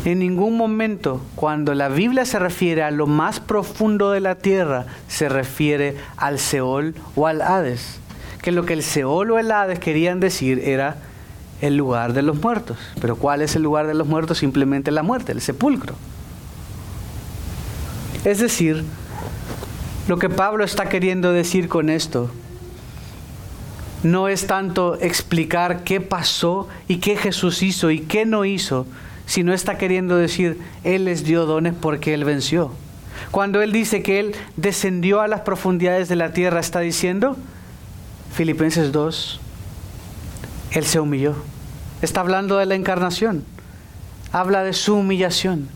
En 0.04 0.18
ningún 0.18 0.56
momento, 0.58 1.22
cuando 1.34 1.74
la 1.74 1.88
Biblia 1.88 2.26
se 2.26 2.38
refiere 2.38 2.82
a 2.82 2.90
lo 2.90 3.06
más 3.06 3.40
profundo 3.40 4.10
de 4.10 4.20
la 4.20 4.34
tierra, 4.34 4.84
se 5.08 5.30
refiere 5.30 5.96
al 6.18 6.38
Seol 6.38 6.94
o 7.16 7.26
al 7.26 7.40
Hades. 7.40 8.00
Que 8.42 8.52
lo 8.52 8.66
que 8.66 8.74
el 8.74 8.82
Seol 8.82 9.30
o 9.30 9.38
el 9.38 9.50
Hades 9.50 9.78
querían 9.78 10.20
decir 10.20 10.60
era 10.62 10.98
el 11.62 11.76
lugar 11.78 12.12
de 12.12 12.20
los 12.20 12.38
muertos. 12.42 12.76
Pero 13.00 13.16
¿cuál 13.16 13.40
es 13.40 13.56
el 13.56 13.62
lugar 13.62 13.86
de 13.86 13.94
los 13.94 14.06
muertos? 14.06 14.38
Simplemente 14.38 14.90
la 14.90 15.02
muerte, 15.02 15.32
el 15.32 15.40
sepulcro. 15.40 15.94
Es 18.24 18.40
decir, 18.40 18.84
lo 20.06 20.18
que 20.18 20.28
Pablo 20.28 20.64
está 20.64 20.90
queriendo 20.90 21.32
decir 21.32 21.68
con 21.68 21.88
esto 21.88 22.30
no 24.02 24.28
es 24.28 24.46
tanto 24.46 24.98
explicar 25.00 25.82
qué 25.82 26.02
pasó 26.02 26.68
y 26.88 26.98
qué 26.98 27.16
Jesús 27.16 27.62
hizo 27.62 27.90
y 27.90 28.00
qué 28.00 28.26
no 28.26 28.44
hizo, 28.44 28.86
si 29.26 29.42
no 29.42 29.52
está 29.52 29.78
queriendo 29.78 30.16
decir, 30.16 30.60
Él 30.82 31.06
les 31.06 31.24
dio 31.24 31.46
dones 31.46 31.74
porque 31.78 32.14
Él 32.14 32.24
venció. 32.24 32.72
Cuando 33.30 33.62
Él 33.62 33.72
dice 33.72 34.02
que 34.02 34.20
Él 34.20 34.34
descendió 34.56 35.20
a 35.20 35.28
las 35.28 35.40
profundidades 35.40 36.08
de 36.08 36.16
la 36.16 36.32
tierra, 36.32 36.60
está 36.60 36.80
diciendo, 36.80 37.36
Filipenses 38.32 38.92
2, 38.92 39.40
Él 40.72 40.84
se 40.84 41.00
humilló. 41.00 41.34
Está 42.02 42.20
hablando 42.20 42.58
de 42.58 42.66
la 42.66 42.74
encarnación. 42.74 43.44
Habla 44.32 44.62
de 44.64 44.72
su 44.72 44.96
humillación. 44.96 45.68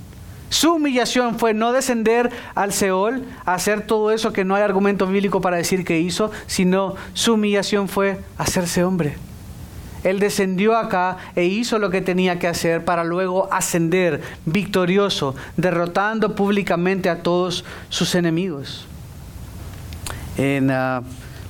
Su 0.51 0.75
humillación 0.75 1.39
fue 1.39 1.53
no 1.55 1.73
descender 1.73 2.31
al 2.55 2.73
Seol, 2.73 3.25
hacer 3.45 3.87
todo 3.87 4.11
eso 4.11 4.33
que 4.33 4.45
no 4.45 4.55
hay 4.55 4.63
argumento 4.63 5.07
bíblico 5.07 5.41
para 5.41 5.59
decir 5.59 5.85
que 5.85 6.01
hizo, 6.01 6.31
sino 6.47 6.95
su 7.13 7.35
humillación 7.35 7.89
fue 7.89 8.19
hacerse 8.39 8.83
hombre. 8.83 9.17
Él 10.05 10.21
descendió 10.21 10.77
acá 10.77 11.17
e 11.35 11.45
hizo 11.45 11.79
lo 11.79 11.91
que 11.91 12.01
tenía 12.01 12.39
que 12.39 12.47
hacer 12.47 12.85
para 12.85 13.05
luego 13.05 13.53
ascender 13.53 14.23
victorioso, 14.47 15.35
derrotando 15.57 16.35
públicamente 16.35 17.09
a 17.09 17.23
todos 17.23 17.65
sus 17.89 18.15
enemigos. 18.15 18.87
En, 20.37 20.71
ah, 20.71 21.03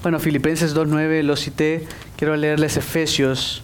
bueno, 0.03 0.18
Filipenses 0.18 0.74
2.9 0.74 1.22
lo 1.22 1.36
cité, 1.36 1.86
quiero 2.16 2.36
leerles 2.36 2.76
Efesios 2.76 3.62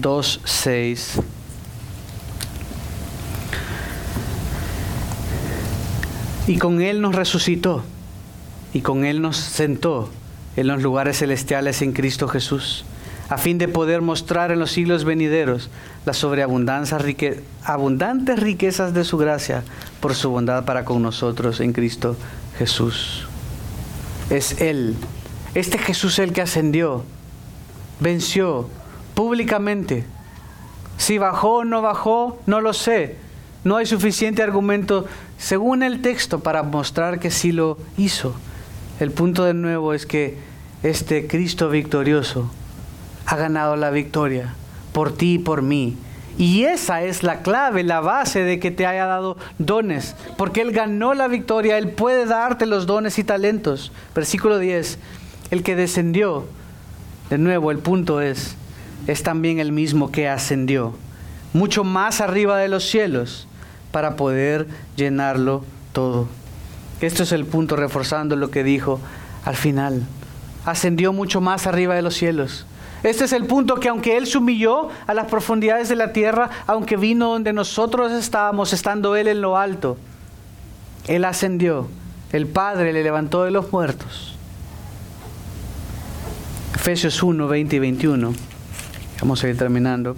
2.6. 0.00 1.22
Y 6.46 6.58
con 6.58 6.80
Él 6.80 7.00
nos 7.00 7.14
resucitó 7.14 7.84
y 8.72 8.80
con 8.80 9.04
Él 9.04 9.20
nos 9.20 9.36
sentó 9.36 10.10
en 10.56 10.66
los 10.66 10.82
lugares 10.82 11.18
celestiales 11.18 11.82
en 11.82 11.92
Cristo 11.92 12.26
Jesús 12.26 12.84
a 13.28 13.36
fin 13.36 13.58
de 13.58 13.68
poder 13.68 14.00
mostrar 14.00 14.50
en 14.50 14.58
los 14.58 14.72
siglos 14.72 15.04
venideros 15.04 15.70
las 16.06 16.16
sobreabundantes 16.16 18.40
riquezas 18.40 18.94
de 18.94 19.04
su 19.04 19.18
gracia 19.18 19.64
por 20.00 20.14
su 20.14 20.30
bondad 20.30 20.64
para 20.64 20.84
con 20.84 21.02
nosotros 21.02 21.60
en 21.60 21.72
Cristo 21.72 22.16
Jesús. 22.58 23.26
Es 24.30 24.60
Él, 24.60 24.96
este 25.54 25.78
Jesús 25.78 26.18
el 26.18 26.32
que 26.32 26.42
ascendió, 26.42 27.04
venció 28.00 28.68
públicamente. 29.14 30.04
Si 30.96 31.18
bajó 31.18 31.58
o 31.58 31.64
no 31.64 31.82
bajó, 31.82 32.40
no 32.46 32.60
lo 32.60 32.72
sé. 32.72 33.16
No 33.64 33.76
hay 33.76 33.86
suficiente 33.86 34.42
argumento 34.42 35.06
según 35.36 35.82
el 35.82 36.00
texto 36.00 36.40
para 36.40 36.62
mostrar 36.62 37.20
que 37.20 37.30
sí 37.30 37.52
lo 37.52 37.78
hizo. 37.96 38.34
El 39.00 39.10
punto 39.10 39.44
de 39.44 39.54
nuevo 39.54 39.94
es 39.94 40.06
que 40.06 40.38
este 40.82 41.26
Cristo 41.26 41.68
victorioso 41.68 42.50
ha 43.28 43.36
ganado 43.36 43.76
la 43.76 43.90
victoria 43.90 44.54
por 44.92 45.12
ti 45.14 45.34
y 45.34 45.38
por 45.38 45.60
mí. 45.60 45.98
Y 46.38 46.64
esa 46.64 47.02
es 47.02 47.22
la 47.22 47.42
clave, 47.42 47.82
la 47.82 48.00
base 48.00 48.42
de 48.42 48.58
que 48.58 48.70
te 48.70 48.86
haya 48.86 49.04
dado 49.04 49.36
dones, 49.58 50.16
porque 50.38 50.62
Él 50.62 50.72
ganó 50.72 51.12
la 51.12 51.28
victoria, 51.28 51.76
Él 51.76 51.90
puede 51.90 52.24
darte 52.24 52.64
los 52.64 52.86
dones 52.86 53.18
y 53.18 53.24
talentos. 53.24 53.92
Versículo 54.14 54.58
10, 54.58 54.98
el 55.50 55.62
que 55.62 55.76
descendió, 55.76 56.46
de 57.28 57.36
nuevo 57.36 57.70
el 57.70 57.80
punto 57.80 58.22
es, 58.22 58.54
es 59.06 59.22
también 59.22 59.58
el 59.58 59.72
mismo 59.72 60.10
que 60.10 60.28
ascendió, 60.28 60.94
mucho 61.52 61.84
más 61.84 62.22
arriba 62.22 62.56
de 62.56 62.68
los 62.68 62.84
cielos, 62.84 63.46
para 63.92 64.16
poder 64.16 64.68
llenarlo 64.96 65.64
todo. 65.92 66.28
Esto 67.02 67.24
es 67.24 67.32
el 67.32 67.44
punto 67.44 67.76
reforzando 67.76 68.36
lo 68.36 68.50
que 68.50 68.64
dijo 68.64 69.00
al 69.44 69.56
final. 69.56 70.02
Ascendió 70.64 71.12
mucho 71.12 71.42
más 71.42 71.66
arriba 71.66 71.94
de 71.94 72.02
los 72.02 72.14
cielos. 72.14 72.64
Este 73.02 73.24
es 73.24 73.32
el 73.32 73.44
punto 73.44 73.76
que 73.76 73.88
aunque 73.88 74.16
Él 74.16 74.26
se 74.26 74.38
humilló 74.38 74.88
a 75.06 75.14
las 75.14 75.26
profundidades 75.26 75.88
de 75.88 75.96
la 75.96 76.12
tierra, 76.12 76.50
aunque 76.66 76.96
vino 76.96 77.30
donde 77.30 77.52
nosotros 77.52 78.12
estábamos, 78.12 78.72
estando 78.72 79.14
Él 79.14 79.28
en 79.28 79.40
lo 79.40 79.56
alto, 79.56 79.96
Él 81.06 81.24
ascendió. 81.24 81.88
El 82.32 82.46
Padre 82.46 82.92
le 82.92 83.02
levantó 83.02 83.44
de 83.44 83.50
los 83.50 83.72
muertos. 83.72 84.34
Efesios 86.74 87.22
1, 87.22 87.48
20 87.48 87.76
y 87.76 87.78
21. 87.78 88.34
Vamos 89.20 89.44
a 89.44 89.48
ir 89.48 89.56
terminando. 89.56 90.16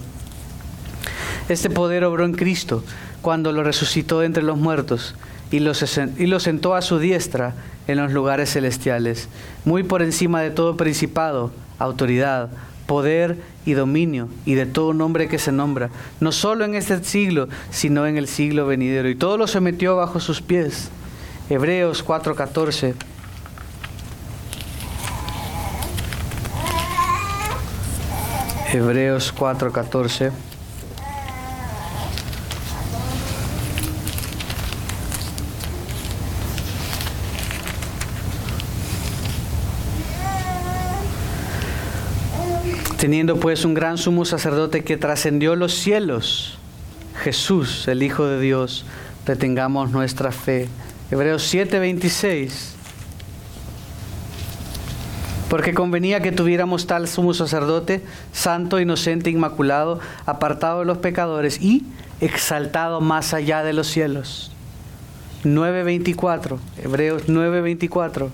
Este 1.48 1.70
poder 1.70 2.04
obró 2.04 2.24
en 2.24 2.32
Cristo 2.32 2.82
cuando 3.22 3.52
lo 3.52 3.62
resucitó 3.62 4.22
entre 4.22 4.42
los 4.42 4.56
muertos 4.56 5.14
y 5.50 5.60
lo, 5.60 5.72
y 6.16 6.26
lo 6.26 6.40
sentó 6.40 6.74
a 6.74 6.82
su 6.82 6.98
diestra 6.98 7.54
en 7.86 7.98
los 7.98 8.12
lugares 8.12 8.52
celestiales, 8.52 9.28
muy 9.64 9.82
por 9.82 10.02
encima 10.02 10.42
de 10.42 10.50
todo 10.50 10.76
principado, 10.76 11.50
autoridad, 11.78 12.50
poder 12.90 13.36
y 13.64 13.74
dominio 13.74 14.28
y 14.44 14.54
de 14.54 14.66
todo 14.66 14.92
nombre 14.94 15.28
que 15.28 15.38
se 15.38 15.52
nombra, 15.52 15.90
no 16.18 16.32
solo 16.32 16.64
en 16.64 16.74
este 16.74 17.04
siglo, 17.04 17.48
sino 17.70 18.04
en 18.04 18.16
el 18.16 18.26
siglo 18.26 18.66
venidero. 18.66 19.08
Y 19.08 19.14
todo 19.14 19.38
lo 19.38 19.46
sometió 19.46 19.94
bajo 19.94 20.18
sus 20.18 20.42
pies. 20.42 20.90
Hebreos 21.48 22.04
4:14. 22.04 22.94
Hebreos 28.72 29.32
4:14. 29.38 30.32
Teniendo 43.00 43.40
pues 43.40 43.64
un 43.64 43.72
gran 43.72 43.96
sumo 43.96 44.26
sacerdote 44.26 44.84
que 44.84 44.98
trascendió 44.98 45.56
los 45.56 45.72
cielos, 45.72 46.58
Jesús, 47.24 47.88
el 47.88 48.02
Hijo 48.02 48.26
de 48.26 48.38
Dios, 48.38 48.84
retengamos 49.24 49.90
nuestra 49.90 50.32
fe. 50.32 50.68
Hebreos 51.10 51.42
7:26. 51.50 52.74
Porque 55.48 55.72
convenía 55.72 56.20
que 56.20 56.30
tuviéramos 56.30 56.86
tal 56.86 57.08
sumo 57.08 57.32
sacerdote, 57.32 58.04
santo, 58.32 58.78
inocente, 58.78 59.30
inmaculado, 59.30 59.98
apartado 60.26 60.80
de 60.80 60.84
los 60.84 60.98
pecadores 60.98 61.58
y 61.58 61.86
exaltado 62.20 63.00
más 63.00 63.32
allá 63.32 63.62
de 63.62 63.72
los 63.72 63.86
cielos. 63.86 64.52
9:24, 65.42 66.58
Hebreos 66.84 67.22
9:24. 67.28 68.28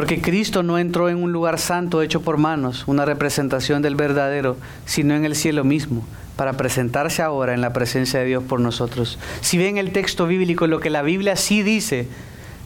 Porque 0.00 0.22
Cristo 0.22 0.62
no 0.62 0.78
entró 0.78 1.10
en 1.10 1.22
un 1.22 1.30
lugar 1.30 1.58
santo 1.58 2.00
hecho 2.00 2.22
por 2.22 2.38
manos, 2.38 2.84
una 2.86 3.04
representación 3.04 3.82
del 3.82 3.96
verdadero, 3.96 4.56
sino 4.86 5.14
en 5.14 5.26
el 5.26 5.36
cielo 5.36 5.62
mismo, 5.62 6.06
para 6.36 6.54
presentarse 6.54 7.20
ahora 7.20 7.52
en 7.52 7.60
la 7.60 7.74
presencia 7.74 8.18
de 8.18 8.24
Dios 8.24 8.42
por 8.42 8.60
nosotros. 8.60 9.18
Si 9.42 9.58
ven 9.58 9.76
el 9.76 9.92
texto 9.92 10.26
bíblico, 10.26 10.66
lo 10.66 10.80
que 10.80 10.88
la 10.88 11.02
Biblia 11.02 11.36
sí 11.36 11.62
dice, 11.62 12.08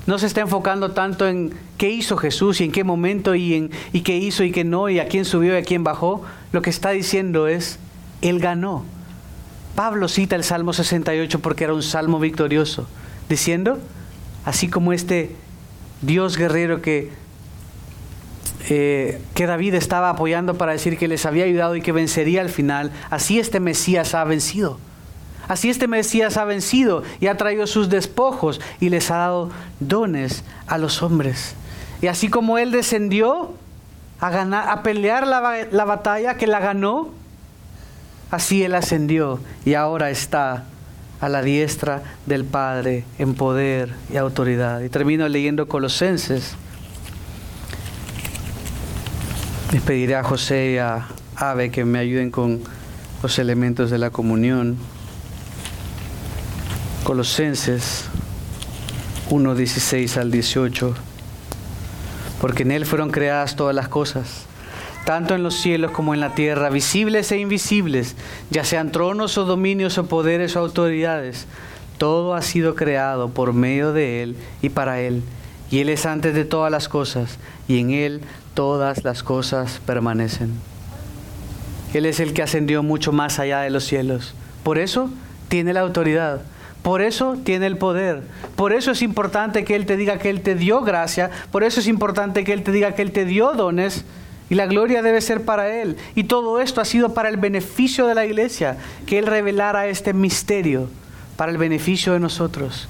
no 0.06 0.20
se 0.20 0.26
está 0.26 0.42
enfocando 0.42 0.92
tanto 0.92 1.26
en 1.26 1.52
qué 1.76 1.90
hizo 1.90 2.16
Jesús 2.16 2.60
y 2.60 2.66
en 2.66 2.70
qué 2.70 2.84
momento 2.84 3.34
y, 3.34 3.54
en, 3.54 3.72
y 3.92 4.02
qué 4.02 4.16
hizo 4.16 4.44
y 4.44 4.52
qué 4.52 4.62
no 4.62 4.88
y 4.88 5.00
a 5.00 5.08
quién 5.08 5.24
subió 5.24 5.54
y 5.54 5.56
a 5.56 5.64
quién 5.64 5.82
bajó. 5.82 6.22
Lo 6.52 6.62
que 6.62 6.70
está 6.70 6.90
diciendo 6.90 7.48
es, 7.48 7.80
Él 8.22 8.38
ganó. 8.38 8.84
Pablo 9.74 10.06
cita 10.06 10.36
el 10.36 10.44
Salmo 10.44 10.72
68 10.72 11.40
porque 11.40 11.64
era 11.64 11.74
un 11.74 11.82
salmo 11.82 12.20
victorioso, 12.20 12.86
diciendo, 13.28 13.80
así 14.44 14.68
como 14.68 14.92
este 14.92 15.34
Dios 16.00 16.36
guerrero 16.36 16.80
que, 16.80 17.23
eh, 18.68 19.20
que 19.34 19.46
David 19.46 19.74
estaba 19.74 20.10
apoyando 20.10 20.54
para 20.54 20.72
decir 20.72 20.98
que 20.98 21.08
les 21.08 21.26
había 21.26 21.44
ayudado 21.44 21.76
y 21.76 21.82
que 21.82 21.92
vencería 21.92 22.40
al 22.40 22.48
final, 22.48 22.90
así 23.10 23.38
este 23.38 23.60
Mesías 23.60 24.14
ha 24.14 24.24
vencido. 24.24 24.78
Así 25.46 25.68
este 25.68 25.88
Mesías 25.88 26.36
ha 26.36 26.44
vencido 26.44 27.02
y 27.20 27.26
ha 27.26 27.36
traído 27.36 27.66
sus 27.66 27.90
despojos 27.90 28.60
y 28.80 28.88
les 28.88 29.10
ha 29.10 29.16
dado 29.16 29.50
dones 29.80 30.42
a 30.66 30.78
los 30.78 31.02
hombres. 31.02 31.54
Y 32.00 32.06
así 32.06 32.28
como 32.28 32.56
Él 32.56 32.70
descendió 32.70 33.52
a, 34.20 34.30
ganar, 34.30 34.70
a 34.70 34.82
pelear 34.82 35.26
la, 35.26 35.66
la 35.70 35.84
batalla 35.84 36.36
que 36.36 36.46
la 36.46 36.60
ganó, 36.60 37.10
así 38.30 38.64
Él 38.64 38.74
ascendió 38.74 39.38
y 39.66 39.74
ahora 39.74 40.10
está 40.10 40.64
a 41.20 41.28
la 41.28 41.42
diestra 41.42 42.02
del 42.26 42.44
Padre 42.44 43.04
en 43.18 43.34
poder 43.34 43.94
y 44.12 44.16
autoridad. 44.16 44.80
Y 44.80 44.88
termino 44.88 45.28
leyendo 45.28 45.68
Colosenses. 45.68 46.56
Les 49.74 49.82
pediré 49.82 50.14
a 50.14 50.22
José 50.22 50.74
y 50.74 50.78
a 50.78 51.08
Ave 51.34 51.72
que 51.72 51.84
me 51.84 51.98
ayuden 51.98 52.30
con 52.30 52.60
los 53.24 53.40
elementos 53.40 53.90
de 53.90 53.98
la 53.98 54.10
comunión. 54.10 54.76
Colosenses 57.02 58.04
1, 59.30 59.54
16 59.56 60.16
al 60.16 60.30
18. 60.30 60.94
Porque 62.40 62.62
en 62.62 62.70
Él 62.70 62.86
fueron 62.86 63.10
creadas 63.10 63.56
todas 63.56 63.74
las 63.74 63.88
cosas 63.88 64.46
tanto 65.04 65.34
en 65.34 65.42
los 65.42 65.56
cielos 65.56 65.90
como 65.90 66.14
en 66.14 66.20
la 66.20 66.36
tierra, 66.36 66.70
visibles 66.70 67.32
e 67.32 67.38
invisibles, 67.38 68.14
ya 68.50 68.64
sean 68.64 68.92
tronos 68.92 69.36
o 69.38 69.44
dominios 69.44 69.98
o 69.98 70.06
poderes 70.06 70.54
o 70.54 70.60
autoridades. 70.60 71.46
Todo 71.98 72.34
ha 72.34 72.42
sido 72.42 72.76
creado 72.76 73.30
por 73.30 73.52
medio 73.52 73.92
de 73.92 74.22
Él 74.22 74.36
y 74.62 74.68
para 74.68 75.00
Él. 75.00 75.24
Y 75.70 75.80
Él 75.80 75.88
es 75.88 76.06
antes 76.06 76.34
de 76.34 76.44
todas 76.44 76.70
las 76.70 76.88
cosas, 76.88 77.38
y 77.68 77.78
en 77.78 77.90
Él 77.90 78.20
todas 78.54 79.04
las 79.04 79.22
cosas 79.22 79.80
permanecen. 79.84 80.52
Él 81.92 82.06
es 82.06 82.20
el 82.20 82.32
que 82.32 82.42
ascendió 82.42 82.82
mucho 82.82 83.12
más 83.12 83.38
allá 83.38 83.60
de 83.60 83.70
los 83.70 83.84
cielos. 83.84 84.34
Por 84.62 84.78
eso 84.78 85.10
tiene 85.48 85.72
la 85.72 85.80
autoridad. 85.80 86.42
Por 86.82 87.00
eso 87.00 87.38
tiene 87.44 87.66
el 87.66 87.78
poder. 87.78 88.22
Por 88.56 88.72
eso 88.72 88.90
es 88.90 89.00
importante 89.00 89.64
que 89.64 89.74
Él 89.74 89.86
te 89.86 89.96
diga 89.96 90.18
que 90.18 90.28
Él 90.28 90.42
te 90.42 90.54
dio 90.54 90.82
gracia. 90.82 91.30
Por 91.50 91.64
eso 91.64 91.80
es 91.80 91.86
importante 91.86 92.44
que 92.44 92.52
Él 92.52 92.62
te 92.62 92.72
diga 92.72 92.94
que 92.94 93.02
Él 93.02 93.12
te 93.12 93.24
dio 93.24 93.52
dones 93.54 94.04
y 94.50 94.54
la 94.54 94.66
gloria 94.66 95.02
debe 95.02 95.20
ser 95.20 95.44
para 95.44 95.74
Él. 95.80 95.96
Y 96.14 96.24
todo 96.24 96.60
esto 96.60 96.80
ha 96.80 96.84
sido 96.84 97.14
para 97.14 97.28
el 97.28 97.36
beneficio 97.36 98.06
de 98.06 98.14
la 98.14 98.26
iglesia, 98.26 98.76
que 99.06 99.18
Él 99.18 99.26
revelara 99.26 99.86
este 99.86 100.12
misterio 100.12 100.90
para 101.36 101.50
el 101.50 101.58
beneficio 101.58 102.12
de 102.12 102.20
nosotros. 102.20 102.88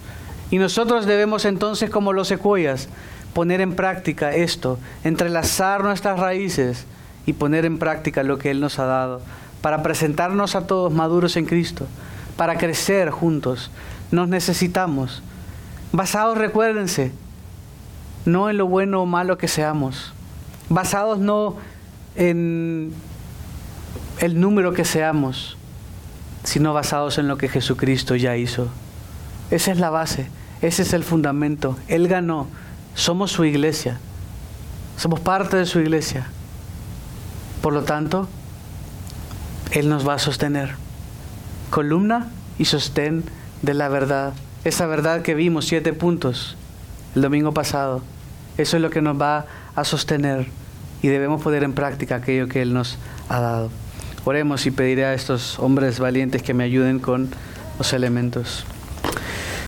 Y 0.55 0.59
nosotros 0.59 1.05
debemos 1.05 1.47
entonces, 1.47 1.91
como 1.91 2.13
los 2.13 2.29
secuoyas, 2.29 2.89
poner 3.33 3.61
en 3.61 3.75
práctica 3.75 4.37
esto, 4.37 4.79
entrelazar 5.03 5.83
nuestras 5.83 6.21
raíces 6.21 6.87
y 7.27 7.33
poner 7.33 7.65
en 7.65 7.81
práctica 7.81 8.23
lo 8.23 8.39
que 8.39 8.53
Él 8.53 8.61
nos 8.61 8.79
ha 8.79 8.85
dado, 8.85 9.21
para 9.63 9.83
presentarnos 9.83 10.55
a 10.55 10.69
todos 10.69 10.93
maduros 10.93 11.37
en 11.37 11.47
Cristo, 11.47 11.89
para 12.37 12.57
crecer 12.57 13.11
juntos. 13.11 13.73
Nos 14.13 14.29
necesitamos. 14.29 15.25
Basados, 15.91 16.39
recuérdense, 16.39 17.11
no 18.25 18.49
en 18.49 18.57
lo 18.57 18.69
bueno 18.69 19.03
o 19.03 19.07
malo 19.07 19.37
que 19.39 19.49
seamos, 19.49 20.15
basados 20.69 21.19
no 21.19 21.57
en 22.15 22.93
el 24.21 24.41
número 24.41 24.73
que 24.73 24.85
seamos, 24.85 25.57
sino 26.45 26.73
basados 26.73 27.19
en 27.19 27.27
lo 27.27 27.39
que 27.39 27.49
Jesucristo 27.49 28.15
ya 28.15 28.37
hizo. 28.37 28.69
Esa 29.51 29.73
es 29.73 29.81
la 29.81 29.91
base, 29.91 30.29
ese 30.65 30.81
es 30.81 30.95
el 30.95 31.05
fundamento. 31.05 31.77
Él 31.89 32.09
ganó, 32.09 32.49
somos 32.95 33.31
su 33.31 33.45
iglesia, 33.45 33.99
somos 34.97 35.21
parte 35.21 35.59
de 35.59 35.67
su 35.67 35.79
iglesia. 35.79 36.27
Por 37.61 37.75
lo 37.75 37.83
tanto, 37.83 38.29
Él 39.73 39.91
nos 39.91 40.09
va 40.09 40.15
a 40.15 40.19
sostener. 40.19 40.75
Columna 41.69 42.31
y 42.59 42.65
sostén 42.65 43.25
de 43.61 43.75
la 43.75 43.91
verdad. 43.91 44.33
Esa 44.65 44.87
verdad 44.87 45.21
que 45.21 45.35
vimos, 45.35 45.67
siete 45.67 45.93
puntos, 45.93 46.57
el 47.15 47.21
domingo 47.21 47.53
pasado. 47.53 48.03
Eso 48.57 48.79
es 48.79 48.83
lo 48.83 48.89
que 48.89 49.03
nos 49.03 49.21
va 49.21 49.45
a 49.77 49.85
sostener 49.85 50.47
y 51.03 51.09
debemos 51.09 51.43
poner 51.43 51.62
en 51.62 51.75
práctica 51.75 52.17
aquello 52.17 52.49
que 52.49 52.62
Él 52.62 52.73
nos 52.73 52.97
ha 53.29 53.39
dado. 53.39 53.71
Oremos 54.25 54.65
y 54.65 54.71
pediré 54.71 55.05
a 55.05 55.12
estos 55.12 55.59
hombres 55.59 55.99
valientes 55.99 56.43
que 56.43 56.55
me 56.55 56.65
ayuden 56.65 57.01
con 57.01 57.29
los 57.77 57.93
elementos. 57.93 58.65